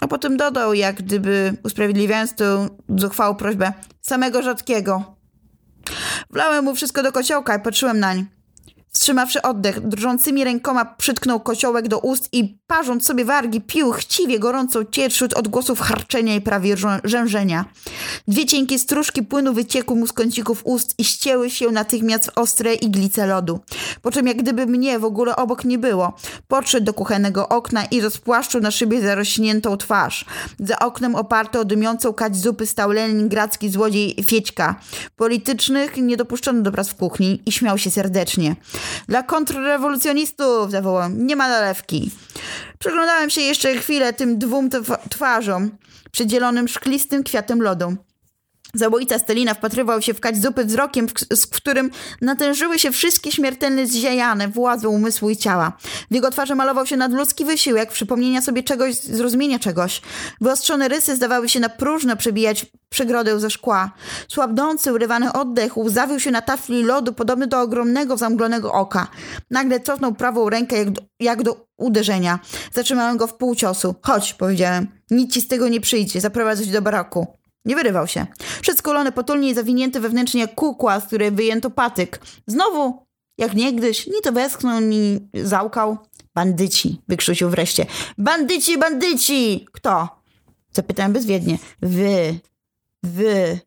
A 0.00 0.08
potem 0.08 0.36
dodał, 0.36 0.74
jak 0.74 0.96
gdyby 0.96 1.56
usprawiedliwiając 1.64 2.34
tę 2.34 2.68
zuchwałą 2.88 3.34
prośbę, 3.34 3.72
samego 4.00 4.42
rzadkiego. 4.42 5.16
Wlałem 6.30 6.64
mu 6.64 6.74
wszystko 6.74 7.02
do 7.02 7.12
kociołka 7.12 7.56
i 7.56 7.60
patrzyłem 7.60 8.00
nań. 8.00 8.26
Wstrzymawszy 8.94 9.42
oddech, 9.42 9.88
drżącymi 9.88 10.44
rękoma 10.44 10.84
przytknął 10.84 11.40
kociołek 11.40 11.88
do 11.88 11.98
ust 11.98 12.28
i 12.32 12.58
parząc 12.66 13.06
sobie 13.06 13.24
wargi, 13.24 13.60
pił 13.60 13.90
chciwie 13.90 14.38
gorącą 14.38 14.84
ciecz 14.84 15.14
wśród 15.14 15.34
odgłosów 15.34 15.80
harczenia 15.80 16.34
i 16.34 16.40
prawie 16.40 16.76
rzężenia. 17.04 17.64
Dwie 18.28 18.46
cienkie 18.46 18.78
stróżki 18.78 19.22
płynu 19.22 19.52
wyciekły 19.52 19.96
mu 19.96 20.06
z 20.06 20.12
kącików 20.12 20.60
ust 20.64 20.94
i 20.98 21.04
ścięły 21.04 21.50
się 21.50 21.70
natychmiast 21.70 22.26
w 22.26 22.38
ostre 22.38 22.74
iglice 22.74 23.26
lodu. 23.26 23.60
Po 24.02 24.10
czym 24.10 24.26
jak 24.26 24.36
gdyby 24.36 24.66
mnie 24.66 24.98
w 24.98 25.04
ogóle 25.04 25.36
obok 25.36 25.64
nie 25.64 25.78
było, 25.78 26.12
podszedł 26.48 26.86
do 26.86 26.94
kuchennego 26.94 27.48
okna 27.48 27.84
i 27.84 28.00
rozpłaszczył 28.00 28.60
na 28.60 28.70
szybie 28.70 29.02
zarośniętą 29.02 29.76
twarz. 29.76 30.24
Za 30.60 30.78
oknem 30.78 31.14
oparty 31.14 31.58
o 31.60 31.64
dymiącą 31.64 32.12
kać 32.12 32.36
zupy 32.36 32.66
stał 32.66 32.90
leningradzki 32.90 33.70
złodziej 33.70 34.16
Fiećka. 34.24 34.80
Politycznych 35.16 35.96
nie 35.96 36.16
dopuszczono 36.16 36.62
do 36.62 36.72
prac 36.72 36.88
w 36.88 36.94
kuchni 36.94 37.42
i 37.46 37.52
śmiał 37.52 37.78
się 37.78 37.90
serdecznie. 37.90 38.56
Dla 39.08 39.22
kontrrewolucjonistów, 39.22 40.70
zawołał, 40.70 41.10
nie 41.10 41.36
ma 41.36 41.48
nalewki. 41.48 42.10
Przyglądałem 42.78 43.30
się 43.30 43.40
jeszcze 43.40 43.74
chwilę 43.74 44.12
tym 44.12 44.38
dwóm 44.38 44.70
twarzom, 45.10 45.70
przydzielonym 46.12 46.68
szklistym 46.68 47.22
kwiatem 47.22 47.62
lodu. 47.62 47.96
Zabójca 48.74 49.18
Stelina 49.18 49.54
wpatrywał 49.54 50.02
się 50.02 50.14
w 50.14 50.20
kać 50.20 50.42
zupy 50.42 50.64
wzrokiem, 50.64 51.06
z 51.32 51.46
którym 51.46 51.90
natężyły 52.20 52.78
się 52.78 52.90
wszystkie 52.90 53.32
śmiertelne 53.32 53.86
zziajane 53.86 54.48
władze 54.48 54.88
umysłu 54.88 55.30
i 55.30 55.36
ciała. 55.36 55.72
W 56.10 56.14
jego 56.14 56.30
twarzy 56.30 56.54
malował 56.54 56.86
się 56.86 56.96
nadludzki 56.96 57.44
wysiłek, 57.44 57.92
przypomnienia 57.92 58.42
sobie 58.42 58.62
czegoś, 58.62 58.94
zrozumienia 58.94 59.58
czegoś. 59.58 60.02
Wyostrzone 60.40 60.88
rysy 60.88 61.16
zdawały 61.16 61.48
się 61.48 61.60
na 61.60 61.68
próżno 61.68 62.16
przebijać 62.16 62.66
przegrodę 62.88 63.40
ze 63.40 63.50
szkła. 63.50 63.90
Słabnący, 64.28 64.92
urywany 64.92 65.32
oddech 65.32 65.76
łzawił 65.76 66.20
się 66.20 66.30
na 66.30 66.42
tafli 66.42 66.82
lodu, 66.82 67.12
podobny 67.12 67.46
do 67.46 67.60
ogromnego, 67.60 68.16
zamglonego 68.16 68.72
oka. 68.72 69.06
Nagle 69.50 69.80
cofnął 69.80 70.14
prawą 70.14 70.50
rękę 70.50 70.76
jak 70.76 70.90
do, 70.90 71.02
jak 71.20 71.42
do 71.42 71.66
uderzenia. 71.76 72.38
Zatrzymałem 72.72 73.16
go 73.16 73.26
w 73.26 73.34
pół 73.34 73.54
ciosu. 73.54 73.94
Chodź, 74.02 74.34
powiedziałem. 74.34 74.86
Nic 75.10 75.34
ci 75.34 75.40
z 75.40 75.48
tego 75.48 75.68
nie 75.68 75.80
przyjdzie. 75.80 76.20
Zaprowadzę 76.20 76.66
cię 76.66 76.72
do 76.72 76.82
baraku. 76.82 77.41
Nie 77.64 77.76
wyrywał 77.76 78.06
się. 78.06 78.26
Przedskolony 78.60 79.12
potulnie 79.12 79.50
i 79.50 79.54
zawinięty 79.54 80.00
wewnętrznie 80.00 80.40
jak 80.40 80.54
kukła, 80.54 81.00
z 81.00 81.06
której 81.06 81.30
wyjęto 81.30 81.70
patyk. 81.70 82.20
Znowu, 82.46 83.06
jak 83.38 83.54
niegdyś, 83.54 84.06
ni 84.06 84.20
to 84.22 84.32
westchnął, 84.32 84.80
ni 84.80 85.28
załkał. 85.34 85.98
Bandyci, 86.34 87.00
wykrztusił 87.08 87.50
wreszcie. 87.50 87.86
Bandyci, 88.18 88.78
bandyci! 88.78 89.66
Kto? 89.72 90.22
Zapytałem 90.72 91.12
bezwiednie. 91.12 91.58
Wy, 91.82 92.38
wy, 93.02 93.60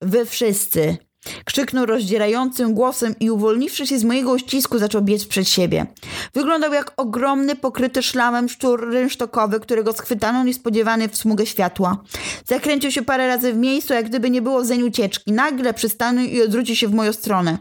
wy 0.00 0.26
wszyscy. 0.26 0.96
Krzyknął 1.44 1.86
rozdzierającym 1.86 2.74
głosem 2.74 3.14
i 3.20 3.30
uwolniwszy 3.30 3.86
się 3.86 3.98
z 3.98 4.04
mojego 4.04 4.32
uścisku 4.32 4.78
zaczął 4.78 5.02
biec 5.02 5.26
przed 5.26 5.48
siebie. 5.48 5.86
Wyglądał 6.34 6.72
jak 6.72 6.92
ogromny, 6.96 7.56
pokryty 7.56 8.02
szlamem 8.02 8.48
szczur 8.48 8.90
rynsztokowy, 8.90 9.60
którego 9.60 9.92
schwytano 9.92 10.44
niespodziewany 10.44 11.08
w 11.08 11.16
smugę 11.16 11.46
światła. 11.46 12.02
Zakręcił 12.44 12.90
się 12.90 13.02
parę 13.02 13.26
razy 13.26 13.52
w 13.52 13.56
miejscu, 13.56 13.94
jak 13.94 14.08
gdyby 14.08 14.30
nie 14.30 14.42
było 14.42 14.64
zeń 14.64 14.82
ucieczki. 14.82 15.32
Nagle 15.32 15.74
przystanął 15.74 16.24
i 16.24 16.42
odwrócił 16.42 16.76
się 16.76 16.88
w 16.88 16.94
moją 16.94 17.12
stronę. 17.12 17.58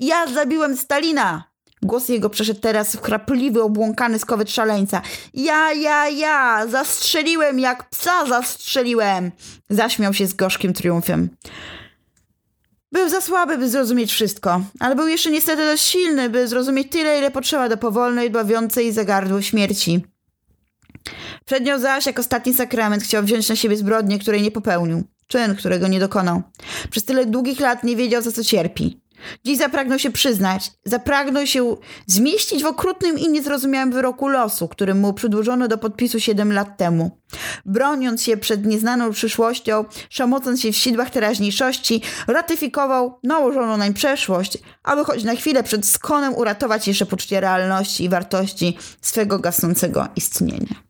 Ja 0.00 0.26
zabiłem 0.26 0.76
Stalina! 0.76 1.54
Głos 1.82 2.08
jego 2.08 2.30
przeszedł 2.30 2.60
teraz 2.60 2.96
w 2.96 3.02
chrapliwy, 3.02 3.62
obłąkany 3.62 4.18
skowyt 4.18 4.50
szaleńca. 4.50 5.02
Ja, 5.34 5.72
ja, 5.72 6.08
ja! 6.08 6.66
Zastrzeliłem 6.66 7.58
jak 7.58 7.90
psa 7.90 8.26
zastrzeliłem! 8.26 9.32
Zaśmiał 9.70 10.14
się 10.14 10.26
z 10.26 10.34
gorzkim 10.34 10.72
triumfem. 10.72 11.28
Był 12.94 13.08
za 13.08 13.20
słaby, 13.20 13.58
by 13.58 13.68
zrozumieć 13.68 14.12
wszystko, 14.12 14.60
ale 14.80 14.96
był 14.96 15.08
jeszcze 15.08 15.30
niestety 15.30 15.62
dość 15.66 15.82
silny, 15.84 16.30
by 16.30 16.48
zrozumieć 16.48 16.92
tyle, 16.92 17.18
ile 17.18 17.30
potrzeba 17.30 17.68
do 17.68 17.76
powolnej, 17.76 18.30
dławiącej 18.30 18.92
za 18.92 19.04
śmierci. 19.40 20.04
Przed 21.44 21.64
nią 21.64 21.78
zaś, 21.78 22.06
jak 22.06 22.18
ostatni 22.18 22.54
sakrament, 22.54 23.02
chciał 23.02 23.22
wziąć 23.22 23.48
na 23.48 23.56
siebie 23.56 23.76
zbrodnię, 23.76 24.18
której 24.18 24.42
nie 24.42 24.50
popełnił. 24.50 25.04
Czyn, 25.26 25.56
którego 25.56 25.88
nie 25.88 26.00
dokonał. 26.00 26.42
Przez 26.90 27.04
tyle 27.04 27.26
długich 27.26 27.60
lat 27.60 27.84
nie 27.84 27.96
wiedział, 27.96 28.22
za 28.22 28.32
co 28.32 28.44
cierpi. 28.44 29.00
Dziś 29.44 29.58
zapragnął 29.58 29.98
się 29.98 30.10
przyznać, 30.10 30.72
zapragnął 30.84 31.46
się 31.46 31.76
zmieścić 32.06 32.62
w 32.62 32.66
okrutnym 32.66 33.18
i 33.18 33.28
niezrozumiałym 33.28 33.92
wyroku 33.92 34.28
losu, 34.28 34.68
którym 34.68 35.00
mu 35.00 35.12
przedłużono 35.12 35.68
do 35.68 35.78
podpisu 35.78 36.20
7 36.20 36.52
lat 36.52 36.76
temu. 36.76 37.18
Broniąc 37.66 38.22
się 38.22 38.36
przed 38.36 38.66
nieznaną 38.66 39.12
przyszłością, 39.12 39.84
szamocąc 40.10 40.60
się 40.60 40.72
w 40.72 40.76
sidłach 40.76 41.10
teraźniejszości, 41.10 42.02
ratyfikował 42.26 43.18
nałożoną 43.22 43.76
nań 43.76 43.94
przeszłość, 43.94 44.58
aby 44.82 45.04
choć 45.04 45.24
na 45.24 45.34
chwilę 45.34 45.62
przed 45.62 45.86
skonem 45.86 46.34
uratować 46.34 46.88
jeszcze 46.88 47.06
poczucie 47.06 47.40
realności 47.40 48.04
i 48.04 48.08
wartości 48.08 48.78
swego 49.00 49.38
gasnącego 49.38 50.08
istnienia. 50.16 50.84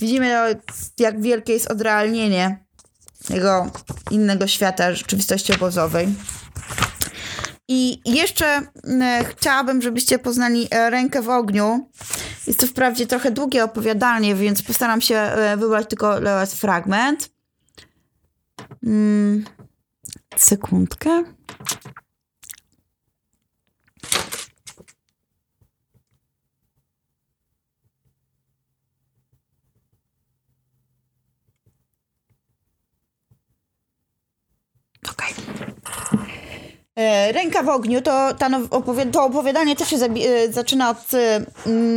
Widzimy, 0.00 0.56
jak 0.98 1.20
wielkie 1.20 1.52
jest 1.52 1.70
odrealnienie 1.70 2.66
tego 3.28 3.70
innego 4.10 4.46
świata 4.46 4.94
rzeczywistości 4.94 5.52
obozowej. 5.52 6.08
I 7.68 8.00
jeszcze 8.04 8.46
e, 8.46 9.24
chciałabym, 9.24 9.82
żebyście 9.82 10.18
poznali 10.18 10.68
e, 10.70 10.90
Rękę 10.90 11.22
w 11.22 11.28
ogniu. 11.28 11.90
Jest 12.46 12.60
to 12.60 12.66
wprawdzie 12.66 13.06
trochę 13.06 13.30
długie 13.30 13.64
opowiadanie, 13.64 14.34
więc 14.34 14.62
postaram 14.62 15.00
się 15.00 15.16
e, 15.16 15.56
wybrać 15.56 15.88
tylko 15.88 16.20
fragment. 16.46 17.30
Mm. 18.82 19.44
Sekundkę. 20.36 21.24
Ręka 37.32 37.62
w 37.62 37.68
ogniu 37.68 38.00
to, 38.02 38.34
ta 38.34 38.48
opowi- 38.48 39.10
to 39.10 39.24
opowiadanie 39.24 39.76
też 39.76 39.88
się 39.88 39.96
e, 39.96 40.52
zaczyna 40.52 40.90
od 40.90 41.14
e, 41.14 41.46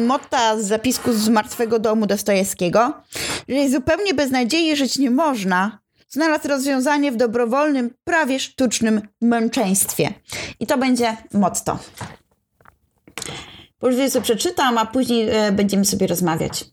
motta 0.08 0.58
z 0.62 0.66
zapisku 0.66 1.14
z 1.14 1.30
Martwego 1.30 1.80
Domu 1.80 2.06
Dostojewskiego. 2.06 2.94
Jeżeli 3.48 3.72
zupełnie 3.72 4.14
bez 4.14 4.32
nadziei 4.32 4.76
żyć 4.76 4.98
nie 4.98 5.12
można, 5.12 5.80
znalazł 6.10 6.48
rozwiązanie 6.48 7.12
w 7.12 7.16
dobrowolnym, 7.16 7.94
prawie 8.04 8.40
sztucznym 8.40 9.02
męczeństwie. 9.22 10.14
I 10.60 10.68
to 10.68 10.78
będzie 10.78 11.18
motto. 11.34 11.80
Później 13.80 14.12
sobie 14.12 14.24
przeczytam, 14.24 14.78
a 14.78 14.86
później 14.86 15.30
e, 15.30 15.52
będziemy 15.52 15.86
sobie 15.86 16.08
rozmawiać. 16.08 16.66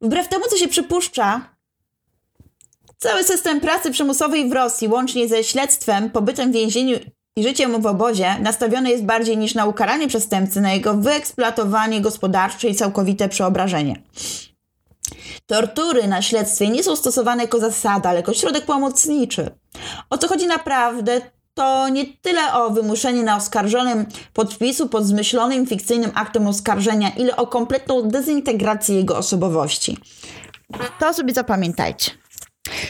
Wbrew 0.00 0.28
temu, 0.28 0.44
co 0.50 0.56
się 0.56 0.68
przypuszcza, 0.68 1.51
Cały 3.02 3.24
system 3.24 3.60
pracy 3.60 3.90
przymusowej 3.90 4.48
w 4.48 4.52
Rosji, 4.52 4.88
łącznie 4.88 5.28
ze 5.28 5.44
śledztwem, 5.44 6.10
pobytem 6.10 6.50
w 6.50 6.54
więzieniu 6.54 6.98
i 7.36 7.42
życiem 7.42 7.82
w 7.82 7.86
obozie, 7.86 8.36
nastawiony 8.40 8.90
jest 8.90 9.04
bardziej 9.04 9.36
niż 9.36 9.54
na 9.54 9.66
ukaranie 9.66 10.08
przestępcy, 10.08 10.60
na 10.60 10.72
jego 10.72 10.94
wyeksploatowanie 10.94 12.00
gospodarcze 12.00 12.68
i 12.68 12.74
całkowite 12.74 13.28
przeobrażenie. 13.28 14.02
Tortury 15.46 16.08
na 16.08 16.22
śledztwie 16.22 16.68
nie 16.68 16.82
są 16.82 16.96
stosowane 16.96 17.42
jako 17.42 17.58
zasada, 17.60 18.08
ale 18.08 18.18
jako 18.18 18.34
środek 18.34 18.64
pomocniczy. 18.64 19.50
O 20.10 20.18
co 20.18 20.28
chodzi 20.28 20.46
naprawdę, 20.46 21.20
to 21.54 21.88
nie 21.88 22.04
tyle 22.06 22.52
o 22.54 22.70
wymuszenie 22.70 23.22
na 23.22 23.36
oskarżonym 23.36 24.06
podpisu 24.32 24.88
pod 24.88 25.04
zmyślonym, 25.04 25.66
fikcyjnym 25.66 26.10
aktem 26.14 26.46
oskarżenia, 26.46 27.10
ile 27.10 27.36
o 27.36 27.46
kompletną 27.46 28.02
dezintegrację 28.02 28.96
jego 28.96 29.16
osobowości. 29.16 29.98
To 31.00 31.14
sobie 31.14 31.34
zapamiętajcie. 31.34 32.21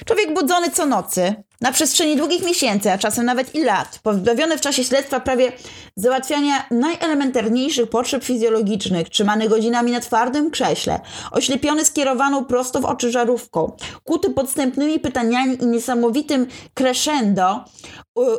Człowiek 0.04 0.34
budzony 0.34 0.70
co 0.70 0.86
nocy, 0.86 1.34
na 1.60 1.72
przestrzeni 1.72 2.16
długich 2.16 2.44
miesięcy, 2.46 2.92
a 2.92 2.98
czasem 2.98 3.26
nawet 3.26 3.54
i 3.54 3.64
lat, 3.64 3.98
pozbawiony 4.02 4.58
w 4.58 4.60
czasie 4.60 4.84
śledztwa 4.84 5.20
prawie 5.20 5.52
załatwiania 5.96 6.66
najelementarniejszych 6.70 7.90
potrzeb 7.90 8.24
fizjologicznych, 8.24 9.08
trzymany 9.08 9.48
godzinami 9.48 9.92
na 9.92 10.00
twardym 10.00 10.50
krześle, 10.50 11.00
oślepiony 11.30 11.84
skierowaną 11.84 12.44
prosto 12.44 12.80
w 12.80 12.84
oczy 12.84 13.10
żarówką, 13.10 13.76
kuty 14.04 14.30
podstępnymi 14.30 15.00
pytaniami 15.00 15.62
i 15.62 15.66
niesamowitym 15.66 16.46
crescendo 16.74 17.64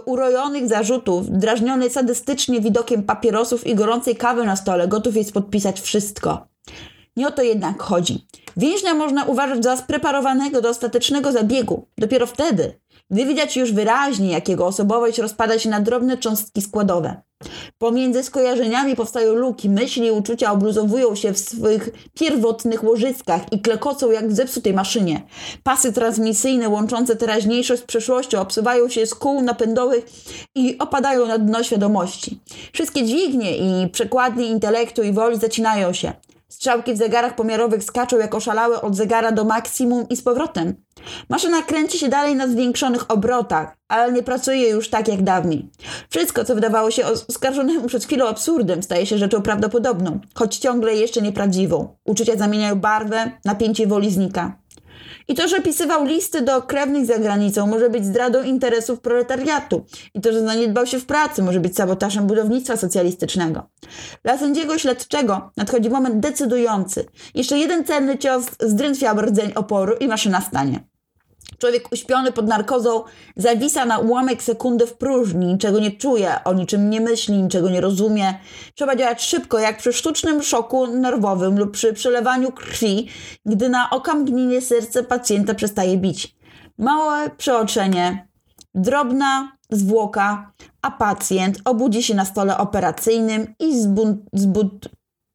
urojonych 0.06 0.68
zarzutów, 0.68 1.30
drażniony 1.30 1.90
sadystycznie 1.90 2.62
widokiem 2.62 3.04
papierosów 3.04 3.68
i 3.68 3.76
gorącej 3.76 4.16
kawy 4.16 4.46
na 4.46 4.56
stole, 4.56 4.88
gotów 4.88 5.16
jest 5.16 5.34
podpisać 5.34 5.82
wszystko. 5.82 6.48
Nie 7.18 7.28
o 7.28 7.32
to 7.32 7.42
jednak 7.42 7.82
chodzi. 7.82 8.28
Więźnia 8.58 8.94
można 8.94 9.26
uważać 9.26 9.64
za 9.64 9.78
spreparowanego 9.78 10.62
do 10.62 10.70
ostatecznego 10.70 11.32
zabiegu. 11.32 11.88
Dopiero 11.98 12.28
wtedy, 12.28 12.80
gdy 13.12 13.26
widać 13.26 13.58
już 13.58 13.74
wyraźnie, 13.74 14.32
jak 14.32 14.50
jego 14.50 14.66
osobowość 14.68 15.18
rozpada 15.18 15.60
się 15.60 15.70
na 15.70 15.80
drobne 15.80 16.18
cząstki 16.18 16.62
składowe. 16.62 17.22
Pomiędzy 17.78 18.24
skojarzeniami 18.24 18.96
powstają 18.96 19.34
luki, 19.34 19.70
myśli 19.70 20.08
i 20.08 20.12
uczucia 20.12 20.52
obluzowują 20.52 21.16
się 21.16 21.34
w 21.34 21.40
swych 21.40 21.90
pierwotnych 22.14 22.84
łożyskach 22.84 23.42
i 23.52 23.62
klekocą 23.62 24.12
jak 24.12 24.30
w 24.30 24.36
zepsutej 24.36 24.74
maszynie. 24.74 25.22
Pasy 25.64 25.94
transmisyjne 25.94 26.70
łączące 26.70 27.16
teraźniejszość 27.16 27.82
z 27.82 27.86
przeszłością 27.86 28.42
obsuwają 28.42 28.90
się 28.90 29.06
z 29.06 29.16
kół 29.16 29.42
napędowych 29.42 30.06
i 30.56 30.78
opadają 30.78 31.26
na 31.26 31.38
dno 31.38 31.64
świadomości. 31.64 32.40
Wszystkie 32.74 33.04
dźwignie 33.06 33.58
i 33.58 33.90
przekładnie 33.90 34.46
intelektu 34.46 35.04
i 35.04 35.12
woli 35.12 35.40
zacinają 35.40 35.94
się. 35.94 36.14
Strzałki 36.54 36.94
w 36.94 36.98
zegarach 36.98 37.36
pomiarowych 37.36 37.84
skaczą 37.84 38.18
jak 38.18 38.36
oszalałe 38.36 38.82
od 38.82 38.96
zegara 38.96 39.32
do 39.32 39.44
maksimum 39.44 40.10
i 40.10 40.16
z 40.16 40.22
powrotem. 40.22 40.76
Maszyna 41.30 41.62
kręci 41.62 42.00
się 42.00 42.10
dalej 42.10 42.36
na 42.36 42.48
zwiększonych 42.48 43.12
obrotach, 43.12 43.78
ale 43.88 44.12
nie 44.12 44.24
pracuje 44.24 44.70
już 44.70 44.90
tak 44.90 45.08
jak 45.08 45.24
dawniej. 45.24 45.70
Wszystko, 46.10 46.46
co 46.46 46.56
wydawało 46.56 46.92
się 46.92 47.06
oskarżonemu 47.06 47.88
przed 47.88 48.06
chwilą 48.06 48.28
absurdem, 48.28 48.84
staje 48.84 49.06
się 49.06 49.18
rzeczą 49.18 49.42
prawdopodobną, 49.42 50.20
choć 50.36 50.58
ciągle 50.58 50.96
jeszcze 50.96 51.22
nieprawdziwą. 51.22 51.96
Uczucia 52.06 52.36
zamieniają 52.36 52.76
barwę, 52.76 53.32
napięcie 53.46 53.88
woli 53.88 54.12
znika. 54.12 54.58
I 55.28 55.36
to, 55.36 55.48
że 55.48 55.62
pisywał 55.62 56.06
listy 56.06 56.42
do 56.42 56.62
krewnych 56.62 57.06
za 57.06 57.20
granicą, 57.20 57.68
może 57.68 57.90
być 57.90 58.06
zdradą 58.06 58.44
interesów 58.44 59.00
proletariatu. 59.00 59.86
I 60.14 60.22
to, 60.22 60.32
że 60.32 60.42
zaniedbał 60.42 60.86
się 60.86 61.00
w 61.00 61.06
pracy, 61.06 61.44
może 61.44 61.60
być 61.60 61.76
sabotażem 61.76 62.28
budownictwa 62.28 62.78
socjalistycznego. 62.78 63.70
Dla 64.24 64.38
sędziego 64.38 64.78
śledczego 64.78 65.52
nadchodzi 65.58 65.90
moment 65.90 66.20
decydujący. 66.20 67.06
Jeszcze 67.36 67.58
jeden 67.58 67.86
celny 67.86 68.18
cios 68.18 68.46
zdrętwia 68.60 69.14
rdzeń 69.14 69.52
oporu 69.56 69.96
i 70.00 70.08
maszyna 70.08 70.42
stanie. 70.42 70.93
Człowiek 71.58 71.92
uśpiony 71.92 72.32
pod 72.32 72.48
narkozą 72.48 73.04
zawisa 73.36 73.86
na 73.86 74.00
ułamek 74.00 74.44
sekundy 74.44 74.88
w 74.88 74.94
próżni, 74.94 75.46
niczego 75.46 75.80
nie 75.80 75.92
czuje, 75.92 76.44
o 76.44 76.54
niczym 76.54 76.90
nie 76.90 77.02
myśli, 77.02 77.44
niczego 77.44 77.70
nie 77.70 77.82
rozumie. 77.82 78.34
Trzeba 78.76 78.96
działać 78.96 79.24
szybko, 79.24 79.60
jak 79.60 79.78
przy 79.78 79.94
sztucznym 79.94 80.44
szoku 80.44 80.88
nerwowym 80.88 81.60
lub 81.60 81.72
przy 81.72 81.94
przelewaniu 81.94 82.52
krwi, 82.52 83.08
gdy 83.46 83.70
na 83.70 83.90
okamgnienie 83.90 84.62
serce 84.62 85.04
pacjenta 85.04 85.54
przestaje 85.54 85.98
bić. 85.98 86.36
Małe 86.78 87.30
przeoczenie, 87.30 88.28
drobna 88.76 89.58
zwłoka, 89.70 90.52
a 90.82 90.92
pacjent 90.92 91.58
obudzi 91.66 92.04
się 92.04 92.16
na 92.16 92.26
stole 92.26 92.58
operacyjnym 92.58 93.54
i 93.60 93.82
zbunt, 93.82 94.22
zbunt, 94.34 94.90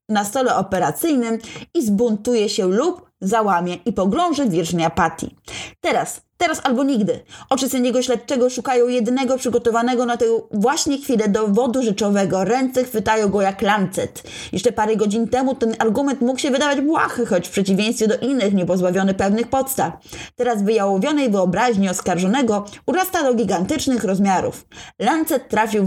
na 0.09 0.25
stole 0.25 0.57
operacyjnym 0.57 1.39
i 1.75 1.87
zbuntuje 1.87 2.49
się 2.49 2.67
lub 2.67 3.08
załamie 3.21 3.75
i 3.75 3.93
pogrąży 3.93 4.45
w 4.45 4.51
wierzchniej 4.51 4.87
apatii. 4.87 5.37
Teraz, 5.81 6.21
teraz 6.37 6.61
albo 6.65 6.85
nigdy. 6.85 7.21
Oczy 7.51 7.69
sędziego 7.69 8.03
śledczego 8.03 8.51
szukają 8.51 8.89
jedynego 8.89 9.39
przygotowanego 9.39 10.07
na 10.07 10.17
tę 10.17 10.25
właśnie 10.51 10.99
chwilę 10.99 11.29
dowodu 11.29 11.83
rzeczowego. 11.83 12.45
Ręce 12.45 12.85
chwytają 12.85 13.29
go 13.29 13.43
jak 13.43 13.63
lancet. 13.63 14.23
Jeszcze 14.53 14.73
parę 14.73 14.97
godzin 14.97 15.29
temu 15.29 15.55
ten 15.55 15.75
argument 15.79 16.21
mógł 16.21 16.39
się 16.39 16.51
wydawać 16.51 16.81
błahy, 16.81 17.27
choć 17.27 17.49
w 17.49 17.51
przeciwieństwie 17.51 18.09
do 18.09 18.17
innych 18.17 18.55
niepozbawiony 18.55 19.15
pewnych 19.15 19.49
podstaw. 19.49 19.93
Teraz 20.37 20.63
wyjałowionej 20.63 21.31
wyobraźni 21.31 21.89
oskarżonego 21.89 22.65
urasta 22.87 23.23
do 23.23 23.35
gigantycznych 23.35 24.05
rozmiarów. 24.05 24.67
Lancet 24.99 25.49
trafił 25.49 25.85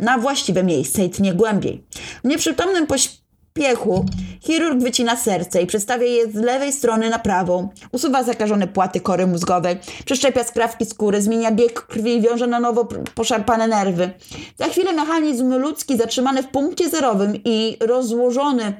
na 0.00 0.18
właściwe 0.18 0.62
miejsce 0.62 1.04
i 1.04 1.10
tnie 1.10 1.34
głębiej. 1.34 1.84
W 2.24 2.28
nieprzytomnym 2.28 2.86
pośpiechu 2.86 3.23
piechu 3.58 4.04
chirurg 4.40 4.82
wycina 4.82 5.16
serce 5.16 5.62
i 5.62 5.66
przestawia 5.66 6.06
je 6.06 6.32
z 6.32 6.34
lewej 6.34 6.72
strony 6.72 7.10
na 7.10 7.18
prawą. 7.18 7.68
Usuwa 7.92 8.22
zakażone 8.22 8.66
płaty 8.66 9.00
kory 9.00 9.26
mózgowej, 9.26 9.76
przeszczepia 10.04 10.44
skrawki 10.44 10.86
skóry, 10.86 11.22
zmienia 11.22 11.52
bieg 11.52 11.80
krwi 11.80 12.16
i 12.16 12.20
wiąże 12.20 12.46
na 12.46 12.60
nowo 12.60 12.88
poszarpane 13.14 13.68
nerwy. 13.68 14.10
Za 14.58 14.64
chwilę 14.64 14.92
mechanizm 14.92 15.54
ludzki 15.54 15.96
zatrzymany 15.96 16.42
w 16.42 16.48
punkcie 16.48 16.88
zerowym 16.88 17.32
i 17.44 17.76
rozłożony 17.80 18.72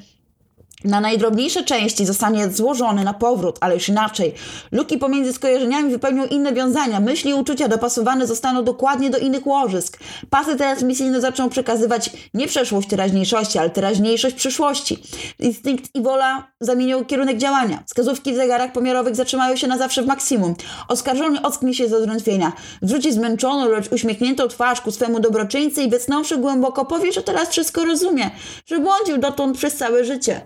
na 0.85 1.01
najdrobniejsze 1.01 1.63
części 1.63 2.07
zostanie 2.07 2.51
złożony 2.51 3.05
na 3.05 3.15
powrót, 3.15 3.59
ale 3.61 3.75
już 3.75 3.89
inaczej. 3.89 4.35
Luki 4.73 4.99
pomiędzy 4.99 5.33
skojarzeniami 5.33 5.91
wypełnią 5.91 6.27
inne 6.27 6.53
wiązania. 6.53 7.01
Myśli 7.01 7.31
i 7.31 7.35
uczucia 7.35 7.69
dopasowane 7.69 8.27
zostaną 8.27 8.65
dokładnie 8.65 9.11
do 9.11 9.19
innych 9.19 9.47
łożysk. 9.47 9.99
Pasy 10.31 10.57
transmisyjne 10.57 11.21
zaczną 11.21 11.49
przekazywać 11.49 12.11
nie 12.35 12.47
przeszłość 12.47 12.89
teraźniejszości, 12.89 13.59
ale 13.59 13.71
teraźniejszość 13.71 14.37
przyszłości. 14.37 15.03
Instynkt 15.39 15.95
i 15.95 16.03
wola 16.03 16.47
zamienią 16.61 17.05
kierunek 17.05 17.37
działania. 17.39 17.83
Wskazówki 17.87 18.33
w 18.33 18.37
zegarach 18.37 18.73
pomiarowych 18.73 19.17
zatrzymają 19.17 19.57
się 19.57 19.67
na 19.67 19.79
zawsze 19.79 20.03
w 20.03 20.07
maksimum. 20.07 20.55
Oskarżony 20.89 21.43
ocknie 21.43 21.75
się 21.75 21.89
z 21.89 21.93
odrętwienia. 21.93 22.53
Zwróci 22.83 23.13
zmęczoną, 23.13 23.69
lecz 23.69 23.93
uśmiechniętą 23.93 24.49
twarz 24.49 24.81
ku 24.81 24.91
swemu 24.91 25.21
dobroczyńcy 25.21 25.83
i 25.83 25.91
wetnąwszy 25.91 26.37
głęboko 26.37 26.85
powie, 26.85 27.13
że 27.13 27.23
teraz 27.23 27.49
wszystko 27.49 27.85
rozumie, 27.85 28.31
że 28.67 28.79
błądził 28.79 29.19
dotąd 29.19 29.57
przez 29.57 29.77
całe 29.77 30.05
życie. 30.05 30.41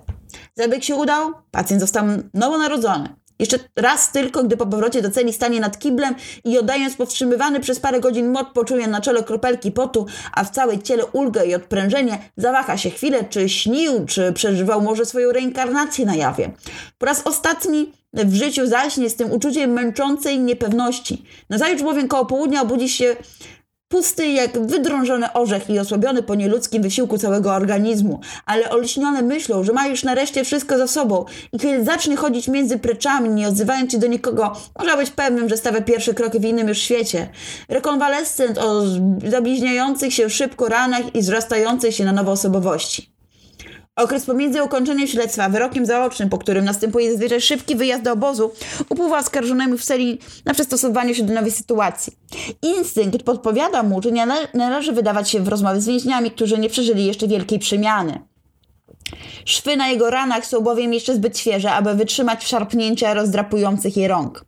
Zabieg 0.55 0.85
się 0.85 0.95
udał, 0.95 1.33
pacjent 1.51 1.81
został 1.81 2.05
nowonarodzony. 2.35 3.09
Jeszcze 3.39 3.59
raz 3.77 4.13
tylko, 4.13 4.45
gdy 4.45 4.57
po 4.57 4.67
powrocie 4.67 5.03
do 5.03 5.11
celi 5.11 5.33
stanie 5.33 5.61
nad 5.61 5.79
kiblem 5.79 6.15
i 6.45 6.59
oddając 6.59 6.97
powstrzymywany 6.97 7.61
przez 7.61 7.81
parę 7.81 8.01
godzin 8.01 8.31
mot 8.31 8.49
poczuje 8.49 8.89
na 8.89 9.01
czele 9.01 9.23
kropelki 9.23 9.73
potu, 9.73 10.07
a 10.33 10.45
w 10.45 10.51
całej 10.51 10.83
ciele 10.83 11.07
ulgę 11.07 11.47
i 11.47 11.55
odprężenie, 11.55 12.19
zawaha 12.37 12.77
się 12.77 12.91
chwilę, 12.91 13.25
czy 13.25 13.49
śnił, 13.49 14.07
czy 14.07 14.33
przeżywał 14.33 14.81
może 14.81 15.07
swoją 15.07 15.33
reinkarnację 15.33 16.07
na 16.07 16.15
jawie. 16.15 16.51
Po 16.99 17.07
raz 17.07 17.27
ostatni 17.27 17.93
w 18.13 18.35
życiu 18.35 18.67
zaśnie 18.67 19.11
z 19.11 19.17
tym 19.17 19.33
uczuciem 19.33 19.71
męczącej 19.71 20.39
niepewności. 20.39 21.25
Nazajutrz 21.51 21.83
bowiem 21.83 22.09
koło 22.09 22.27
południa 22.27 22.63
obudzi 22.63 22.89
się 22.89 23.17
pusty 23.89 24.29
jak 24.29 24.67
wydrążony 24.67 25.33
orzech 25.33 25.71
i 25.71 25.79
osłabiony 25.79 26.23
po 26.23 26.35
nieludzkim 26.35 26.83
wysiłku 26.83 27.19
całego 27.19 27.55
organizmu, 27.55 28.21
ale 28.47 28.71
olśnione 28.71 29.23
myślą, 29.23 29.65
że 29.65 29.73
ma 29.73 29.87
już 29.87 30.05
nareszcie 30.05 30.45
wszystko 30.45 30.79
za 30.79 30.87
sobą 30.87 31.25
i 31.53 31.59
kiedy 31.59 31.85
zacznie 31.85 32.17
chodzić 32.17 32.49
między 32.49 32.79
preczami, 32.79 33.31
nie 33.31 33.49
odzywając 33.49 33.93
się 33.93 33.99
do 33.99 34.07
nikogo, 34.07 34.53
może 34.79 34.97
być 34.97 35.11
pewnym, 35.11 35.49
że 35.49 35.57
stawia 35.57 35.81
pierwsze 35.81 36.15
kroki 36.15 36.41
w 36.41 36.45
innym 36.45 36.69
już 36.69 36.79
świecie. 36.79 37.29
Rekonwalescent 37.69 38.59
o 38.59 38.83
zabliźniających 39.31 40.15
się 40.15 40.31
szybko 40.31 40.69
ranach 40.69 41.15
i 41.15 41.21
wzrastającej 41.21 41.93
się 41.93 42.05
na 42.05 42.13
nowo 42.13 42.33
osobowości. 42.33 43.18
Okres 43.99 44.27
pomiędzy 44.27 44.63
ukończeniem 44.63 45.07
śledztwa 45.07 45.49
wyrokiem 45.49 45.87
zaocznym, 45.87 46.29
po 46.29 46.39
którym 46.39 46.65
następuje 46.65 47.11
zazwyczaj 47.11 47.41
szybki 47.41 47.77
wyjazd 47.77 48.03
do 48.03 48.13
obozu, 48.13 48.51
upływa 48.89 49.19
oskarżonemu 49.19 49.79
w 49.79 49.85
serii 49.85 50.19
na 50.45 50.55
przystosowanie 50.55 51.15
się 51.15 51.23
do 51.23 51.35
nowej 51.35 51.51
sytuacji. 51.51 52.13
Instynkt 52.63 53.23
podpowiada 53.23 53.83
mu, 53.83 54.03
że 54.03 54.13
nie 54.13 54.27
należy 54.55 54.93
wydawać 54.93 55.31
się 55.31 55.41
w 55.41 55.49
rozmowy 55.49 55.81
z 55.81 55.87
więźniami, 55.87 56.31
którzy 56.31 56.59
nie 56.59 56.69
przeżyli 56.69 57.07
jeszcze 57.07 57.29
wielkiej 57.29 57.59
przemiany. 57.59 58.23
Szwy 59.45 59.77
na 59.77 59.89
jego 59.89 60.11
ranach 60.11 60.47
są 60.47 60.61
bowiem 60.61 60.95
jeszcze 60.95 61.15
zbyt 61.15 61.39
świeże, 61.39 61.73
aby 61.73 61.95
wytrzymać 61.95 62.47
szarpnięcia 62.47 63.15
rozdrapujących 63.15 63.97
je 63.97 64.09
rąk. 64.09 64.45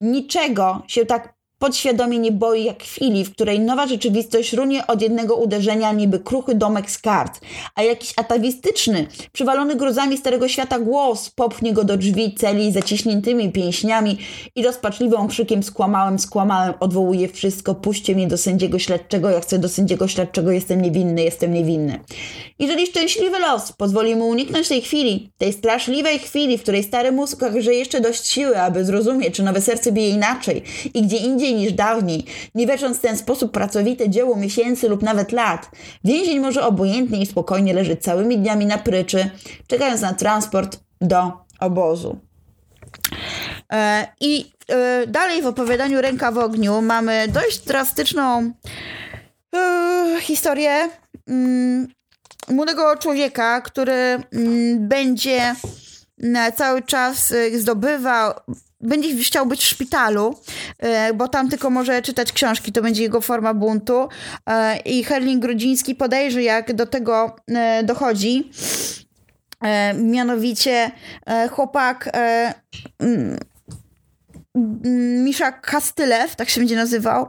Niczego 0.00 0.82
się 0.86 1.06
tak 1.06 1.35
podświadomie 1.58 2.18
nie 2.18 2.32
boi 2.32 2.64
jak 2.64 2.82
chwili, 2.82 3.24
w 3.24 3.32
której 3.32 3.60
nowa 3.60 3.86
rzeczywistość 3.86 4.52
runie 4.52 4.86
od 4.86 5.02
jednego 5.02 5.36
uderzenia 5.36 5.92
niby 5.92 6.18
kruchy 6.18 6.54
domek 6.54 6.90
z 6.90 6.98
kart, 6.98 7.40
a 7.74 7.82
jakiś 7.82 8.12
atawistyczny, 8.16 9.06
przywalony 9.32 9.76
grozami 9.76 10.18
starego 10.18 10.48
świata 10.48 10.78
głos 10.78 11.30
popchnie 11.30 11.72
go 11.72 11.84
do 11.84 11.96
drzwi 11.96 12.34
celi 12.34 12.72
zaciśniętymi 12.72 13.52
pięśniami 13.52 14.18
i 14.54 14.62
rozpaczliwym 14.62 15.28
krzykiem 15.28 15.62
skłamałem, 15.62 16.18
skłamałem, 16.18 16.74
odwołuje 16.80 17.28
wszystko, 17.28 17.74
puśćcie 17.74 18.14
mnie 18.14 18.26
do 18.26 18.38
sędziego 18.38 18.78
śledczego, 18.78 19.30
ja 19.30 19.40
chcę 19.40 19.58
do 19.58 19.68
sędziego 19.68 20.08
śledczego, 20.08 20.50
jestem 20.50 20.82
niewinny, 20.82 21.22
jestem 21.22 21.52
niewinny. 21.52 22.00
Jeżeli 22.58 22.86
szczęśliwy 22.86 23.38
los 23.38 23.72
pozwoli 23.72 24.16
mu 24.16 24.28
uniknąć 24.28 24.68
tej 24.68 24.82
chwili, 24.82 25.30
tej 25.38 25.52
straszliwej 25.52 26.18
chwili, 26.18 26.58
w 26.58 26.62
której 26.62 26.82
stary 26.82 27.12
mózg 27.12 27.42
okaże 27.42 27.74
jeszcze 27.74 28.00
dość 28.00 28.26
siły, 28.26 28.60
aby 28.60 28.84
zrozumieć, 28.84 29.34
czy 29.34 29.42
nowe 29.42 29.60
serce 29.60 29.92
bije 29.92 30.10
inaczej 30.10 30.62
i 30.94 31.02
gdzie 31.02 31.16
indziej 31.16 31.45
niż 31.54 31.72
dawniej, 31.72 32.24
nie 32.54 32.66
wierząc 32.66 32.96
w 32.96 33.00
ten 33.00 33.16
sposób 33.16 33.52
pracowite 33.52 34.10
dzieło 34.10 34.36
miesięcy 34.36 34.88
lub 34.88 35.02
nawet 35.02 35.32
lat, 35.32 35.70
więzień 36.04 36.40
może 36.40 36.64
obojętnie 36.66 37.20
i 37.20 37.26
spokojnie 37.26 37.74
leżeć 37.74 38.02
całymi 38.02 38.38
dniami 38.38 38.66
na 38.66 38.78
pryczy, 38.78 39.30
czekając 39.66 40.00
na 40.00 40.14
transport 40.14 40.80
do 41.00 41.32
obozu. 41.60 42.18
E, 43.72 44.06
I 44.20 44.52
e, 44.68 45.06
dalej 45.06 45.42
w 45.42 45.46
opowiadaniu 45.46 46.00
Ręka 46.00 46.32
w 46.32 46.38
ogniu 46.38 46.82
mamy 46.82 47.28
dość 47.28 47.58
drastyczną 47.58 48.52
e, 49.56 50.16
historię 50.20 50.88
mm, 51.28 51.88
młodego 52.48 52.96
człowieka, 52.96 53.60
który 53.60 53.92
mm, 53.92 54.88
będzie 54.88 55.54
cały 56.56 56.82
czas 56.82 57.34
zdobywał 57.54 58.32
będzie 58.80 59.24
chciał 59.24 59.46
być 59.46 59.60
w 59.60 59.66
szpitalu, 59.66 60.36
e, 60.78 61.14
bo 61.14 61.28
tam 61.28 61.48
tylko 61.48 61.70
może 61.70 62.02
czytać 62.02 62.32
książki, 62.32 62.72
to 62.72 62.82
będzie 62.82 63.02
jego 63.02 63.20
forma 63.20 63.54
buntu. 63.54 64.08
E, 64.46 64.78
I 64.78 65.04
Herling 65.04 65.42
Grudziński 65.42 65.94
podejrzy, 65.94 66.42
jak 66.42 66.74
do 66.74 66.86
tego 66.86 67.36
e, 67.48 67.84
dochodzi. 67.84 68.50
Mianowicie 69.94 70.90
chłopak 71.50 72.10
Misza 75.24 75.52
Kastylew, 75.52 76.36
tak 76.36 76.48
się 76.48 76.60
będzie 76.60 76.76
nazywał, 76.76 77.28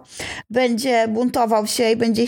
będzie 0.50 1.08
buntował 1.08 1.68
się 1.68 1.92
i 1.92 1.96
będzie 1.96 2.26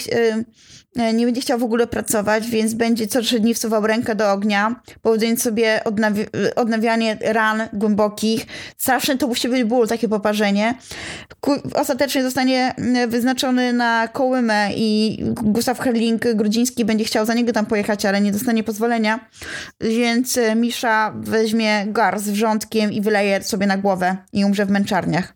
nie 0.96 1.26
będzie 1.26 1.42
chciał 1.42 1.60
w 1.60 1.64
ogóle 1.64 1.88
pracować, 1.88 2.50
więc 2.50 2.74
będzie 2.74 3.08
co 3.08 3.22
trzy 3.22 3.40
dni 3.40 3.54
wsuwał 3.54 3.88
rękę 3.88 4.16
do 4.16 4.32
ognia, 4.32 4.82
powodując 5.02 5.42
sobie 5.42 5.84
odnawi 5.84 6.26
odnawianie 6.56 7.18
ran 7.22 7.62
głębokich. 7.74 8.46
Straszny 8.78 9.18
to 9.18 9.28
musi 9.28 9.50
być 9.50 9.64
ból, 9.64 9.88
takie 9.88 10.10
poparzenie. 10.10 10.76
ostatecznie 11.74 12.24
zostanie 12.24 12.76
wyznaczony 13.08 13.74
na 13.74 14.08
Kołymę 14.08 14.70
i 14.76 15.18
Gustaw 15.34 15.80
Herling 15.80 16.34
Grudziński 16.36 16.86
będzie 16.86 17.06
chciał 17.06 17.26
za 17.26 17.34
niego 17.34 17.54
tam 17.54 17.66
pojechać, 17.66 18.06
ale 18.06 18.22
nie 18.22 18.32
dostanie 18.32 18.64
pozwolenia, 18.64 19.30
więc 19.82 20.38
e, 20.38 20.56
Misza 20.56 21.14
weźmie 21.20 21.86
gar 21.88 22.20
z 22.20 22.30
wrzątkiem 22.30 22.92
i 22.92 23.02
wyleje 23.02 23.44
sobie 23.44 23.68
na 23.68 23.78
głowę 23.78 24.18
i 24.34 24.46
umrze 24.46 24.66
w 24.66 24.70
męczarniach. 24.70 25.34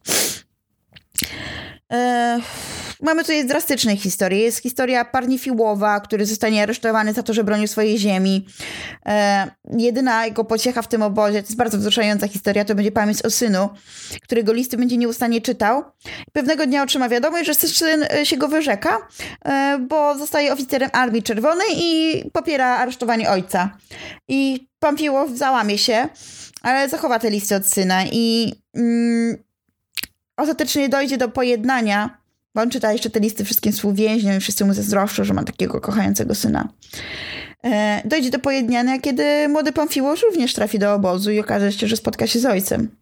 Eee 1.90 2.73
Mamy 3.04 3.22
tutaj 3.22 3.46
drastyczne 3.46 3.98
historie. 3.98 4.40
Jest 4.40 4.60
historia 4.60 5.06
Parnifiłowa, 5.06 6.00
który 6.00 6.26
zostanie 6.26 6.64
aresztowany 6.64 7.14
za 7.14 7.24
to, 7.24 7.34
że 7.34 7.44
bronił 7.44 7.68
swojej 7.68 7.98
ziemi. 7.98 8.46
E, 9.06 9.52
jedyna 9.78 10.26
jego 10.26 10.46
pociecha 10.46 10.82
w 10.82 10.88
tym 10.88 11.02
obozie, 11.02 11.42
to 11.42 11.48
jest 11.48 11.56
bardzo 11.56 11.78
wzruszająca 11.78 12.28
historia, 12.28 12.66
to 12.66 12.76
będzie 12.76 12.92
pamięć 12.92 13.22
o 13.22 13.30
synu, 13.30 13.70
którego 14.22 14.54
listy 14.54 14.78
będzie 14.78 14.98
nieustannie 14.98 15.42
czytał. 15.42 15.84
Pewnego 16.34 16.66
dnia 16.66 16.84
otrzyma 16.84 17.10
wiadomość, 17.10 17.46
że 17.46 17.54
syn 17.54 18.04
e, 18.04 18.26
się 18.26 18.38
go 18.38 18.48
wyrzeka, 18.48 19.08
e, 19.46 19.80
bo 19.90 20.18
zostaje 20.18 20.54
oficerem 20.54 20.90
Armii 20.94 21.24
Czerwonej 21.24 21.68
i 21.78 22.24
popiera 22.34 22.78
aresztowanie 22.78 23.30
ojca. 23.30 23.78
I 24.28 24.68
Pamfiłow 24.80 25.30
załamie 25.32 25.78
się, 25.78 26.10
ale 26.62 26.90
zachowa 26.90 27.20
te 27.20 27.30
listy 27.30 27.56
od 27.56 27.66
syna 27.66 28.06
i 28.12 28.54
mm, 28.76 29.38
ostatecznie 30.38 30.90
dojdzie 30.90 31.18
do 31.18 31.30
pojednania 31.30 32.23
bo 32.56 32.62
on 32.62 32.70
czyta 32.70 32.92
jeszcze 32.94 33.10
te 33.10 33.20
listy 33.20 33.46
wszystkim 33.46 33.72
współwięźniom 33.72 34.38
i 34.38 34.40
wszyscy 34.40 34.66
mu 34.66 34.74
zazdroszczą, 34.74 35.24
że 35.24 35.34
ma 35.34 35.44
takiego 35.44 35.82
kochającego 35.82 36.36
syna. 36.36 36.70
E, 37.64 38.02
dojdzie 38.06 38.30
do 38.30 38.40
pojednania, 38.40 39.00
kiedy 39.00 39.48
młody 39.48 39.72
Pamfiłosz 39.72 40.22
również 40.22 40.54
trafi 40.54 40.80
do 40.80 40.94
obozu 40.94 41.32
i 41.32 41.40
okaże 41.40 41.72
się, 41.72 41.88
że 41.88 41.98
spotka 41.98 42.28
się 42.28 42.40
z 42.40 42.46
ojcem. 42.46 42.96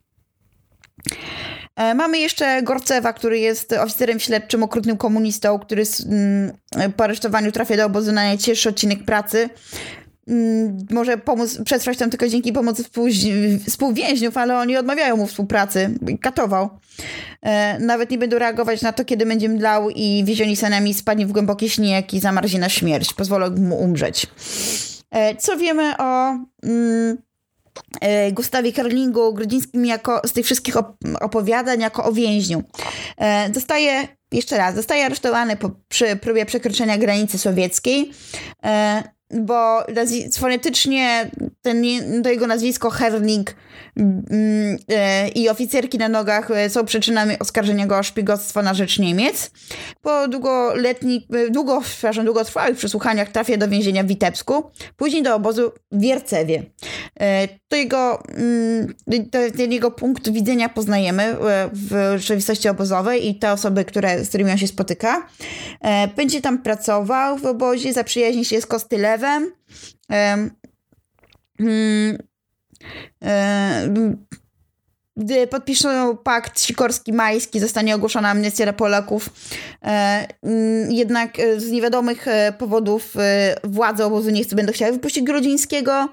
E, 1.75 1.95
mamy 1.95 2.19
jeszcze 2.19 2.63
Gorcewa, 2.63 3.13
który 3.13 3.39
jest 3.39 3.73
oficerem 3.73 4.19
śledczym, 4.19 4.63
okrutnym 4.63 4.97
komunistą, 4.97 5.59
który 5.59 5.83
mm, 6.05 6.51
po 6.97 7.03
aresztowaniu 7.03 7.51
trafia 7.51 7.77
do 7.77 7.85
obozu 7.85 8.11
na 8.11 8.21
najcięższy 8.21 8.69
odcinek 8.69 9.03
pracy. 9.03 9.49
Mm, 10.27 10.77
może 10.89 11.17
pomóc, 11.17 11.59
przetrwać 11.65 11.97
tam 11.97 12.09
tylko 12.09 12.27
dzięki 12.27 12.53
pomocy 12.53 12.83
współwięźniów, 13.67 14.37
ale 14.37 14.57
oni 14.57 14.77
odmawiają 14.77 15.17
mu 15.17 15.27
współpracy. 15.27 15.89
Katował. 16.21 16.69
E, 17.41 17.79
nawet 17.79 18.11
nie 18.11 18.17
będą 18.17 18.39
reagować 18.39 18.81
na 18.81 18.93
to, 18.93 19.05
kiedy 19.05 19.25
będzie 19.25 19.49
mdlał 19.49 19.89
i 19.89 20.23
wiezioni 20.25 20.55
sanami 20.55 20.93
spadnie 20.93 21.25
w 21.25 21.31
głęboki 21.31 21.69
śnieg 21.69 22.13
i 22.13 22.19
zamarzie 22.19 22.59
na 22.59 22.69
śmierć. 22.69 23.13
Pozwolą 23.13 23.49
mu 23.49 23.79
umrzeć. 23.79 24.27
E, 25.11 25.35
co 25.35 25.57
wiemy 25.57 25.97
o 25.97 26.37
mm, 26.63 27.17
e, 28.01 28.31
Gustawie 28.31 28.73
Karlingu 28.73 29.33
Grodzińskim 29.33 29.85
jako, 29.85 30.21
z 30.25 30.31
tych 30.31 30.45
wszystkich 30.45 30.75
opowiadań 31.21 31.79
jako 31.79 32.03
o 32.03 32.13
więźniu. 32.13 32.63
Zostaje, 33.53 34.07
jeszcze 34.31 34.57
raz, 34.57 34.75
zostaje 34.75 35.05
aresztowany 35.05 35.55
po, 35.55 35.71
przy 35.87 36.15
próbie 36.15 36.45
przekroczenia 36.45 36.97
granicy 36.97 37.37
sowieckiej 37.37 38.11
bo 39.33 39.83
fonetycznie 40.37 41.31
ten, 41.61 41.83
to 42.23 42.29
jego 42.29 42.47
nazwisko 42.47 42.89
Herling 42.89 43.55
mm, 43.97 44.77
e, 44.89 45.27
i 45.27 45.49
oficerki 45.49 45.97
na 45.97 46.09
nogach 46.09 46.51
e, 46.51 46.69
są 46.69 46.85
przyczynami 46.85 47.39
oskarżenia 47.39 47.87
go 47.87 47.97
o 47.97 48.03
szpiegostwo 48.03 48.61
na 48.61 48.73
rzecz 48.73 48.99
Niemiec. 48.99 49.51
Po 50.01 50.27
długoletnich, 50.27 51.23
e, 51.33 51.49
długo, 51.49 51.81
przepraszam, 51.81 52.25
długotrwałych 52.25 52.77
przesłuchaniach 52.77 53.29
trafia 53.29 53.57
do 53.57 53.67
więzienia 53.67 54.03
w 54.03 54.07
Witebsku, 54.07 54.71
później 54.97 55.23
do 55.23 55.35
obozu 55.35 55.71
w 55.91 56.01
Wiercewie. 56.01 56.63
To 57.67 57.75
jego, 57.75 58.23
mm, 58.29 58.93
to 59.31 59.39
ten 59.57 59.71
jego 59.71 59.91
punkt 59.91 60.29
widzenia 60.29 60.69
poznajemy 60.69 61.35
w 61.73 62.13
rzeczywistości 62.17 62.69
obozowej 62.69 63.27
i 63.27 63.35
te 63.35 63.51
osoby, 63.51 63.85
które, 63.85 64.25
z 64.25 64.29
którymi 64.29 64.51
on 64.51 64.57
się 64.57 64.67
spotyka. 64.67 65.27
Będzie 66.15 66.41
tam 66.41 66.57
pracował 66.57 67.37
w 67.37 67.45
obozie, 67.45 67.93
zaprzyjaźni 67.93 68.45
się 68.45 68.61
z 68.61 68.65
Kostylewem. 68.65 69.20
Hmm, 71.57 72.17
gdy 75.17 75.47
podpiszą 75.47 76.17
pakt 76.17 76.59
sikorski-majski, 76.59 77.59
zostanie 77.59 77.95
ogłoszona 77.95 78.29
amnestia 78.29 78.63
dla 78.63 78.73
Polaków. 78.73 79.29
Mm, 79.81 80.91
jednak 80.91 81.39
e, 81.39 81.59
z 81.59 81.71
niewiadomych 81.71 82.27
e, 82.27 82.53
powodów 82.57 83.13
e, 83.17 83.55
władze 83.63 84.05
obozu 84.05 84.29
nie 84.29 84.43
będą 84.55 84.73
chciały 84.73 84.91
wypuścić 84.91 85.23
Grodzińskiego. 85.23 86.09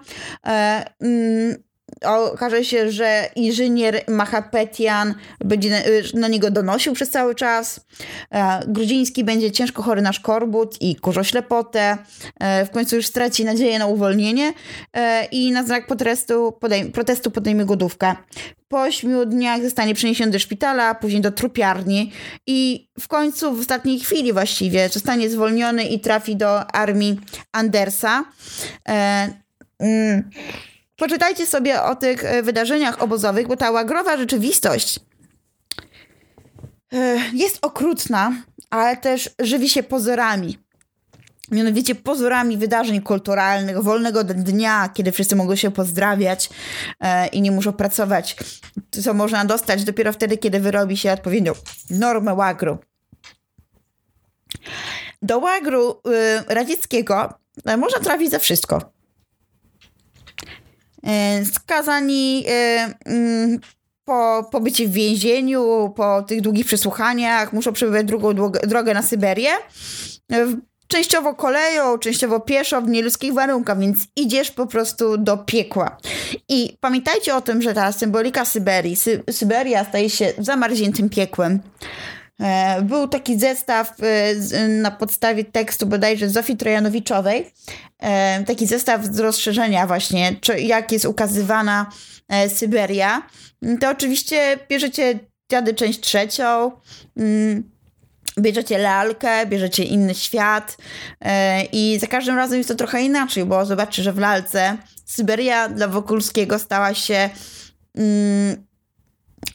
Okaże 2.05 2.65
się, 2.65 2.91
że 2.91 3.29
inżynier 3.37 4.05
Mahapetian 4.09 5.15
będzie 5.45 5.83
na 6.15 6.29
niego 6.29 6.51
donosił 6.51 6.93
przez 6.93 7.11
cały 7.11 7.35
czas. 7.35 7.81
Grudziński 8.67 9.25
będzie 9.25 9.53
ciężko 9.53 9.83
chory 9.83 10.03
na 10.03 10.13
szkorbut 10.13 10.83
i 10.83 10.97
kurzoślepotę. 10.97 11.99
W 12.41 12.71
końcu 12.71 12.97
już 12.97 13.07
straci 13.07 13.45
nadzieję 13.45 13.79
na 13.79 13.87
uwolnienie 13.87 14.53
i 15.33 15.53
na 15.53 15.65
znak 15.65 15.87
protestu, 15.87 16.53
podejm 16.53 16.93
protestu 16.93 17.31
podejmie 17.31 17.65
głodówkę. 17.65 18.15
Po 18.69 18.83
ośmiu 18.83 19.27
dniach 19.27 19.63
zostanie 19.63 19.95
przeniesiony 19.95 20.33
do 20.33 20.39
szpitala, 20.39 20.95
później 20.95 21.23
do 21.23 21.33
trupiarni 21.33 22.13
i 22.47 22.89
w 23.01 23.09
końcu, 23.09 23.55
w 23.55 23.61
ostatniej 23.61 24.01
chwili 24.01 24.33
właściwie, 24.33 24.89
zostanie 24.89 25.31
zwolniony 25.31 25.85
i 25.85 26.01
trafi 26.01 26.37
do 26.37 26.67
armii 26.67 27.21
Andersa. 27.53 28.25
E, 28.89 29.29
mm, 29.79 30.31
poczytajcie 30.99 31.47
sobie 31.47 31.83
o 31.83 31.97
tych 31.97 32.25
e, 32.25 32.43
wydarzeniach 32.43 33.03
obozowych, 33.03 33.49
bo 33.49 33.57
ta 33.57 33.71
łagrowa 33.71 34.17
rzeczywistość 34.17 35.01
e, 36.93 37.19
jest 37.35 37.59
okrutna, 37.63 38.33
ale 38.71 38.97
też 38.97 39.31
żywi 39.39 39.69
się 39.69 39.83
pozorami 39.83 40.59
mianowicie 41.51 41.95
pozorami 41.95 42.57
wydarzeń 42.57 43.03
kulturalnych, 43.03 43.83
wolnego 43.83 44.25
dnia, 44.25 44.89
kiedy 44.95 45.13
wszyscy 45.13 45.37
mogą 45.37 45.57
się 45.57 45.71
pozdrawiać 45.71 46.51
e, 47.01 47.27
i 47.27 47.43
nie 47.43 47.51
muszą 47.51 47.73
pracować, 47.73 48.37
co 49.03 49.15
można 49.15 49.45
dostać 49.45 49.85
dopiero 49.85 50.13
wtedy, 50.13 50.39
kiedy 50.39 50.61
wyrobi 50.61 50.97
się 50.97 51.13
odpowiednią 51.13 51.53
normę 51.91 52.35
łagru. 52.35 52.79
Do 55.23 55.39
łagru 55.39 56.03
radzieckiego 56.49 57.35
można 57.79 58.01
trafić 58.01 58.31
za 58.31 58.39
wszystko. 58.39 58.98
E, 61.09 61.45
skazani 61.45 62.45
y, 62.49 63.11
y, 63.13 63.59
po 64.05 64.49
pobycie 64.53 64.89
w 64.89 64.93
więzieniu, 64.93 65.93
po 65.97 66.23
tych 66.23 66.41
długich 66.41 66.67
przesłuchaniach, 66.67 67.53
muszą 67.53 67.73
przebywać 67.73 68.07
drugą 68.07 68.35
drogę 68.63 68.95
na 68.95 69.03
Syberię 69.03 69.51
częściowo 70.89 71.35
koleją, 71.35 71.99
częściowo 71.99 72.41
pieszo 72.41 72.83
w 72.83 72.89
nieludzkich 72.89 73.35
warunkach, 73.35 73.79
więc 73.79 73.99
idziesz 74.17 74.51
po 74.51 74.67
prostu 74.67 75.19
do 75.19 75.39
piekła. 75.39 75.97
I 76.49 76.77
pamiętajcie 76.81 77.37
o 77.37 77.41
tym, 77.41 77.63
że 77.63 77.75
ta 77.75 77.93
symbolika 77.93 78.45
Syberii, 78.45 78.97
Sy 78.97 79.23
Syberia 79.31 79.85
staje 79.85 80.11
się 80.11 80.33
zamarzniętym 80.39 81.09
piekłem. 81.09 81.61
E, 82.41 82.83
był 82.83 83.09
taki 83.09 83.39
zestaw 83.39 83.97
e, 84.53 84.69
na 84.69 84.91
podstawie 84.91 85.45
tekstu 85.45 85.87
bodajże 85.87 86.29
Zofii 86.29 86.57
Trojanowiczowej, 86.57 87.53
e, 87.99 88.45
taki 88.45 88.67
zestaw 88.67 89.05
z 89.05 89.19
rozszerzenia 89.19 89.87
właśnie, 89.87 90.37
jak 90.59 90.93
jest 90.93 91.05
ukazywana 91.05 91.91
Syberia. 92.49 93.23
To 93.81 93.91
oczywiście 93.91 94.59
bierzecie 94.69 95.19
dziady 95.51 95.75
część 95.75 96.01
trzecią, 96.01 96.73
mm, 97.17 97.71
bierzecie 98.39 98.79
lalkę, 98.79 99.47
bierzecie 99.47 99.85
inny 99.85 100.15
świat 100.15 100.77
i 101.73 101.99
za 102.01 102.07
każdym 102.07 102.37
razem 102.37 102.59
jest 102.59 102.69
to 102.69 102.75
trochę 102.75 103.03
inaczej, 103.03 103.45
bo 103.45 103.67
zobaczcie, 103.67 104.03
że 104.03 104.13
w 104.13 104.19
lalce 104.19 104.77
Syberia 105.05 105.69
dla 105.69 105.89
Wokulskiego 105.89 106.59
stała 106.59 106.95
się 106.95 107.31
yy, 107.95 108.68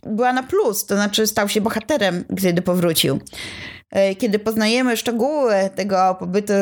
była 0.06 0.34
na 0.34 0.44
plus, 0.44 0.86
to 0.86 0.96
znaczy 0.96 1.28
stał 1.28 1.50
się 1.50 1.62
bohaterem, 1.62 2.24
gdy 2.30 2.62
powrócił. 2.62 3.20
Yy, 3.96 4.16
kiedy 4.16 4.40
poznajemy 4.40 4.98
szczegóły 4.98 5.54
tego 5.76 6.16
pobytu 6.20 6.54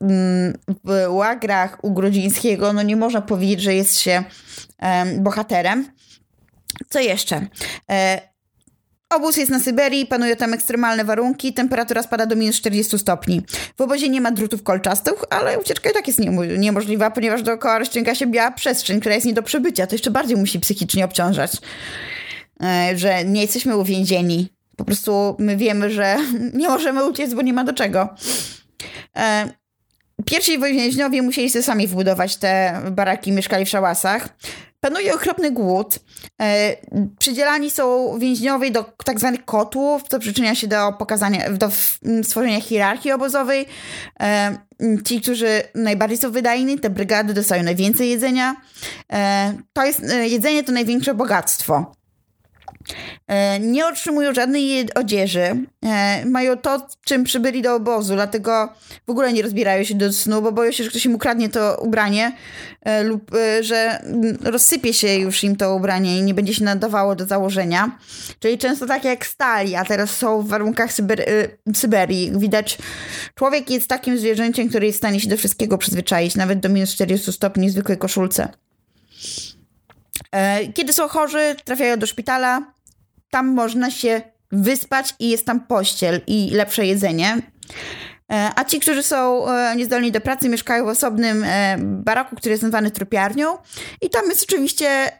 mm, 0.00 0.58
w 0.84 1.06
łagrach 1.08 1.84
u 1.84 1.92
Grudzińskiego, 1.92 2.72
no 2.72 2.82
nie 2.82 2.96
można 2.96 3.20
powiedzieć, 3.20 3.60
że 3.60 3.74
jest 3.74 3.98
się 3.98 4.24
bohaterem. 5.18 5.96
Co 6.88 7.00
jeszcze? 7.00 7.46
E, 7.90 8.20
Obóz 9.10 9.36
jest 9.36 9.50
na 9.50 9.60
Syberii, 9.60 10.06
panują 10.06 10.36
tam 10.36 10.54
ekstremalne 10.54 11.04
warunki, 11.04 11.52
temperatura 11.52 12.02
spada 12.02 12.26
do 12.26 12.36
minus 12.36 12.56
40 12.56 12.98
stopni. 12.98 13.42
W 13.76 13.80
obozie 13.80 14.08
nie 14.08 14.20
ma 14.20 14.30
drutów 14.32 14.62
kolczastych, 14.62 15.14
ale 15.30 15.58
ucieczka 15.58 15.90
i 15.90 15.92
tak 15.92 16.06
jest 16.06 16.20
niemożliwa, 16.58 17.10
ponieważ 17.10 17.42
dookoła 17.42 17.78
rozciąga 17.78 18.14
się 18.14 18.26
biała 18.26 18.50
przestrzeń, 18.50 19.00
która 19.00 19.14
jest 19.14 19.26
nie 19.26 19.34
do 19.34 19.42
przebycia. 19.42 19.86
To 19.86 19.94
jeszcze 19.94 20.10
bardziej 20.10 20.36
musi 20.36 20.60
psychicznie 20.60 21.04
obciążać, 21.04 21.52
e, 21.52 21.58
że 22.94 23.24
nie 23.24 23.42
jesteśmy 23.42 23.76
uwięzieni. 23.76 24.48
Po 24.76 24.84
prostu 24.84 25.36
my 25.38 25.56
wiemy, 25.56 25.90
że 25.90 26.16
nie 26.54 26.68
możemy 26.68 27.04
uciec, 27.04 27.34
bo 27.34 27.42
nie 27.42 27.52
ma 27.52 27.64
do 27.64 27.72
czego. 27.72 28.08
E, 29.16 29.48
pierwsi 30.24 30.58
więźniowie 30.58 31.22
musieli 31.22 31.50
sobie 31.50 31.62
sami 31.62 31.86
wbudować 31.86 32.36
te 32.36 32.82
baraki, 32.90 33.32
mieszkali 33.32 33.64
w 33.64 33.68
szałasach. 33.68 34.28
Panuje 34.80 35.14
okropny 35.14 35.50
głód. 35.50 35.98
E, 36.42 36.76
przydzielani 37.18 37.70
są 37.70 38.18
więźniowie 38.18 38.70
do 38.70 38.84
tak 39.04 39.18
zwanych 39.18 39.44
kotłów, 39.44 40.02
co 40.08 40.18
przyczynia 40.18 40.54
się 40.54 40.66
do 40.66 40.92
pokazania, 40.92 41.50
do 41.50 41.70
stworzenia 42.22 42.60
hierarchii 42.60 43.12
obozowej. 43.12 43.66
E, 44.20 44.58
ci, 45.04 45.20
którzy 45.20 45.62
najbardziej 45.74 46.18
są 46.18 46.30
wydajni, 46.30 46.78
te 46.78 46.90
brygady 46.90 47.34
dostają 47.34 47.62
najwięcej 47.62 48.10
jedzenia. 48.10 48.56
E, 49.12 49.54
to 49.72 49.84
jest, 49.84 50.00
e, 50.04 50.28
jedzenie 50.28 50.64
to 50.64 50.72
największe 50.72 51.14
bogactwo. 51.14 51.95
E, 53.26 53.60
nie 53.60 53.86
otrzymują 53.86 54.34
żadnej 54.34 54.92
odzieży. 54.94 55.64
E, 55.84 56.26
mają 56.26 56.56
to, 56.56 56.86
czym 57.04 57.24
przybyli 57.24 57.62
do 57.62 57.74
obozu, 57.74 58.14
dlatego 58.14 58.72
w 59.06 59.10
ogóle 59.10 59.32
nie 59.32 59.42
rozbierają 59.42 59.84
się 59.84 59.94
do 59.94 60.12
snu, 60.12 60.42
bo 60.42 60.52
boją 60.52 60.72
się, 60.72 60.84
że 60.84 60.90
ktoś 60.90 61.06
im 61.06 61.14
ukradnie 61.14 61.48
to 61.48 61.78
ubranie 61.80 62.32
e, 62.82 63.02
lub 63.02 63.30
że 63.60 64.02
rozsypie 64.42 64.94
się 64.94 65.14
już 65.14 65.44
im 65.44 65.56
to 65.56 65.74
ubranie 65.74 66.18
i 66.18 66.22
nie 66.22 66.34
będzie 66.34 66.54
się 66.54 66.64
nadawało 66.64 67.16
do 67.16 67.26
założenia. 67.26 67.98
Czyli 68.38 68.58
często 68.58 68.86
tak 68.86 69.04
jak 69.04 69.26
stali, 69.26 69.74
a 69.74 69.84
teraz 69.84 70.10
są 70.10 70.42
w 70.42 70.48
warunkach 70.48 70.92
Syber 70.92 71.24
Syberii. 71.74 72.32
Widać, 72.38 72.78
człowiek 73.34 73.70
jest 73.70 73.88
takim 73.88 74.18
zwierzęciem, 74.18 74.68
który 74.68 74.86
jest 74.86 74.98
w 74.98 75.00
stanie 75.00 75.20
się 75.20 75.28
do 75.28 75.36
wszystkiego 75.36 75.78
przyzwyczaić, 75.78 76.36
nawet 76.36 76.60
do 76.60 76.68
minus 76.68 76.94
40 76.94 77.32
stopni 77.32 77.68
w 77.68 77.72
zwykłej 77.72 77.98
koszulce. 77.98 78.48
Kiedy 80.74 80.92
są 80.92 81.08
chorzy, 81.08 81.56
trafiają 81.64 81.96
do 81.98 82.06
szpitala, 82.06 82.72
tam 83.30 83.46
można 83.46 83.90
się 83.90 84.22
wyspać 84.52 85.14
i 85.18 85.30
jest 85.30 85.46
tam 85.46 85.60
pościel 85.60 86.20
i 86.26 86.50
lepsze 86.52 86.86
jedzenie. 86.86 87.42
E, 88.32 88.50
a 88.56 88.64
ci, 88.64 88.80
którzy 88.80 89.02
są 89.02 89.48
e, 89.48 89.76
niezdolni 89.76 90.12
do 90.12 90.20
pracy, 90.20 90.48
mieszkają 90.48 90.84
w 90.84 90.88
osobnym 90.88 91.44
e, 91.44 91.76
baraku, 91.80 92.36
który 92.36 92.50
jest 92.50 92.62
nazwany 92.62 92.90
trupiarnią. 92.90 93.58
I 94.02 94.10
tam 94.10 94.26
jest 94.26 94.44
oczywiście 94.44 95.12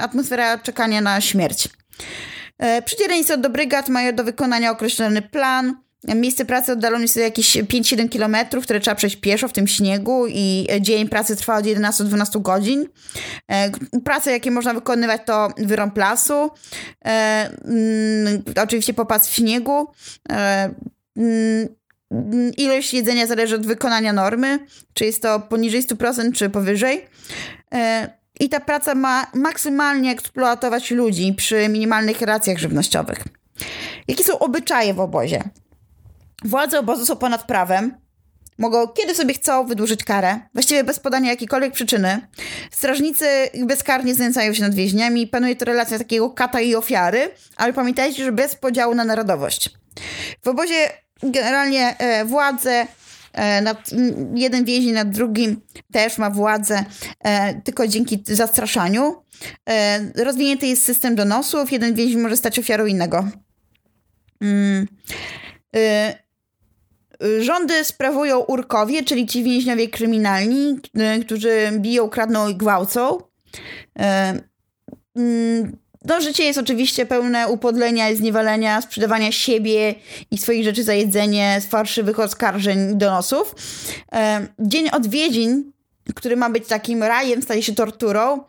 atmosfera 0.00 0.58
czekania 0.58 1.00
na 1.00 1.20
śmierć. 1.20 1.68
Przydzieleni 2.84 3.24
są 3.24 3.40
do 3.40 3.50
brygad, 3.50 3.88
mają 3.88 4.14
do 4.14 4.24
wykonania 4.24 4.70
określony 4.70 5.22
plan. 5.22 5.76
Miejsce 6.14 6.44
pracy 6.44 6.72
oddalone 6.72 7.04
jest 7.04 7.16
jakieś 7.16 7.56
5-7 7.56 8.08
kilometrów, 8.08 8.64
które 8.64 8.80
trzeba 8.80 8.94
przejść 8.94 9.16
pieszo 9.16 9.48
w 9.48 9.52
tym 9.52 9.66
śniegu 9.66 10.26
i 10.28 10.66
dzień 10.80 11.08
pracy 11.08 11.36
trwa 11.36 11.56
od 11.56 11.66
11 11.66 12.04
do 12.04 12.08
12 12.08 12.40
godzin. 12.40 12.86
E, 13.48 13.70
prace, 14.04 14.32
jakie 14.32 14.50
można 14.50 14.74
wykonywać 14.74 15.22
to 15.26 15.48
wyrąb 15.58 15.98
lasu, 15.98 16.50
e, 17.04 17.08
mm, 17.64 18.42
oczywiście 18.62 18.94
popas 18.94 19.28
w 19.28 19.34
śniegu. 19.34 19.86
E, 20.30 20.74
mm, 21.16 21.68
ilość 22.56 22.94
jedzenia 22.94 23.26
zależy 23.26 23.54
od 23.54 23.66
wykonania 23.66 24.12
normy, 24.12 24.58
czy 24.92 25.04
jest 25.04 25.22
to 25.22 25.40
poniżej 25.40 25.82
100%, 25.82 26.32
czy 26.32 26.50
powyżej. 26.50 27.06
I 28.40 28.48
ta 28.48 28.60
praca 28.60 28.94
ma 28.94 29.26
maksymalnie 29.34 30.10
eksploatować 30.10 30.90
ludzi 30.90 31.34
przy 31.36 31.68
minimalnych 31.68 32.20
racjach 32.20 32.58
żywnościowych. 32.58 33.24
Jakie 34.08 34.24
są 34.24 34.38
obyczaje 34.38 34.94
w 34.94 35.00
obozie? 35.00 35.42
Władze 36.44 36.78
obozu 36.78 37.06
są 37.06 37.16
ponad 37.16 37.42
prawem. 37.42 38.06
Mogą 38.58 38.88
kiedy 38.88 39.14
sobie 39.14 39.34
chcą 39.34 39.66
wydłużyć 39.66 40.04
karę, 40.04 40.40
właściwie 40.54 40.84
bez 40.84 41.00
podania 41.00 41.30
jakiejkolwiek 41.30 41.72
przyczyny. 41.72 42.28
Strażnicy 42.70 43.26
bezkarnie 43.64 44.14
znęcają 44.14 44.54
się 44.54 44.62
nad 44.62 44.74
więźniami, 44.74 45.26
panuje 45.26 45.56
to 45.56 45.64
relacja 45.64 45.98
takiego 45.98 46.30
kata 46.30 46.60
i 46.60 46.74
ofiary, 46.74 47.30
ale 47.56 47.72
pamiętajcie, 47.72 48.24
że 48.24 48.32
bez 48.32 48.54
podziału 48.54 48.94
na 48.94 49.04
narodowość. 49.04 49.70
W 50.42 50.48
obozie 50.48 50.90
generalnie 51.22 51.98
e, 51.98 52.24
władze 52.24 52.86
e, 53.32 53.60
nad, 53.60 53.90
jeden 54.34 54.64
więzień 54.64 54.92
nad 54.92 55.10
drugim 55.10 55.60
też 55.92 56.18
ma 56.18 56.30
władzę, 56.30 56.84
e, 57.20 57.60
tylko 57.60 57.88
dzięki 57.88 58.22
zastraszaniu. 58.26 59.22
E, 59.68 60.24
rozwinięty 60.24 60.66
jest 60.66 60.84
system 60.84 61.14
donosów, 61.14 61.72
jeden 61.72 61.94
więzień 61.94 62.20
może 62.20 62.36
stać 62.36 62.58
ofiarą 62.58 62.86
innego. 62.86 63.28
Mm. 64.40 64.86
E, 65.76 66.25
Rządy 67.40 67.84
sprawują 67.84 68.38
urkowie, 68.38 69.02
czyli 69.02 69.26
ci 69.26 69.44
więźniowie 69.44 69.88
kryminalni, 69.88 70.76
y, 71.18 71.24
którzy 71.24 71.70
biją, 71.78 72.08
kradną 72.08 72.48
i 72.48 72.54
gwałcą. 72.54 73.18
Y, 73.18 74.02
mm, 75.16 75.76
no, 76.04 76.20
życie 76.20 76.44
jest 76.44 76.58
oczywiście 76.58 77.06
pełne 77.06 77.48
upodlenia 77.48 78.10
i 78.10 78.16
zniewalenia, 78.16 78.82
sprzedawania 78.82 79.32
siebie 79.32 79.94
i 80.30 80.38
swoich 80.38 80.64
rzeczy 80.64 80.84
za 80.84 80.94
jedzenie, 80.94 81.60
fałszywych 81.68 82.20
oskarżeń 82.20 82.92
i 82.92 82.96
donosów. 82.96 83.54
Y, 83.98 84.48
dzień 84.58 84.88
odwiedzin 84.88 85.72
który 86.14 86.36
ma 86.36 86.50
być 86.50 86.66
takim 86.66 87.02
rajem, 87.02 87.42
staje 87.42 87.62
się 87.62 87.74
torturą, 87.74 88.40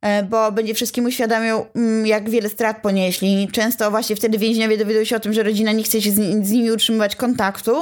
e, 0.00 0.22
bo 0.22 0.52
będzie 0.52 0.74
wszystkim 0.74 1.04
uświadamiał, 1.04 1.66
mm, 1.74 2.06
jak 2.06 2.30
wiele 2.30 2.48
strat 2.48 2.82
ponieśli. 2.82 3.48
Często 3.52 3.90
właśnie 3.90 4.16
wtedy 4.16 4.38
więźniowie 4.38 4.78
dowiadują 4.78 5.04
się 5.04 5.16
o 5.16 5.20
tym, 5.20 5.32
że 5.32 5.42
rodzina 5.42 5.72
nie 5.72 5.82
chce 5.82 6.02
się 6.02 6.10
z, 6.10 6.50
nimi 6.50 6.70
utrzymywać 6.70 7.16
kontaktu. 7.16 7.76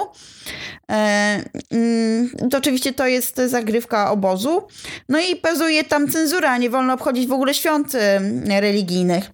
E, 0.91 1.45
mm, 1.71 2.31
to 2.51 2.59
oczywiście 2.59 2.93
to 2.93 3.07
jest 3.07 3.37
zagrywka 3.47 4.11
obozu. 4.11 4.63
No 5.09 5.21
i 5.21 5.41
bazuje 5.41 5.85
tam 5.85 6.09
cenzura, 6.09 6.59
nie 6.59 6.71
wolno 6.71 6.95
obchodzić 6.95 7.27
w 7.27 7.33
ogóle 7.33 7.55
świąt 7.55 7.93
religijnych. 8.49 9.31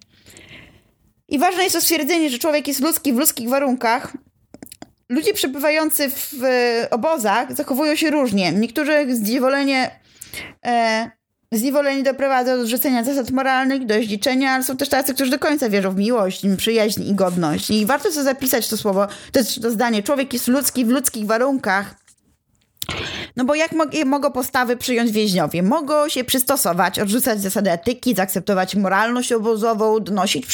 I 1.29 1.39
ważne 1.39 1.63
jest 1.63 1.75
to 1.75 1.81
stwierdzenie, 1.81 2.29
że 2.29 2.39
człowiek 2.39 2.67
jest 2.67 2.79
ludzki 2.79 3.13
w 3.13 3.17
ludzkich 3.17 3.49
warunkach, 3.49 4.13
ludzie 5.09 5.33
przebywający 5.33 6.09
w 6.09 6.43
obozach 6.91 7.55
zachowują 7.55 7.95
się 7.95 8.11
różnie. 8.11 8.51
Niektórzy 8.51 9.15
zdziewolenie, 9.15 9.91
e, 10.65 11.11
doprowadza 12.03 12.55
do 12.55 12.61
odrzucenia 12.61 13.03
zasad 13.03 13.31
moralnych, 13.31 13.85
do 13.85 13.95
zdziczenia, 14.03 14.51
ale 14.51 14.63
są 14.63 14.77
też 14.77 14.89
tacy, 14.89 15.13
którzy 15.13 15.31
do 15.31 15.39
końca 15.39 15.69
wierzą 15.69 15.91
w 15.91 15.97
miłość, 15.97 16.41
przyjaźń 16.57 17.03
i 17.03 17.15
godność. 17.15 17.69
I 17.69 17.85
warto 17.85 18.11
sobie 18.11 18.23
zapisać 18.23 18.67
to 18.67 18.77
słowo, 18.77 19.07
to, 19.31 19.39
to 19.61 19.71
zdanie. 19.71 20.03
Człowiek 20.03 20.33
jest 20.33 20.47
ludzki 20.47 20.85
w 20.85 20.89
ludzkich 20.89 21.25
warunkach. 21.25 21.95
No 23.35 23.45
bo 23.45 23.55
jak 23.55 23.71
mog 23.71 23.89
mogą 24.05 24.31
postawy 24.31 24.77
przyjąć 24.77 25.11
więźniowie? 25.11 25.63
Mogą 25.63 26.09
się 26.09 26.23
przystosować, 26.23 26.99
odrzucać 26.99 27.41
zasady 27.41 27.71
etyki, 27.71 28.15
zaakceptować 28.15 28.75
moralność 28.75 29.31
obozową, 29.31 29.99
donosić, 29.99 30.45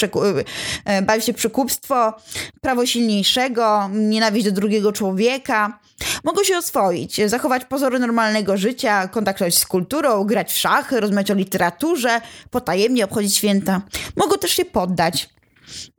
e, 0.86 1.02
bawić 1.02 1.26
się 1.26 1.34
przekupstwo, 1.34 2.14
prawo 2.62 2.86
silniejszego, 2.86 3.90
nienawiść 3.94 4.46
do 4.46 4.52
drugiego 4.52 4.92
człowieka. 4.92 5.80
Mogą 6.24 6.44
się 6.44 6.58
oswoić, 6.58 7.22
zachować 7.26 7.66
pozory 7.66 8.00
normalnego 8.00 8.58
życia, 8.58 9.08
kontaktować 9.08 9.58
z 9.58 9.66
kulturą, 9.66 10.24
grać 10.24 10.54
w 10.54 10.58
szachy, 10.58 11.00
rozmawiać 11.00 11.32
o 11.32 11.34
literaturze, 11.34 12.22
potajemnie 12.50 13.06
obchodzić 13.06 13.36
święta. 13.36 13.82
Mogą 14.18 14.38
też 14.38 14.52
się 14.52 14.66
poddać, 14.66 15.30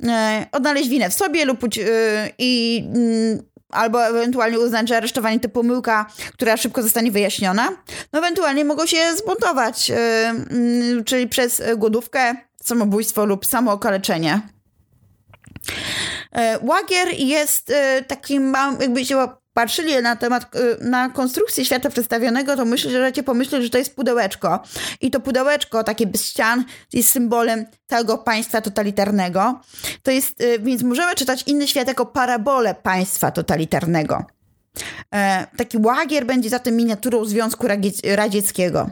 e, 0.02 0.46
odnaleźć 0.52 0.88
winę 0.88 1.10
w 1.10 1.14
sobie 1.14 1.44
lub 1.44 1.60
i 2.38 2.82
mm, 2.94 3.42
albo 3.70 4.06
ewentualnie 4.06 4.58
uznać, 4.58 4.88
że 4.88 4.96
aresztowanie 4.96 5.40
to 5.40 5.48
pomyłka, 5.48 6.06
która 6.32 6.56
szybko 6.56 6.82
zostanie 6.82 7.10
wyjaśniona, 7.10 7.70
no 8.12 8.18
ewentualnie 8.18 8.64
mogą 8.64 8.86
się 8.86 9.16
zbuntować, 9.16 9.88
yy, 9.88 11.04
czyli 11.04 11.28
przez 11.28 11.62
głodówkę, 11.76 12.34
samobójstwo 12.62 13.24
lub 13.24 13.46
samookaleczenie. 13.46 14.40
Yy, 16.32 16.40
łagier 16.62 17.08
jest 17.18 17.68
yy, 17.68 18.04
takim 18.06 18.56
jakby 18.80 19.04
się 19.04 19.28
patrzyli 19.56 20.02
na 20.02 20.16
temat, 20.16 20.56
y, 20.56 20.84
na 20.84 21.10
konstrukcję 21.10 21.64
świata 21.64 21.90
przedstawionego, 21.90 22.56
to 22.56 22.64
myślę, 22.64 22.90
że 22.90 23.12
cię 23.12 23.22
pomyśleć, 23.22 23.62
że 23.62 23.70
to 23.70 23.78
jest 23.78 23.96
pudełeczko. 23.96 24.62
I 25.00 25.10
to 25.10 25.20
pudełeczko, 25.20 25.84
takie 25.84 26.06
bez 26.06 26.24
ścian, 26.24 26.64
jest 26.92 27.08
symbolem 27.08 27.66
całego 27.86 28.18
państwa 28.18 28.60
totalitarnego. 28.60 29.60
To 30.02 30.10
jest, 30.10 30.40
y, 30.40 30.58
więc 30.58 30.82
możemy 30.82 31.14
czytać 31.14 31.42
inny 31.46 31.68
świat 31.68 31.88
jako 31.88 32.06
parabolę 32.06 32.74
państwa 32.74 33.30
totalitarnego. 33.30 34.35
E, 35.16 35.46
taki 35.56 35.78
łagier 35.78 36.26
będzie 36.26 36.50
zatem 36.50 36.76
miniaturą 36.76 37.24
Związku 37.24 37.66
Radzieckiego. 38.14 38.90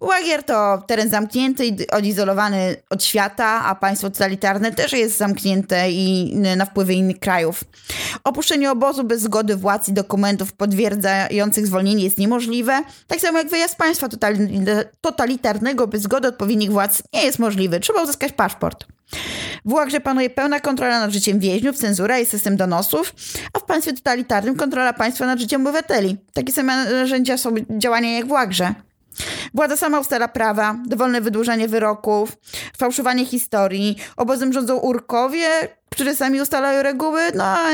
Łagier 0.00 0.42
to 0.42 0.82
teren 0.86 1.10
zamknięty 1.10 1.66
i 1.66 1.90
odizolowany 1.90 2.76
od 2.90 3.04
świata, 3.04 3.64
a 3.64 3.74
państwo 3.74 4.10
totalitarne 4.10 4.72
też 4.72 4.92
jest 4.92 5.16
zamknięte 5.16 5.90
i 5.90 6.36
na 6.56 6.64
wpływy 6.64 6.94
innych 6.94 7.18
krajów. 7.18 7.64
Opuszczenie 8.24 8.70
obozu 8.70 9.04
bez 9.04 9.20
zgody 9.20 9.56
władz 9.56 9.88
i 9.88 9.92
dokumentów 9.92 10.52
potwierdzających 10.52 11.66
zwolnienie 11.66 12.04
jest 12.04 12.18
niemożliwe, 12.18 12.82
tak 13.06 13.20
samo 13.20 13.38
jak 13.38 13.48
wyjazd 13.48 13.76
państwa 13.76 14.08
totalitarnego 15.00 15.86
bez 15.86 16.02
zgody 16.02 16.28
odpowiednich 16.28 16.72
władz 16.72 17.02
nie 17.12 17.24
jest 17.24 17.38
możliwy. 17.38 17.80
Trzeba 17.80 18.02
uzyskać 18.02 18.32
paszport. 18.32 18.95
W 19.64 19.72
Łagrze 19.72 20.00
panuje 20.00 20.30
pełna 20.30 20.60
kontrola 20.60 21.00
nad 21.00 21.10
życiem 21.10 21.38
więźniów, 21.38 21.76
cenzura 21.76 22.18
i 22.18 22.26
system 22.26 22.56
donosów, 22.56 23.14
a 23.52 23.58
w 23.58 23.64
państwie 23.64 23.92
totalitarnym 23.92 24.56
kontrola 24.56 24.92
państwa 24.92 25.26
nad 25.26 25.38
życiem 25.38 25.60
obywateli. 25.60 26.16
Takie 26.32 26.52
same 26.52 26.90
narzędzia 26.90 27.38
są 27.38 27.54
działania 27.70 28.12
jak 28.12 28.26
w 28.26 28.30
Łagrze. 28.30 28.74
Władza 29.54 29.76
sama 29.76 30.00
ustala 30.00 30.28
prawa, 30.28 30.76
dowolne 30.86 31.20
wydłużanie 31.20 31.68
wyroków, 31.68 32.36
fałszowanie 32.78 33.26
historii. 33.26 33.96
Obozem 34.16 34.52
rządzą 34.52 34.76
urkowie, 34.76 35.48
którzy 35.90 36.16
sami 36.16 36.40
ustalają 36.40 36.82
reguły, 36.82 37.20
no 37.34 37.44
a 37.44 37.70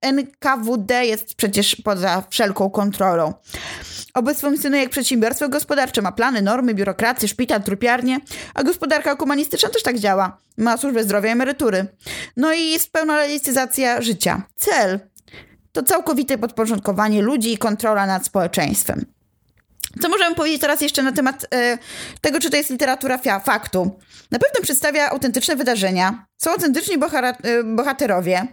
NKWD 0.00 1.06
jest 1.06 1.34
przecież 1.34 1.76
poza 1.76 2.22
wszelką 2.30 2.70
kontrolą. 2.70 3.34
Obec 4.14 4.40
funkcjonuje 4.40 4.82
jak 4.82 4.90
przedsiębiorstwo 4.90 5.48
gospodarcze, 5.48 6.02
ma 6.02 6.12
plany, 6.12 6.42
normy, 6.42 6.74
biurokrację, 6.74 7.28
szpital, 7.28 7.62
trupiarnię, 7.62 8.18
a 8.54 8.62
gospodarka 8.62 9.16
komunistyczna 9.16 9.68
też 9.68 9.82
tak 9.82 9.98
działa. 9.98 10.38
Ma 10.56 10.76
służbę 10.76 11.04
zdrowia 11.04 11.28
i 11.28 11.32
emerytury. 11.32 11.86
No 12.36 12.52
i 12.52 12.70
jest 12.70 12.92
pełna 12.92 13.16
realizacja 13.16 14.02
życia. 14.02 14.42
Cel 14.56 15.00
to 15.72 15.82
całkowite 15.82 16.38
podporządkowanie 16.38 17.22
ludzi 17.22 17.52
i 17.52 17.58
kontrola 17.58 18.06
nad 18.06 18.26
społeczeństwem. 18.26 19.04
Co 20.02 20.08
możemy 20.08 20.36
powiedzieć 20.36 20.60
teraz 20.60 20.80
jeszcze 20.80 21.02
na 21.02 21.12
temat 21.12 21.46
e, 21.54 21.78
tego, 22.20 22.40
czy 22.40 22.50
to 22.50 22.56
jest 22.56 22.70
literatura 22.70 23.18
faktu? 23.44 23.98
Na 24.30 24.38
pewno 24.38 24.62
przedstawia 24.62 25.10
autentyczne 25.10 25.56
wydarzenia, 25.56 26.26
są 26.36 26.50
autentyczni 26.50 26.94
e, 26.94 27.64
bohaterowie. 27.64 28.46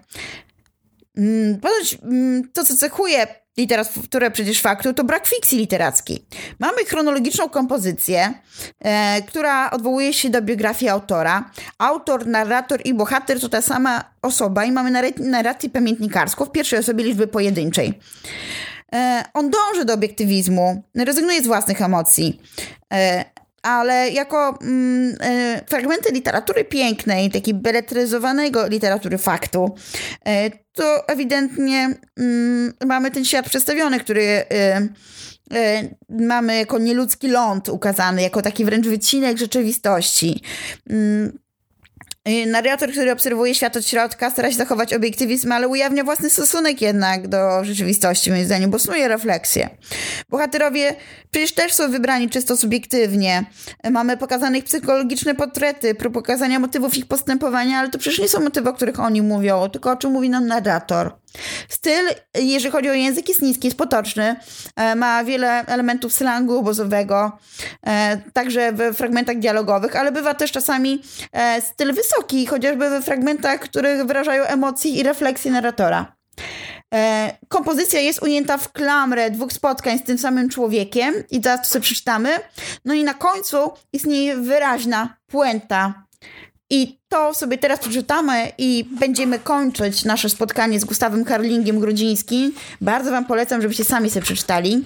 Mm, 1.18 1.60
ponoć 1.60 1.98
mm, 2.04 2.50
to, 2.54 2.64
co 2.64 2.78
cechuje 2.78 3.41
literaturę 3.58 4.32
przecież 4.32 4.62
faktu, 4.62 4.94
to 4.94 5.04
brak 5.04 5.28
fikcji 5.28 5.58
literackiej. 5.58 6.26
Mamy 6.60 6.86
chronologiczną 6.86 7.50
kompozycję, 7.50 8.34
e, 8.80 9.22
która 9.22 9.72
odwołuje 9.72 10.14
się 10.14 10.30
do 10.30 10.42
biografii 10.42 10.90
autora. 10.90 11.52
Autor, 11.78 12.28
narrator 12.28 12.82
i 12.86 12.94
bohater 12.94 13.40
to 13.40 13.50
ta 13.50 13.62
sama 13.62 14.04
osoba 14.22 14.66
i 14.66 14.72
mamy 14.72 15.14
narrację 15.18 15.70
pamiętnikarską 15.70 16.46
w 16.46 16.52
pierwszej 16.52 16.80
osobie 16.80 17.04
liczby 17.04 17.28
pojedynczej. 17.28 18.00
E, 18.94 19.24
on 19.34 19.50
dąży 19.50 19.86
do 19.86 19.94
obiektywizmu, 19.94 20.84
rezygnuje 20.96 21.42
z 21.42 21.48
własnych 21.48 21.82
emocji. 21.82 22.42
E, 22.94 23.26
ale 23.62 24.10
jako 24.10 24.58
mm, 24.62 25.16
e, 25.20 25.62
fragmenty 25.70 26.14
literatury 26.14 26.66
pięknej, 26.66 27.32
takiej 27.32 27.54
beletryzowanego 27.54 28.68
literatury 28.68 29.18
faktu, 29.18 29.76
e, 30.26 30.50
to 30.74 31.08
ewidentnie 31.08 31.96
mm, 32.20 32.74
mamy 32.86 33.12
ten 33.12 33.26
świat 33.26 33.50
przedstawiony, 33.50 34.00
który 34.00 34.24
e, 34.24 34.90
mamy 36.10 36.58
jako 36.58 36.80
nieludzki 36.80 37.28
ląd 37.28 37.70
ukazany, 37.70 38.22
jako 38.22 38.42
taki 38.42 38.66
wręcz 38.66 38.88
wycinek 38.88 39.38
rzeczywistości. 39.38 40.42
Y, 42.28 42.46
narrator, 42.46 42.92
który 42.92 43.12
obserwuje 43.12 43.56
świat 43.56 43.78
od 43.78 43.86
środka, 43.86 44.30
stara 44.30 44.52
się 44.52 44.58
zachować 44.58 44.94
obiektywizm, 44.94 45.52
ale 45.52 45.68
ujawnia 45.68 46.04
własny 46.04 46.30
stosunek 46.30 46.82
jednak 46.82 47.28
do 47.28 47.64
rzeczywistości, 47.64 48.32
moim 48.32 48.46
zdaniem, 48.46 48.72
bo 48.72 48.80
snuje 48.80 49.08
refleksję. 49.08 49.70
Bohaterowie 50.30 50.96
przecież 51.32 51.52
też 51.52 51.74
są 51.74 51.92
wybrani 51.92 52.30
czysto 52.30 52.58
subiektywnie. 52.58 53.46
Mamy 53.92 54.18
pokazane 54.18 54.58
ich 54.58 54.64
psychologiczne 54.64 55.36
portrety, 55.36 55.96
prób 55.96 56.14
pokazania 56.14 56.60
motywów 56.60 56.98
ich 56.98 57.06
postępowania, 57.06 57.80
ale 57.80 57.90
to 57.90 57.98
przecież 57.98 58.20
nie 58.20 58.28
są 58.28 58.40
motywy, 58.40 58.70
o 58.70 58.74
których 58.74 59.00
oni 59.00 59.22
mówią, 59.22 59.70
tylko 59.70 59.92
o 59.92 59.96
czym 59.96 60.12
mówi 60.12 60.30
nam 60.30 60.48
narrator. 60.48 61.14
Styl, 61.70 62.06
jeżeli 62.36 62.72
chodzi 62.72 62.90
o 62.90 62.94
język, 62.94 63.30
jest 63.30 63.42
niski, 63.42 63.68
jest 63.68 63.78
potoczny. 63.78 64.36
E, 64.76 64.96
ma 64.96 65.24
wiele 65.24 65.66
elementów 65.66 66.14
slangu 66.14 66.58
obozowego, 66.60 67.40
e, 67.88 68.18
także 68.34 68.74
w 68.74 68.96
fragmentach 68.98 69.40
dialogowych, 69.40 69.96
ale 69.96 70.12
bywa 70.12 70.34
też 70.34 70.52
czasami 70.52 71.02
e, 71.32 71.62
styl 71.62 71.94
wysoki, 71.94 72.46
chociażby 72.46 72.90
we 72.90 73.02
fragmentach, 73.02 73.60
które 73.60 74.06
wyrażają 74.06 74.44
emocje 74.44 74.92
i 74.92 75.04
refleksje 75.04 75.52
narratora. 75.52 76.16
Kompozycja 77.48 78.00
jest 78.00 78.24
ujęta 78.24 78.58
w 78.58 78.72
klamrę 78.72 79.32
dwóch 79.32 79.54
spotkań 79.54 80.00
z 80.00 80.04
tym 80.04 80.18
samym 80.18 80.50
człowiekiem 80.50 81.14
i 81.30 81.42
zaraz 81.44 81.62
to 81.62 81.74
sobie 81.74 81.84
przeczytamy. 81.84 82.30
No 82.86 82.94
i 82.94 83.04
na 83.04 83.14
końcu 83.14 83.72
istnieje 83.94 84.38
wyraźna 84.38 85.18
puenta 85.28 86.04
i 86.72 87.00
to 87.10 87.34
sobie 87.34 87.58
teraz 87.58 87.80
przeczytamy 87.80 88.52
i 88.58 88.86
będziemy 89.00 89.40
kończyć 89.40 90.06
nasze 90.06 90.30
spotkanie 90.30 90.80
z 90.80 90.86
Gustawem 90.86 91.26
Karlingiem 91.26 91.80
Grudzińskim. 91.80 92.54
Bardzo 92.82 93.12
Wam 93.12 93.26
polecam, 93.26 93.62
żebyście 93.62 93.84
sami 93.86 94.10
sobie 94.10 94.22
przeczytali. 94.24 94.86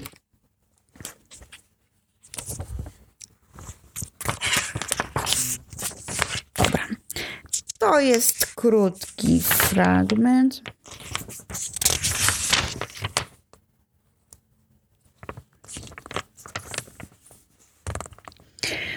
Dobra. 6.57 6.87
To 7.79 7.99
jest 7.99 8.45
krótki 8.55 9.41
fragment. 9.41 10.61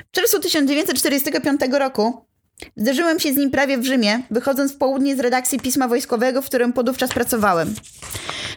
W 0.07 0.11
czerwcu 0.11 0.41
1945 0.41 1.61
roku 1.78 2.28
Zderzyłem 2.76 3.20
się 3.20 3.32
z 3.32 3.36
nim 3.36 3.50
prawie 3.50 3.78
w 3.78 3.84
Rzymie, 3.84 4.22
wychodząc 4.30 4.72
w 4.72 4.76
południe 4.76 5.16
z 5.16 5.20
redakcji 5.20 5.61
pisma 5.61 5.88
wojskowego, 5.88 6.42
w 6.42 6.46
którym 6.46 6.72
podówczas 6.72 7.11
pracowałem. 7.11 7.74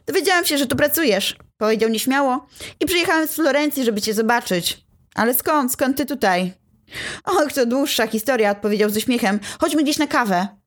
Dowiedziałam 0.08 0.46
się, 0.46 0.58
że 0.58 0.68
tu 0.68 0.76
pracujesz. 0.76 1.36
powiedział 1.58 1.90
nieśmiało. 1.90 2.48
I 2.80 2.86
przyjechałem 2.86 3.28
z 3.28 3.34
Florencji, 3.34 3.84
żeby 3.84 4.02
cię 4.02 4.14
zobaczyć. 4.14 4.86
Ale 5.16 5.34
skąd? 5.34 5.72
Skąd 5.72 5.98
ty 5.98 6.06
tutaj? 6.06 6.54
Och, 7.24 7.54
to 7.54 7.66
dłuższa 7.66 8.08
historia, 8.08 8.52
odpowiedział 8.52 8.90
ze 8.90 9.02
śmiechem. 9.02 9.40
Chodźmy 9.60 9.84
gdzieś 9.84 9.98
na 9.98 10.08
kawę. 10.08 10.61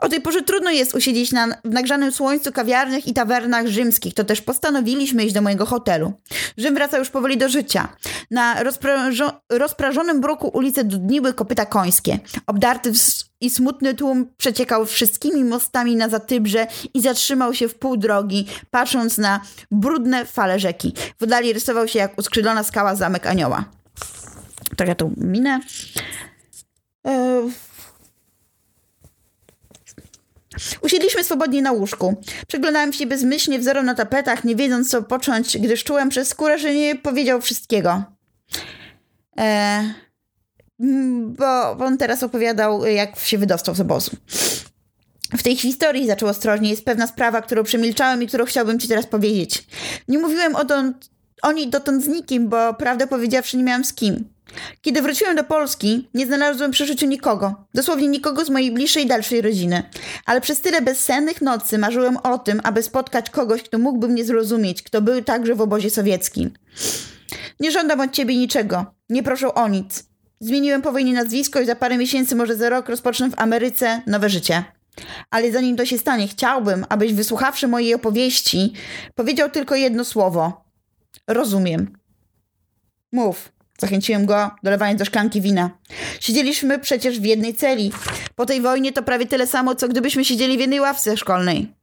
O 0.00 0.08
tej 0.08 0.20
porze 0.20 0.42
trudno 0.42 0.70
jest 0.70 0.94
usiedzieć 0.94 1.32
na, 1.32 1.46
w 1.64 1.70
nagrzanym 1.70 2.12
słońcu 2.12 2.52
kawiarnych 2.52 3.06
i 3.06 3.14
tawernach 3.14 3.66
rzymskich, 3.66 4.14
to 4.14 4.24
też 4.24 4.40
postanowiliśmy 4.40 5.24
iść 5.24 5.34
do 5.34 5.42
mojego 5.42 5.66
hotelu. 5.66 6.12
Rzym 6.56 6.74
wraca 6.74 6.98
już 6.98 7.10
powoli 7.10 7.36
do 7.36 7.48
życia. 7.48 7.88
Na 8.30 8.62
rozprażo, 8.62 9.40
rozprażonym 9.52 10.20
bruku 10.20 10.48
ulice 10.48 10.84
dudniły 10.84 11.34
kopyta 11.34 11.66
końskie. 11.66 12.18
Obdarty 12.46 12.92
i 13.40 13.50
smutny 13.50 13.94
tłum 13.94 14.26
przeciekał 14.36 14.86
wszystkimi 14.86 15.44
mostami 15.44 15.96
na 15.96 16.08
Zatybrze 16.08 16.66
i 16.94 17.00
zatrzymał 17.00 17.54
się 17.54 17.68
w 17.68 17.74
pół 17.74 17.96
drogi, 17.96 18.46
patrząc 18.70 19.18
na 19.18 19.40
brudne 19.70 20.24
fale 20.24 20.58
rzeki. 20.58 20.94
W 21.20 21.22
oddali 21.22 21.52
rysował 21.52 21.88
się 21.88 21.98
jak 21.98 22.18
uskrzydlona 22.18 22.64
skała 22.64 22.94
zamek 22.94 23.26
anioła. 23.26 23.64
Tak 24.76 24.88
ja 24.88 24.94
tu 24.94 25.12
minę. 25.16 25.60
E, 27.06 27.42
Usiedliśmy 30.80 31.24
swobodnie 31.24 31.62
na 31.62 31.72
łóżku. 31.72 32.22
Przeglądałem 32.48 32.92
się 32.92 33.06
bezmyślnie 33.06 33.58
wzorom 33.58 33.86
na 33.86 33.94
tapetach, 33.94 34.44
nie 34.44 34.56
wiedząc 34.56 34.90
co 34.90 35.02
począć, 35.02 35.58
gdyż 35.58 35.84
czułem 35.84 36.08
przez 36.08 36.28
skórę, 36.28 36.58
że 36.58 36.74
nie 36.74 36.96
powiedział 36.96 37.40
wszystkiego. 37.40 38.04
E, 39.38 39.84
bo 41.38 41.70
on 41.84 41.98
teraz 41.98 42.22
opowiadał, 42.22 42.86
jak 42.86 43.18
się 43.18 43.38
wydostał 43.38 43.74
z 43.74 43.80
obozu. 43.80 44.10
W 45.32 45.42
tej 45.42 45.56
historii, 45.56 46.06
zaczął 46.06 46.28
ostrożnie, 46.28 46.70
jest 46.70 46.84
pewna 46.84 47.06
sprawa, 47.06 47.42
którą 47.42 47.64
przemilczałem 47.64 48.22
i 48.22 48.26
którą 48.26 48.44
chciałbym 48.44 48.78
ci 48.78 48.88
teraz 48.88 49.06
powiedzieć. 49.06 49.66
Nie 50.08 50.18
mówiłem 50.18 50.56
o, 50.56 50.64
dotąd, 50.64 51.10
o 51.42 51.52
niej 51.52 51.68
dotąd 51.68 52.04
z 52.04 52.08
nikim, 52.08 52.48
bo 52.48 52.74
prawdę 52.74 53.06
powiedziawszy 53.06 53.56
nie 53.56 53.62
miałem 53.62 53.84
z 53.84 53.92
kim. 53.92 54.35
Kiedy 54.80 55.02
wróciłem 55.02 55.36
do 55.36 55.44
Polski, 55.44 56.08
nie 56.14 56.26
znalazłem 56.26 56.70
przy 56.70 56.86
życiu 56.86 57.06
nikogo, 57.06 57.54
dosłownie 57.74 58.08
nikogo 58.08 58.44
z 58.44 58.50
mojej 58.50 58.72
bliższej 58.72 59.04
i 59.04 59.06
dalszej 59.06 59.42
rodziny. 59.42 59.82
Ale 60.26 60.40
przez 60.40 60.60
tyle 60.60 60.82
bezsennych 60.82 61.42
nocy 61.42 61.78
marzyłem 61.78 62.16
o 62.16 62.38
tym, 62.38 62.60
aby 62.64 62.82
spotkać 62.82 63.30
kogoś, 63.30 63.62
kto 63.62 63.78
mógłby 63.78 64.08
mnie 64.08 64.24
zrozumieć, 64.24 64.82
kto 64.82 65.02
był 65.02 65.22
także 65.22 65.54
w 65.54 65.60
obozie 65.60 65.90
sowieckim. 65.90 66.50
Nie 67.60 67.70
żądam 67.70 68.00
od 68.00 68.12
ciebie 68.12 68.36
niczego, 68.36 68.86
nie 69.08 69.22
proszę 69.22 69.54
o 69.54 69.68
nic. 69.68 70.04
Zmieniłem 70.40 70.82
po 70.82 70.92
wojnie 70.92 71.12
nazwisko 71.12 71.60
i 71.60 71.66
za 71.66 71.76
parę 71.76 71.98
miesięcy, 71.98 72.36
może 72.36 72.56
za 72.56 72.68
rok, 72.68 72.88
rozpocznę 72.88 73.30
w 73.30 73.40
Ameryce 73.40 74.02
nowe 74.06 74.28
życie. 74.28 74.64
Ale 75.30 75.52
zanim 75.52 75.76
to 75.76 75.86
się 75.86 75.98
stanie, 75.98 76.28
chciałbym, 76.28 76.86
abyś 76.88 77.14
wysłuchawszy 77.14 77.68
mojej 77.68 77.94
opowieści, 77.94 78.72
powiedział 79.14 79.50
tylko 79.50 79.74
jedno 79.74 80.04
słowo. 80.04 80.64
Rozumiem. 81.26 81.98
Mów. 83.12 83.55
Zachęciłem 83.78 84.26
go, 84.26 84.50
dolewając 84.62 84.98
do 84.98 85.04
szklanki 85.04 85.40
wina. 85.40 85.70
Siedzieliśmy 86.20 86.78
przecież 86.78 87.20
w 87.20 87.24
jednej 87.24 87.54
celi. 87.54 87.92
Po 88.34 88.46
tej 88.46 88.60
wojnie 88.60 88.92
to 88.92 89.02
prawie 89.02 89.26
tyle 89.26 89.46
samo, 89.46 89.74
co 89.74 89.88
gdybyśmy 89.88 90.24
siedzieli 90.24 90.56
w 90.56 90.60
jednej 90.60 90.80
ławce 90.80 91.16
szkolnej. 91.16 91.74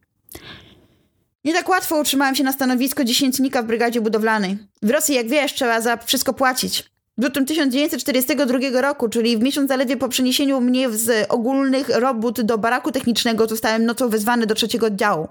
Nie 1.45 1.53
tak 1.53 1.69
łatwo 1.69 1.99
utrzymałem 1.99 2.35
się 2.35 2.43
na 2.43 2.51
stanowisko 2.51 3.03
dziesiętnika 3.03 3.63
w 3.63 3.65
brygadzie 3.65 4.01
budowlanej. 4.01 4.57
W 4.81 4.89
Rosji, 4.89 5.15
jak 5.15 5.27
wiesz, 5.27 5.53
trzeba 5.53 5.81
za 5.81 5.97
wszystko 5.97 6.33
płacić. 6.33 6.92
W 7.17 7.23
lutym 7.23 7.45
1942 7.45 8.81
roku, 8.81 9.09
czyli 9.09 9.37
w 9.37 9.41
miesiąc 9.41 9.69
zaledwie 9.69 9.97
po 9.97 10.09
przeniesieniu 10.09 10.61
mnie 10.61 10.89
z 10.89 11.25
ogólnych 11.29 11.89
robót 11.89 12.41
do 12.41 12.57
baraku 12.57 12.91
technicznego, 12.91 13.47
zostałem 13.47 13.85
nocą 13.85 14.09
wezwany 14.09 14.45
do 14.45 14.55
trzeciego 14.55 14.87
oddziału. 14.87 15.27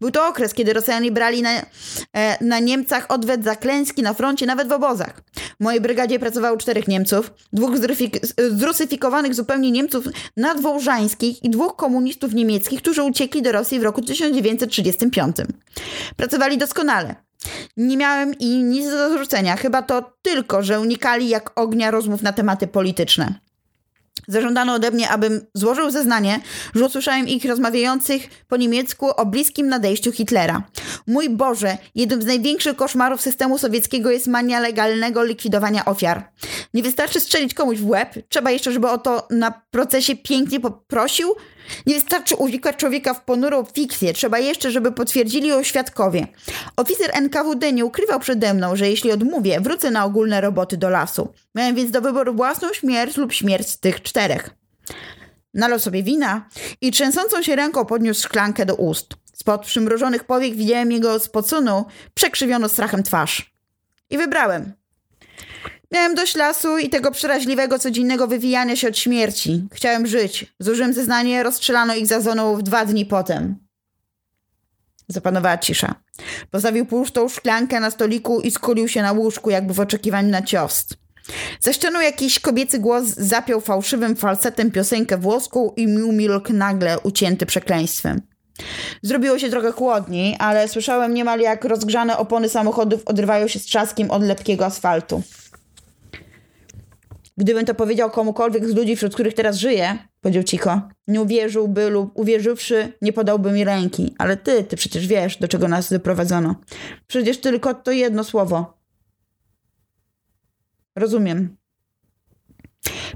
Był 0.00 0.10
to 0.10 0.28
okres, 0.28 0.54
kiedy 0.54 0.72
Rosjanie 0.72 1.12
brali 1.12 1.42
na, 1.42 1.50
e, 2.12 2.44
na 2.44 2.58
Niemcach 2.58 3.06
odwet 3.08 3.44
za 3.44 3.56
klęski 3.56 4.02
na 4.02 4.14
froncie, 4.14 4.46
nawet 4.46 4.68
w 4.68 4.72
obozach. 4.72 5.22
W 5.60 5.64
mojej 5.64 5.80
brygadzie 5.80 6.18
pracowało 6.18 6.56
czterech 6.56 6.88
Niemców, 6.88 7.32
dwóch 7.52 7.74
zrusyfikowanych 8.50 9.34
zupełnie 9.34 9.70
Niemców 9.70 10.04
nadwołżańskich 10.36 11.44
i 11.44 11.50
dwóch 11.50 11.76
komunistów 11.76 12.34
niemieckich, 12.34 12.82
którzy 12.82 13.02
uciekli 13.02 13.42
do 13.42 13.52
Rosji 13.52 13.80
w 13.80 13.82
roku 13.82 14.02
1935. 14.02 15.36
Pracowali 16.16 16.58
doskonale. 16.58 17.31
Nie 17.76 17.96
miałem 17.96 18.34
i 18.38 18.62
nic 18.62 18.90
do 18.90 19.10
zarzucenia, 19.10 19.56
chyba 19.56 19.82
to 19.82 20.12
tylko, 20.22 20.62
że 20.62 20.80
unikali 20.80 21.28
jak 21.28 21.60
ognia 21.60 21.90
rozmów 21.90 22.22
na 22.22 22.32
tematy 22.32 22.66
polityczne. 22.66 23.34
Zażądano 24.28 24.74
ode 24.74 24.90
mnie, 24.90 25.10
abym 25.10 25.46
złożył 25.54 25.90
zeznanie, 25.90 26.40
że 26.74 26.86
usłyszałem 26.86 27.28
ich 27.28 27.44
rozmawiających 27.44 28.44
po 28.48 28.56
niemiecku 28.56 29.10
o 29.16 29.26
bliskim 29.26 29.68
nadejściu 29.68 30.12
Hitlera. 30.12 30.62
Mój 31.06 31.30
Boże, 31.30 31.78
jednym 31.94 32.22
z 32.22 32.26
największych 32.26 32.76
koszmarów 32.76 33.20
systemu 33.20 33.58
sowieckiego 33.58 34.10
jest 34.10 34.26
mania 34.26 34.60
legalnego 34.60 35.24
likwidowania 35.24 35.84
ofiar. 35.84 36.30
Nie 36.74 36.82
wystarczy 36.82 37.20
strzelić 37.20 37.54
komuś 37.54 37.78
w 37.78 37.88
łeb, 37.88 38.14
trzeba 38.28 38.50
jeszcze, 38.50 38.72
żeby 38.72 38.88
o 38.88 38.98
to 38.98 39.26
na 39.30 39.62
procesie 39.70 40.16
pięknie 40.16 40.60
poprosił, 40.60 41.34
nie 41.86 41.94
wystarczy 41.94 42.36
uwikłać 42.36 42.76
człowieka 42.76 43.14
w 43.14 43.24
ponurą 43.24 43.64
fikcję, 43.64 44.12
trzeba 44.12 44.38
jeszcze, 44.38 44.70
żeby 44.70 44.92
potwierdzili 44.92 45.48
ją 45.48 45.62
świadkowie. 45.62 46.26
Oficer 46.76 47.10
NKWD 47.12 47.72
nie 47.72 47.84
ukrywał 47.84 48.20
przede 48.20 48.54
mną, 48.54 48.76
że 48.76 48.88
jeśli 48.88 49.12
odmówię, 49.12 49.60
wrócę 49.60 49.90
na 49.90 50.04
ogólne 50.04 50.40
roboty 50.40 50.76
do 50.76 50.90
lasu. 50.90 51.32
Miałem 51.54 51.74
więc 51.74 51.90
do 51.90 52.00
wyboru 52.00 52.34
własną 52.34 52.72
śmierć 52.72 53.16
lub 53.16 53.32
śmierć 53.32 53.76
tych 53.76 54.02
czterech. 54.02 54.50
Nalał 55.54 55.78
sobie 55.78 56.02
wina 56.02 56.48
i 56.80 56.90
trzęsącą 56.90 57.42
się 57.42 57.56
ręką 57.56 57.84
podniósł 57.84 58.22
szklankę 58.22 58.66
do 58.66 58.74
ust. 58.74 59.08
Spod 59.32 59.66
przymrożonych 59.66 60.24
powiek 60.24 60.54
widziałem 60.54 60.92
jego 60.92 61.18
spoconą, 61.18 61.84
przekrzywiono 62.14 62.68
strachem 62.68 63.02
twarz. 63.02 63.54
I 64.10 64.18
wybrałem. 64.18 64.81
Miałem 65.92 66.14
dość 66.14 66.36
lasu 66.36 66.78
i 66.78 66.88
tego 66.88 67.10
przeraźliwego 67.10 67.78
codziennego 67.78 68.26
wywijania 68.26 68.76
się 68.76 68.88
od 68.88 68.98
śmierci. 68.98 69.64
Chciałem 69.72 70.06
żyć. 70.06 70.54
Zużyłem 70.58 70.92
zeznanie, 70.92 71.42
rozstrzelano 71.42 71.94
ich 71.94 72.06
za 72.06 72.20
zoną 72.20 72.56
w 72.56 72.62
dwa 72.62 72.84
dni 72.84 73.06
potem. 73.06 73.56
Zapanowała 75.08 75.58
cisza. 75.58 75.94
Postawił 76.50 76.86
pustą 76.86 77.28
szklankę 77.28 77.80
na 77.80 77.90
stoliku 77.90 78.40
i 78.40 78.50
skulił 78.50 78.88
się 78.88 79.02
na 79.02 79.12
łóżku, 79.12 79.50
jakby 79.50 79.74
w 79.74 79.80
oczekiwaniu 79.80 80.30
na 80.30 80.42
cios. 80.42 80.86
Za 81.60 81.72
ścianą 81.72 82.00
jakiś 82.00 82.40
kobiecy 82.40 82.78
głos 82.78 83.04
zapiął 83.04 83.60
fałszywym 83.60 84.16
falsetem 84.16 84.70
piosenkę 84.70 85.18
włoską 85.18 85.72
i 85.76 86.02
umilkł 86.02 86.52
nagle, 86.52 87.00
ucięty 87.00 87.46
przekleństwem. 87.46 88.20
Zrobiło 89.02 89.38
się 89.38 89.50
trochę 89.50 89.72
chłodniej, 89.72 90.36
ale 90.38 90.68
słyszałem 90.68 91.14
niemal 91.14 91.40
jak 91.40 91.64
rozgrzane 91.64 92.18
opony 92.18 92.48
samochodów 92.48 93.02
odrywają 93.06 93.48
się 93.48 93.58
z 93.58 93.64
trzaskiem 93.64 94.10
od 94.10 94.22
lepkiego 94.22 94.66
asfaltu. 94.66 95.22
Gdybym 97.42 97.64
to 97.64 97.74
powiedział 97.74 98.10
komukolwiek 98.10 98.68
z 98.68 98.74
ludzi, 98.74 98.96
wśród 98.96 99.14
których 99.14 99.34
teraz 99.34 99.56
żyję, 99.56 99.98
powiedział 100.20 100.42
cicho, 100.42 100.80
nie 101.08 101.20
uwierzyłby 101.20 101.90
lub 101.90 102.18
uwierzywszy, 102.18 102.92
nie 103.02 103.12
podałby 103.12 103.52
mi 103.52 103.64
ręki. 103.64 104.14
Ale 104.18 104.36
ty, 104.36 104.64
ty 104.64 104.76
przecież 104.76 105.06
wiesz, 105.06 105.36
do 105.36 105.48
czego 105.48 105.68
nas 105.68 105.92
doprowadzono. 105.92 106.54
Przecież 107.06 107.40
tylko 107.40 107.74
to 107.74 107.92
jedno 107.92 108.24
słowo. 108.24 108.78
Rozumiem. 110.96 111.56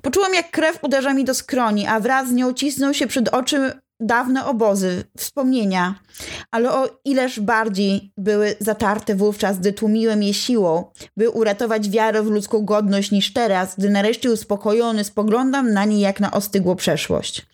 Poczułam, 0.03 0.35
jak 0.35 0.51
krew 0.51 0.79
uderza 0.83 1.15
mi 1.15 1.25
do 1.25 1.35
skroni, 1.35 1.87
a 1.87 2.01
wraz 2.01 2.29
z 2.29 2.33
nią 2.33 2.53
cisnął 2.53 2.95
się 2.95 3.07
przed 3.07 3.29
oczy 3.29 3.73
dawne 4.01 4.47
obozy, 4.47 5.05
wspomnienia, 5.17 5.95
ale 6.51 6.73
o 6.73 6.89
ileż 7.05 7.41
bardziej 7.41 8.13
były 8.19 8.57
zatarte 8.61 9.15
wówczas, 9.15 9.59
gdy 9.59 9.73
tłumiłem 9.73 10.23
je 10.23 10.35
siłą, 10.35 10.85
by 11.17 11.31
uratować 11.31 11.91
wiarę 11.91 12.23
w 12.23 12.27
ludzką 12.27 12.65
godność 12.65 13.11
niż 13.11 13.33
teraz, 13.33 13.75
gdy 13.79 13.91
nareszcie 13.91 14.33
uspokojony 14.33 15.05
spoglądam 15.05 15.73
na 15.73 15.85
nie 15.85 16.01
jak 16.01 16.21
na 16.21 16.31
ostygłą 16.31 16.77
przeszłość. 16.77 17.47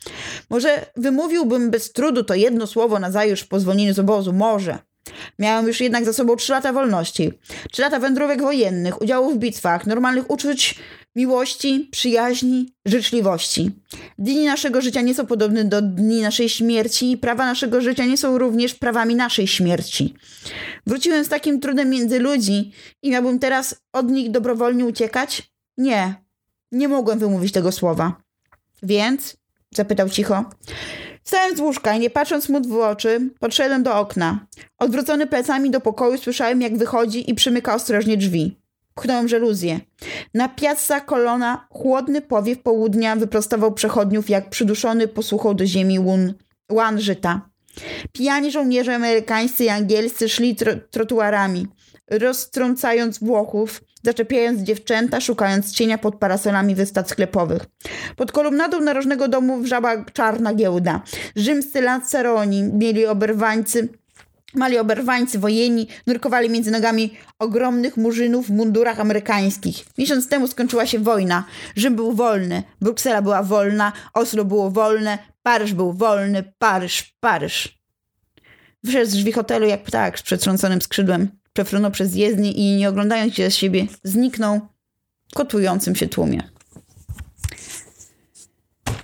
Może 0.50 0.86
wymówiłbym 0.96 1.70
bez 1.70 1.92
trudu 1.92 2.24
to 2.24 2.34
jedno 2.34 2.66
słowo 2.66 2.98
na 2.98 3.10
zajutrz 3.10 3.42
w 3.42 3.48
pozwoleniu 3.48 3.94
z 3.94 3.98
obozu, 3.98 4.32
może. 4.32 4.78
Miałem 5.38 5.66
już 5.66 5.80
jednak 5.80 6.04
za 6.04 6.12
sobą 6.12 6.36
trzy 6.36 6.52
lata 6.52 6.72
wolności, 6.72 7.32
trzy 7.72 7.82
lata 7.82 7.98
wędrówek 7.98 8.42
wojennych, 8.42 9.02
udziału 9.02 9.30
w 9.30 9.38
bitwach, 9.38 9.86
normalnych 9.86 10.30
uczuć 10.30 10.78
miłości, 11.16 11.88
przyjaźni, 11.90 12.72
życzliwości. 12.84 13.70
Dni 14.18 14.44
naszego 14.44 14.80
życia 14.80 15.00
nie 15.00 15.14
są 15.14 15.26
podobne 15.26 15.64
do 15.64 15.82
dni 15.82 16.20
naszej 16.20 16.48
śmierci 16.48 17.12
i 17.12 17.16
prawa 17.16 17.46
naszego 17.46 17.80
życia 17.80 18.04
nie 18.04 18.16
są 18.16 18.38
również 18.38 18.74
prawami 18.74 19.14
naszej 19.14 19.46
śmierci. 19.46 20.14
Wróciłem 20.86 21.24
z 21.24 21.28
takim 21.28 21.60
trudem 21.60 21.90
między 21.90 22.18
ludzi 22.18 22.72
i 23.02 23.10
miałbym 23.10 23.38
teraz 23.38 23.82
od 23.92 24.10
nich 24.10 24.30
dobrowolnie 24.30 24.84
uciekać? 24.84 25.52
Nie, 25.78 26.14
nie 26.72 26.88
mogłem 26.88 27.18
wymówić 27.18 27.52
tego 27.52 27.72
słowa. 27.72 28.22
Więc, 28.82 29.36
zapytał 29.74 30.10
cicho, 30.10 30.44
Wstałem 31.24 31.56
z 31.56 31.60
łóżka 31.60 31.94
i 31.94 32.00
nie 32.00 32.10
patrząc 32.10 32.48
mu 32.48 32.60
w 32.60 32.78
oczy, 32.78 33.30
podszedłem 33.40 33.82
do 33.82 33.98
okna. 33.98 34.46
Odwrócony 34.78 35.26
plecami 35.26 35.70
do 35.70 35.80
pokoju 35.80 36.18
słyszałem, 36.18 36.60
jak 36.60 36.78
wychodzi 36.78 37.30
i 37.30 37.34
przymyka 37.34 37.74
ostrożnie 37.74 38.16
drzwi. 38.16 38.61
Pchnąłem 38.94 39.28
żeluzję. 39.28 39.80
Na 40.34 40.48
piazza 40.48 41.00
kolona 41.00 41.66
chłodny 41.70 42.20
powiew 42.20 42.62
południa 42.62 43.16
wyprostował 43.16 43.72
przechodniów 43.72 44.30
jak 44.30 44.50
przyduszony 44.50 45.08
posłuchał 45.08 45.54
do 45.54 45.66
ziemi 45.66 45.98
łun, 45.98 46.34
łan 46.72 47.00
żyta. 47.00 47.52
Pijani 48.12 48.50
żołnierze 48.50 48.94
amerykańscy 48.94 49.64
i 49.64 49.68
angielscy 49.68 50.28
szli 50.28 50.56
tro 50.56 50.72
trotuarami, 50.90 51.66
roztrącając 52.10 53.18
Włochów, 53.18 53.82
zaczepiając 54.02 54.60
dziewczęta, 54.60 55.20
szukając 55.20 55.72
cienia 55.72 55.98
pod 55.98 56.16
parasolami 56.16 56.74
wystad 56.74 57.10
sklepowych. 57.10 57.62
Pod 58.16 58.32
kolumnadą 58.32 58.80
narożnego 58.80 59.28
domu 59.28 59.58
wrzała 59.58 60.04
czarna 60.04 60.54
giełda. 60.54 61.02
Rzymscy 61.36 61.80
lanceroni 61.80 62.62
mieli 62.62 63.06
oberwańcy 63.06 63.88
Mali 64.54 64.78
oberwańcy 64.78 65.38
wojenni 65.38 65.86
nurkowali 66.06 66.50
między 66.50 66.70
nogami 66.70 67.14
ogromnych 67.38 67.96
murzynów 67.96 68.46
w 68.46 68.50
mundurach 68.50 69.00
amerykańskich. 69.00 69.86
Miesiąc 69.98 70.28
temu 70.28 70.48
skończyła 70.48 70.86
się 70.86 70.98
wojna. 70.98 71.44
Rzym 71.76 71.96
był 71.96 72.12
wolny, 72.12 72.62
Bruksela 72.80 73.22
była 73.22 73.42
wolna, 73.42 73.92
Oslo 74.14 74.44
było 74.44 74.70
wolne, 74.70 75.18
Paryż 75.42 75.74
był 75.74 75.92
wolny, 75.92 76.52
Paryż, 76.58 77.16
Paryż. 77.20 77.78
Wyszedł 78.84 79.10
z 79.10 79.14
drzwi 79.14 79.32
hotelu 79.32 79.66
jak 79.66 79.82
ptak 79.82 80.18
z 80.18 80.22
przetrąconym 80.22 80.82
skrzydłem. 80.82 81.28
Przefrunął 81.52 81.90
przez 81.90 82.14
jezdnię 82.14 82.52
i 82.52 82.76
nie 82.76 82.88
oglądając 82.88 83.34
się 83.34 83.50
z 83.50 83.54
siebie, 83.54 83.86
zniknął 84.04 84.60
w 85.30 85.34
kotującym 85.34 85.96
się 85.96 86.08
tłumie. 86.08 86.42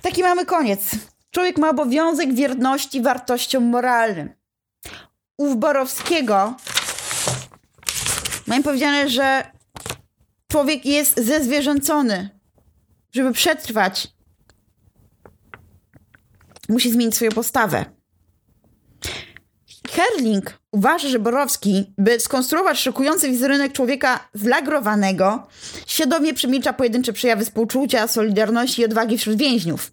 Taki 0.01 0.23
mamy 0.23 0.45
koniec. 0.45 0.91
Człowiek 1.31 1.57
ma 1.57 1.69
obowiązek 1.69 2.33
wierności 2.33 3.01
wartościom 3.01 3.63
moralnym 3.63 4.38
u 5.39 5.55
Borowskiego 5.55 6.55
mam 8.47 8.63
powiedziane, 8.63 9.09
że 9.09 9.51
człowiek 10.47 10.85
jest 10.85 11.25
zezwierzęcony. 11.25 12.29
Żeby 13.11 13.31
przetrwać, 13.33 14.07
musi 16.69 16.91
zmienić 16.91 17.15
swoją 17.15 17.31
postawę. 17.31 17.85
Herling 19.89 20.59
uważa, 20.71 21.09
że 21.09 21.19
Borowski, 21.19 21.93
by 21.97 22.19
skonstruować 22.19 22.79
szokujący 22.79 23.29
wizerunek 23.29 23.73
człowieka 23.73 24.29
zlagrowanego, 24.33 25.47
świadomie 25.87 26.33
przemilcza 26.33 26.73
pojedyncze 26.73 27.13
przejawy 27.13 27.45
współczucia, 27.45 28.07
solidarności 28.07 28.81
i 28.81 28.85
odwagi 28.85 29.17
wśród 29.17 29.37
więźniów. 29.37 29.91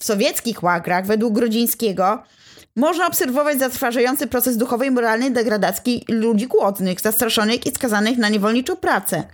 W 0.00 0.04
sowieckich 0.04 0.62
łagrach, 0.62 1.06
według 1.06 1.34
Grodzińskiego, 1.34 2.22
można 2.78 3.06
obserwować 3.06 3.58
zatrważający 3.58 4.26
proces 4.26 4.56
duchowej 4.56 4.88
i 4.88 4.90
moralnej 4.90 5.32
degradacji 5.32 6.04
ludzi 6.08 6.46
głodnych, 6.46 7.00
zastraszonych 7.00 7.66
i 7.66 7.70
skazanych 7.70 8.18
na 8.18 8.28
niewolniczą 8.28 8.76
pracę. 8.76 9.24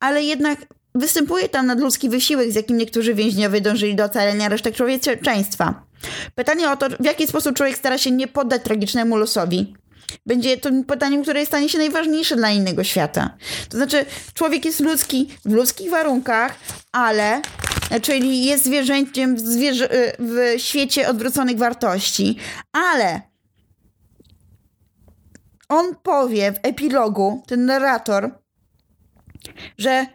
Ale 0.00 0.22
jednak 0.22 0.58
występuje 0.94 1.48
tam 1.48 1.66
nadludzki 1.66 2.08
wysiłek, 2.08 2.52
z 2.52 2.54
jakim 2.54 2.76
niektórzy 2.76 3.14
więźniowie 3.14 3.60
dążyli 3.60 3.94
do 3.94 4.04
ocalenia 4.04 4.48
resztek 4.48 4.74
człowieczeństwa. 4.74 5.82
Pytanie 6.34 6.70
o 6.70 6.76
to, 6.76 6.86
w 7.00 7.04
jaki 7.04 7.26
sposób 7.26 7.56
człowiek 7.56 7.76
stara 7.76 7.98
się 7.98 8.10
nie 8.10 8.28
poddać 8.28 8.62
tragicznemu 8.62 9.16
losowi, 9.16 9.74
będzie 10.26 10.56
to 10.56 10.70
pytaniem, 10.88 11.22
które 11.22 11.46
stanie 11.46 11.68
się 11.68 11.78
najważniejsze 11.78 12.36
dla 12.36 12.50
innego 12.50 12.84
świata. 12.84 13.36
To 13.68 13.76
znaczy, 13.76 14.04
człowiek 14.34 14.64
jest 14.64 14.80
ludzki 14.80 15.28
w 15.44 15.52
ludzkich 15.52 15.90
warunkach, 15.90 16.54
ale 16.92 17.42
czyli 18.02 18.44
jest 18.44 18.64
zwierzęciem 18.64 19.36
w, 19.36 19.40
zwierzę, 19.40 19.88
w 20.18 20.54
świecie 20.56 21.08
odwróconych 21.08 21.58
wartości, 21.58 22.36
ale 22.72 23.20
on 25.68 25.96
powie 26.02 26.52
w 26.52 26.58
epilogu, 26.62 27.42
ten 27.46 27.66
narrator, 27.66 28.38
że 29.78 30.06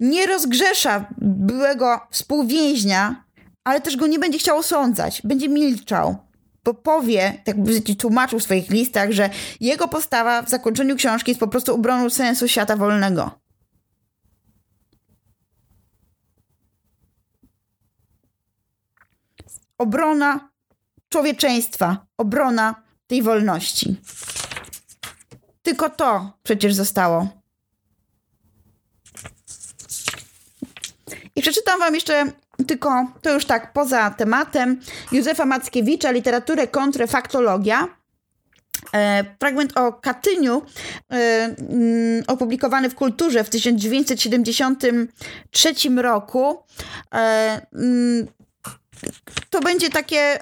nie 0.00 0.26
rozgrzesza 0.26 1.06
byłego 1.18 2.00
współwięźnia, 2.10 3.24
ale 3.64 3.80
też 3.80 3.96
go 3.96 4.06
nie 4.06 4.18
będzie 4.18 4.38
chciał 4.38 4.58
osądzać, 4.58 5.22
będzie 5.24 5.48
milczał. 5.48 6.16
Powie, 6.64 7.42
tak 7.44 7.62
by 7.62 7.80
tłumaczył 7.80 8.38
w 8.38 8.42
swoich 8.42 8.70
listach, 8.70 9.10
że 9.10 9.30
jego 9.60 9.88
postawa 9.88 10.42
w 10.42 10.48
zakończeniu 10.48 10.96
książki 10.96 11.30
jest 11.30 11.40
po 11.40 11.48
prostu 11.48 11.74
obroną 11.74 12.10
sensu 12.10 12.48
świata 12.48 12.76
wolnego. 12.76 13.44
obrona 19.78 20.48
człowieczeństwa, 21.08 22.06
obrona 22.18 22.82
tej 23.06 23.22
wolności. 23.22 23.96
Tylko 25.62 25.90
to 25.90 26.38
przecież 26.42 26.74
zostało. 26.74 27.28
I 31.36 31.42
przeczytam 31.42 31.80
wam 31.80 31.94
jeszcze 31.94 32.32
tylko, 32.66 33.06
to 33.22 33.32
już 33.32 33.44
tak 33.44 33.72
poza 33.72 34.10
tematem, 34.10 34.80
Józefa 35.12 35.44
Mackiewicza, 35.44 36.10
literaturę 36.10 36.66
kontrfaktologia. 36.66 37.88
E, 38.94 39.24
fragment 39.38 39.78
o 39.78 39.92
Katyniu, 39.92 40.62
e, 41.12 41.14
mm, 41.14 42.24
opublikowany 42.26 42.90
w 42.90 42.94
Kulturze 42.94 43.44
w 43.44 43.50
1973 43.50 45.98
roku. 45.98 46.62
E, 47.14 47.60
mm, 47.74 48.26
to 49.50 49.60
będzie 49.60 49.90
takie. 49.90 50.38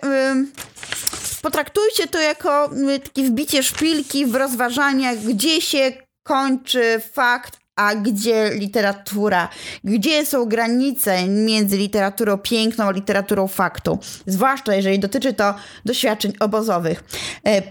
Potraktujcie 1.42 2.08
to 2.08 2.20
jako 2.20 2.70
takie 3.04 3.22
wbicie 3.22 3.62
szpilki 3.62 4.26
w 4.26 4.34
rozważania, 4.34 5.16
gdzie 5.16 5.60
się 5.60 5.92
kończy 6.22 7.00
fakt, 7.12 7.61
a 7.76 7.94
gdzie 7.94 8.50
literatura, 8.54 9.48
gdzie 9.84 10.26
są 10.26 10.44
granice 10.44 11.28
między 11.28 11.76
literaturą 11.76 12.38
piękną 12.38 12.84
a 12.84 12.90
literaturą 12.90 13.48
faktu, 13.48 13.98
zwłaszcza 14.26 14.74
jeżeli 14.74 14.98
dotyczy 14.98 15.32
to 15.32 15.54
doświadczeń 15.84 16.32
obozowych. 16.40 17.04
E, 17.46 17.62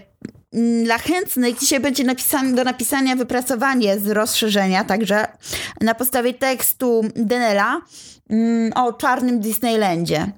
dla 0.84 0.98
chętnych 0.98 1.58
dzisiaj 1.58 1.80
będzie 1.80 2.04
napisane, 2.04 2.54
do 2.54 2.64
napisania 2.64 3.16
wypracowanie 3.16 3.98
z 3.98 4.08
rozszerzenia, 4.08 4.84
także 4.84 5.26
na 5.80 5.94
podstawie 5.94 6.34
tekstu 6.34 7.02
Denela 7.16 7.80
o 8.74 8.92
czarnym 8.92 9.40
Disneylandzie 9.40 10.32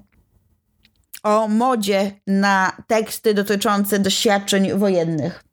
o 1.25 1.47
modzie 1.47 2.11
na 2.27 2.71
teksty 2.87 3.33
dotyczące 3.33 3.99
doświadczeń 3.99 4.73
wojennych. 4.73 5.43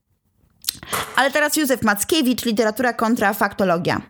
Ale 1.17 1.31
teraz 1.31 1.57
Józef 1.57 1.83
Mackiewicz, 1.83 2.45
literatura 2.45 2.93
kontra 2.93 3.35
faktologia. 3.35 4.03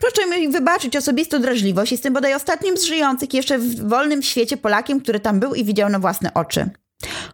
Proszę 0.00 0.40
mi 0.40 0.48
wybaczyć 0.48 0.96
osobistą 0.96 1.40
drażliwość. 1.40 1.92
Jestem 1.92 2.12
bodaj 2.12 2.34
ostatnim 2.34 2.76
z 2.76 2.84
żyjących 2.84 3.34
jeszcze 3.34 3.58
w 3.58 3.88
wolnym 3.88 4.22
świecie 4.22 4.56
Polakiem, 4.56 5.00
który 5.00 5.20
tam 5.20 5.40
był 5.40 5.54
i 5.54 5.64
widział 5.64 5.88
na 5.88 5.98
własne 5.98 6.34
oczy. 6.34 6.70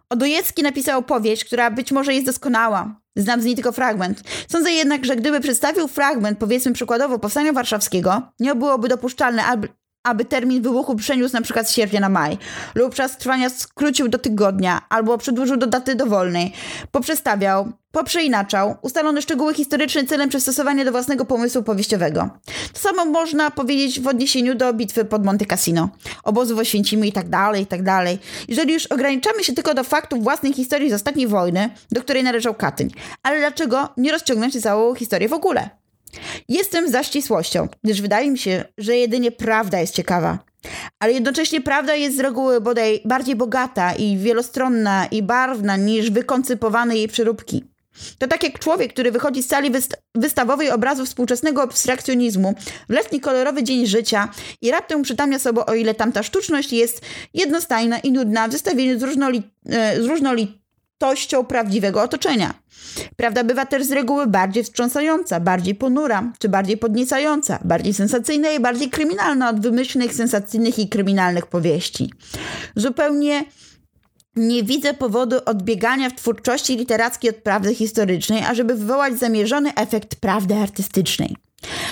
Odojecki 0.09 0.63
napisał 0.63 0.99
opowieść, 0.99 1.45
która 1.45 1.71
być 1.71 1.91
może 1.91 2.13
jest 2.13 2.25
doskonała. 2.25 3.01
Znam 3.15 3.41
z 3.41 3.45
niej 3.45 3.55
tylko 3.55 3.71
fragment. 3.71 4.21
Sądzę 4.47 4.71
jednak, 4.71 5.05
że 5.05 5.15
gdyby 5.15 5.39
przedstawił 5.39 5.87
fragment, 5.87 6.39
powiedzmy 6.39 6.73
przykładowo 6.73 7.19
Powstania 7.19 7.53
Warszawskiego, 7.53 8.21
nie 8.39 8.55
byłoby 8.55 8.87
dopuszczalne, 8.87 9.43
aby 10.03 10.25
termin 10.25 10.61
wybuchu 10.61 10.95
przeniósł 10.95 11.33
na 11.33 11.41
przykład 11.41 11.69
z 11.69 11.73
sierpnia 11.73 11.99
na 11.99 12.09
maj, 12.09 12.37
lub 12.75 12.95
czas 12.95 13.17
trwania 13.17 13.49
skrócił 13.49 14.07
do 14.07 14.17
tygodnia, 14.17 14.81
albo 14.89 15.17
przedłużył 15.17 15.57
do 15.57 15.67
daty 15.67 15.95
dowolnej, 15.95 16.53
poprzestawiał, 16.91 17.71
poprzeinaczał 17.91 18.75
ustalone 18.81 19.21
szczegóły 19.21 19.53
historyczne 19.53 20.03
celem 20.03 20.29
przystosowania 20.29 20.85
do 20.85 20.91
własnego 20.91 21.25
pomysłu 21.25 21.63
powieściowego. 21.63 22.29
To 22.73 22.79
samo 22.79 23.05
można 23.05 23.51
powiedzieć 23.51 23.99
w 23.99 24.07
odniesieniu 24.07 24.55
do 24.55 24.73
bitwy 24.73 25.05
pod 25.05 25.25
Monte 25.25 25.45
Cassino, 25.45 25.89
obozu 26.23 26.55
w 26.55 26.59
Oświęcimiu 26.59 27.03
i 27.03 27.11
tak 27.11 27.29
dalej, 27.29 27.63
i 27.63 27.65
tak. 27.65 27.81
Jeżeli 28.47 28.73
już 28.73 28.85
ograniczamy 28.85 29.43
się 29.43 29.53
tylko 29.53 29.73
do 29.73 29.83
faktów 29.83 30.23
własnej 30.23 30.53
historii 30.53 30.89
z 30.89 30.93
ostatniej 30.93 31.27
wojny, 31.27 31.69
do 31.91 32.01
której 32.01 32.23
należał 32.23 32.53
Katyń, 32.53 32.89
ale 33.23 33.39
dlaczego 33.39 33.89
nie 33.97 34.11
rozciągnąć 34.11 34.61
całą 34.61 34.95
historię 34.95 35.29
w 35.29 35.33
ogóle? 35.33 35.82
Jestem 36.49 36.89
za 36.89 37.03
ścisłością, 37.03 37.67
gdyż 37.83 38.01
wydaje 38.01 38.31
mi 38.31 38.37
się, 38.37 38.65
że 38.77 38.95
jedynie 38.97 39.31
prawda 39.31 39.79
jest 39.79 39.95
ciekawa. 39.95 40.39
Ale 40.99 41.13
jednocześnie 41.13 41.61
prawda 41.61 41.95
jest 41.95 42.17
z 42.17 42.19
reguły 42.19 42.61
bodaj 42.61 43.01
bardziej 43.05 43.35
bogata 43.35 43.93
i 43.93 44.17
wielostronna 44.17 45.05
i 45.05 45.23
barwna 45.23 45.77
niż 45.77 46.11
wykoncypowane 46.11 46.95
jej 46.95 47.07
przeróbki. 47.07 47.63
To 48.17 48.27
tak 48.27 48.43
jak 48.43 48.59
człowiek, 48.59 48.93
który 48.93 49.11
wychodzi 49.11 49.43
z 49.43 49.47
sali 49.47 49.71
wyst 49.71 49.97
wystawowej 50.15 50.71
obrazu 50.71 51.05
współczesnego 51.05 51.61
abstrakcjonizmu 51.61 52.53
w 52.89 52.93
letni 52.93 53.19
kolorowy 53.19 53.63
dzień 53.63 53.87
życia 53.87 54.29
i 54.61 54.71
raptem 54.71 55.01
przytamnia 55.01 55.39
sobie, 55.39 55.65
o 55.65 55.73
ile 55.73 55.93
tamta 55.93 56.23
sztuczność 56.23 56.73
jest 56.73 57.01
jednostajna 57.33 57.99
i 57.99 58.11
nudna 58.11 58.47
w 58.47 58.51
zestawieniu 58.51 58.99
z, 58.99 59.03
różnoli 59.03 59.43
e, 59.69 60.01
z 60.01 60.07
różnorodnością 61.03 61.45
prawdziwego 61.45 62.01
otoczenia. 62.01 62.53
Prawda 63.15 63.43
bywa 63.43 63.65
też 63.65 63.83
z 63.83 63.91
reguły 63.91 64.27
bardziej 64.27 64.63
wstrząsająca, 64.63 65.39
bardziej 65.39 65.75
ponura, 65.75 66.33
czy 66.39 66.49
bardziej 66.49 66.77
podniecająca, 66.77 67.59
bardziej 67.63 67.93
sensacyjna 67.93 68.51
i 68.51 68.59
bardziej 68.59 68.89
kryminalna 68.89 69.49
od 69.49 69.59
wymyślnych, 69.59 70.13
sensacyjnych 70.13 70.79
i 70.79 70.89
kryminalnych 70.89 71.45
powieści. 71.45 72.09
Zupełnie 72.75 73.43
nie 74.35 74.63
widzę 74.63 74.93
powodu 74.93 75.35
odbiegania 75.45 76.09
w 76.09 76.15
twórczości 76.15 76.77
literackiej 76.77 77.29
od 77.29 77.35
prawdy 77.35 77.75
historycznej, 77.75 78.43
ażeby 78.43 78.75
wywołać 78.75 79.19
zamierzony 79.19 79.75
efekt 79.75 80.15
prawdy 80.15 80.55
artystycznej. 80.55 81.35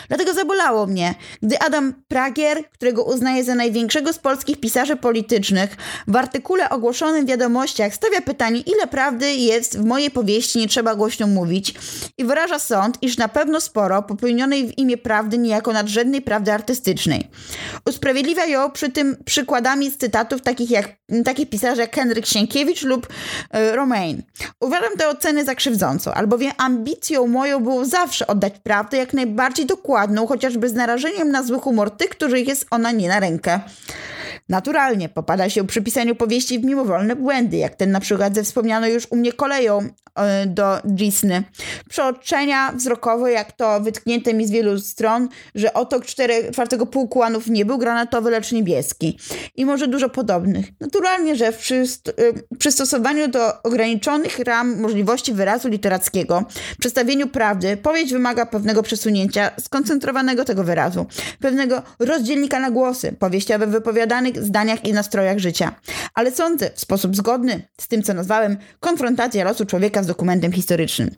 Dlatego 0.07 0.33
zabolało 0.33 0.87
mnie, 0.87 1.15
gdy 1.41 1.59
Adam 1.59 1.93
Pragier, 2.07 2.69
którego 2.69 3.03
uznaję 3.03 3.43
za 3.43 3.55
największego 3.55 4.13
z 4.13 4.19
polskich 4.19 4.59
pisarzy 4.59 4.95
politycznych, 4.95 5.77
w 6.07 6.15
artykule 6.15 6.69
ogłoszonym 6.69 7.25
w 7.25 7.29
wiadomościach 7.29 7.93
stawia 7.93 8.21
pytanie, 8.21 8.59
ile 8.59 8.87
prawdy 8.87 9.33
jest 9.33 9.77
w 9.77 9.85
mojej 9.85 10.11
powieści, 10.11 10.59
nie 10.59 10.67
trzeba 10.67 10.95
głośno 10.95 11.27
mówić, 11.27 11.73
i 12.17 12.25
wyraża 12.25 12.59
sąd, 12.59 12.97
iż 13.01 13.17
na 13.17 13.27
pewno 13.27 13.61
sporo 13.61 14.03
popełnionej 14.03 14.67
w 14.67 14.77
imię 14.77 14.97
prawdy 14.97 15.37
niejako 15.37 15.73
nadrzędnej 15.73 16.21
prawdy 16.21 16.51
artystycznej. 16.51 17.27
Usprawiedliwia 17.85 18.45
ją 18.45 18.71
przy 18.71 18.89
tym 18.89 19.17
przykładami 19.25 19.91
z 19.91 19.97
cytatów 19.97 20.41
takich 20.41 20.71
jak 20.71 21.01
takich 21.25 21.49
pisarzy 21.49 21.81
jak 21.81 21.95
Henryk 21.95 22.25
Sienkiewicz 22.25 22.83
lub 22.83 23.07
y, 23.55 23.75
Romain. 23.75 24.23
Uważam 24.59 24.97
tę 24.97 25.09
ocenę 25.09 25.45
za 25.45 25.55
krzywdzącą, 25.55 26.13
albowiem 26.13 26.51
ambicją 26.57 27.27
moją 27.27 27.59
było 27.59 27.85
zawsze 27.85 28.27
oddać 28.27 28.53
prawdę 28.63 28.97
jak 28.97 29.13
najbardziej 29.13 29.60
dokładną, 29.65 30.27
chociażby 30.27 30.69
z 30.69 30.73
narażeniem 30.73 31.31
na 31.31 31.43
zły 31.43 31.59
humor 31.59 31.91
tych, 31.91 32.09
których 32.09 32.47
jest 32.47 32.65
ona 32.71 32.91
nie 32.91 33.07
na 33.07 33.19
rękę. 33.19 33.59
Naturalnie 34.49 35.09
popada 35.09 35.49
się 35.49 35.67
przy 35.67 35.81
pisaniu 35.81 36.15
powieści 36.15 36.59
w 36.59 36.63
mimowolne 36.63 37.15
błędy, 37.15 37.57
jak 37.57 37.75
ten 37.75 37.91
na 37.91 37.99
przykład 37.99 38.35
ze 38.35 38.43
wspomnianą 38.43 38.87
już 38.87 39.07
u 39.09 39.15
mnie 39.15 39.33
koleją 39.33 39.89
e, 40.15 40.45
do 40.45 40.79
Disney. 40.83 41.41
Przeoczenia 41.89 42.71
wzrokowe, 42.71 43.31
jak 43.31 43.51
to 43.51 43.81
wytknięte 43.81 44.33
mi 44.33 44.47
z 44.47 44.51
wielu 44.51 44.79
stron, 44.79 45.29
że 45.55 45.73
otok 45.73 46.05
czwartego 46.51 46.85
pułku 46.85 47.21
nie 47.47 47.65
był 47.65 47.77
granatowy, 47.77 48.31
lecz 48.31 48.51
niebieski. 48.51 49.19
I 49.55 49.65
może 49.65 49.87
dużo 49.87 50.09
podobnych. 50.09 50.65
Naturalnie, 50.79 51.35
że 51.35 51.51
w 51.51 51.57
przyst 51.57 52.09
e, 52.09 52.57
przystosowaniu 52.57 53.27
do 53.27 53.63
ograniczonych 53.63 54.39
ram 54.39 54.81
możliwości 54.81 55.33
wyrazu 55.33 55.67
literackiego, 55.67 56.43
przedstawieniu 56.79 57.27
prawdy, 57.27 57.77
powieść 57.77 58.13
wymaga 58.13 58.45
pewnego 58.45 58.83
przesunięcia 58.83 59.51
skoncentrowanego 59.59 60.45
tego 60.45 60.63
wyrazu, 60.63 61.05
pewnego 61.39 61.81
rozdzielnika 61.99 62.59
na 62.59 62.71
głosy, 62.71 63.15
powieściowe 63.19 63.67
wypowiadanych 63.67 64.30
zdaniach 64.37 64.85
i 64.85 64.93
nastrojach 64.93 65.39
życia. 65.39 65.75
Ale 66.13 66.31
sądzę 66.31 66.69
w 66.75 66.79
sposób 66.79 67.15
zgodny 67.15 67.67
z 67.79 67.87
tym, 67.87 68.03
co 68.03 68.13
nazwałem 68.13 68.57
konfrontacja 68.79 69.43
losu 69.43 69.65
człowieka 69.65 70.03
z 70.03 70.07
dokumentem 70.07 70.51
historycznym. 70.51 71.11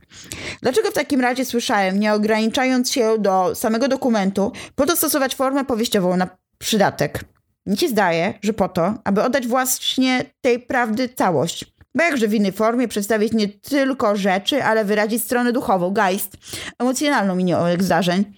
Dlaczego 0.62 0.92
w 0.92 0.94
takim 0.94 1.22
razie 1.22 1.46
słyszałem, 1.46 2.00
nie 2.00 2.14
ograniczając 2.14 2.92
się 2.92 3.16
do 3.20 3.56
samego 3.56 3.88
dokumentu, 3.88 4.52
po 4.76 4.86
to 4.86 4.96
stosować 4.96 5.36
formę 5.36 5.66
powieściową 5.66 6.18
na 6.18 6.28
przydatek? 6.58 7.26
Mi 7.66 7.78
się 7.78 7.88
zdaje, 7.88 8.34
że 8.42 8.54
po 8.54 8.70
to, 8.70 8.94
aby 9.04 9.24
oddać 9.24 9.48
właśnie 9.48 10.26
tej 10.42 10.60
prawdy 10.60 11.10
całość. 11.10 11.74
Bo 11.96 12.04
jakże 12.04 12.28
w 12.28 12.34
innej 12.34 12.52
formie 12.52 12.88
przedstawić 12.88 13.34
nie 13.34 13.48
tylko 13.48 14.16
rzeczy, 14.16 14.64
ale 14.64 14.86
wyrazić 14.86 15.24
stronę 15.24 15.54
duchową, 15.54 15.92
geist, 15.92 16.38
emocjonalną 16.80 17.36
minionych 17.36 17.84
zdarzeń 17.84 18.34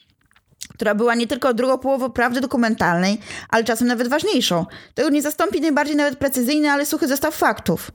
która 0.76 0.96
była 0.96 1.16
nie 1.16 1.28
tylko 1.28 1.54
drugą 1.54 1.78
połową 1.78 2.10
prawdy 2.10 2.42
dokumentalnej, 2.42 3.18
ale 3.50 3.64
czasem 3.64 3.88
nawet 3.88 4.08
ważniejszą. 4.08 4.66
Tego 4.94 5.10
nie 5.10 5.22
zastąpi 5.22 5.62
najbardziej 5.62 5.96
nawet 5.96 6.20
precyzyjny, 6.20 6.72
ale 6.72 6.86
suchy 6.86 7.08
zestaw 7.08 7.36
faktów. 7.36 7.92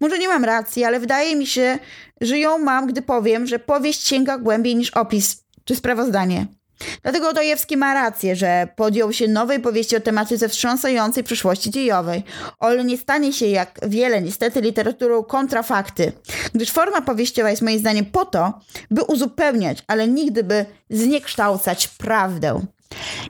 Może 0.00 0.18
nie 0.18 0.28
mam 0.28 0.44
racji, 0.44 0.84
ale 0.84 1.00
wydaje 1.00 1.36
mi 1.36 1.46
się, 1.46 1.78
że 2.20 2.38
ją 2.38 2.58
mam, 2.58 2.86
gdy 2.86 3.02
powiem, 3.02 3.46
że 3.46 3.58
powieść 3.58 4.06
sięga 4.06 4.38
głębiej 4.38 4.76
niż 4.76 4.90
opis 4.90 5.44
czy 5.64 5.76
sprawozdanie. 5.76 6.46
Dlatego 7.02 7.28
Odojewski 7.28 7.76
ma 7.76 7.94
rację, 7.94 8.36
że 8.36 8.68
podjął 8.76 9.12
się 9.12 9.28
nowej 9.28 9.60
powieści 9.60 9.96
o 9.96 10.00
tematyce 10.00 10.48
wstrząsającej 10.48 11.24
przyszłości 11.24 11.70
dziejowej, 11.70 12.22
ale 12.58 12.84
nie 12.84 12.98
stanie 12.98 13.32
się 13.32 13.46
jak 13.46 13.80
wiele 13.88 14.22
niestety 14.22 14.60
literaturą 14.60 15.22
kontrafakty, 15.22 16.12
gdyż 16.54 16.70
forma 16.70 17.00
powieściowa 17.00 17.50
jest 17.50 17.62
moim 17.62 17.78
zdaniem 17.78 18.04
po 18.04 18.24
to, 18.24 18.60
by 18.90 19.02
uzupełniać, 19.02 19.78
ale 19.86 20.08
nigdy 20.08 20.44
by 20.44 20.66
zniekształcać 20.90 21.88
prawdę. 21.88 22.60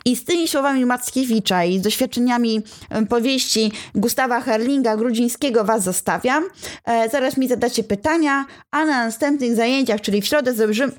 I 0.04 0.16
z 0.16 0.24
tymi 0.24 0.48
słowami 0.48 0.86
Mackiewicza 0.86 1.64
i 1.64 1.80
doświadczeniami 1.80 2.62
powieści 3.08 3.72
Gustawa 3.94 4.40
Herlinga 4.40 4.96
Grudzińskiego 4.96 5.64
Was 5.64 5.82
zostawiam. 5.82 6.44
E, 6.84 7.08
zaraz 7.08 7.36
mi 7.36 7.48
zadacie 7.48 7.84
pytania, 7.84 8.44
a 8.70 8.84
na 8.84 9.04
następnych 9.04 9.54
zajęciach, 9.56 10.00
czyli 10.00 10.22
w 10.22 10.26
środę, 10.26 10.54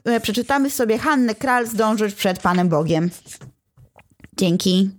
e, 0.05 0.19
przeczytamy 0.19 0.69
sobie 0.69 0.97
Hannę 0.97 1.35
Kral 1.35 1.67
zdążyć 1.67 2.15
przed 2.15 2.39
Panem 2.39 2.69
Bogiem. 2.69 3.09
Dzięki. 4.37 4.89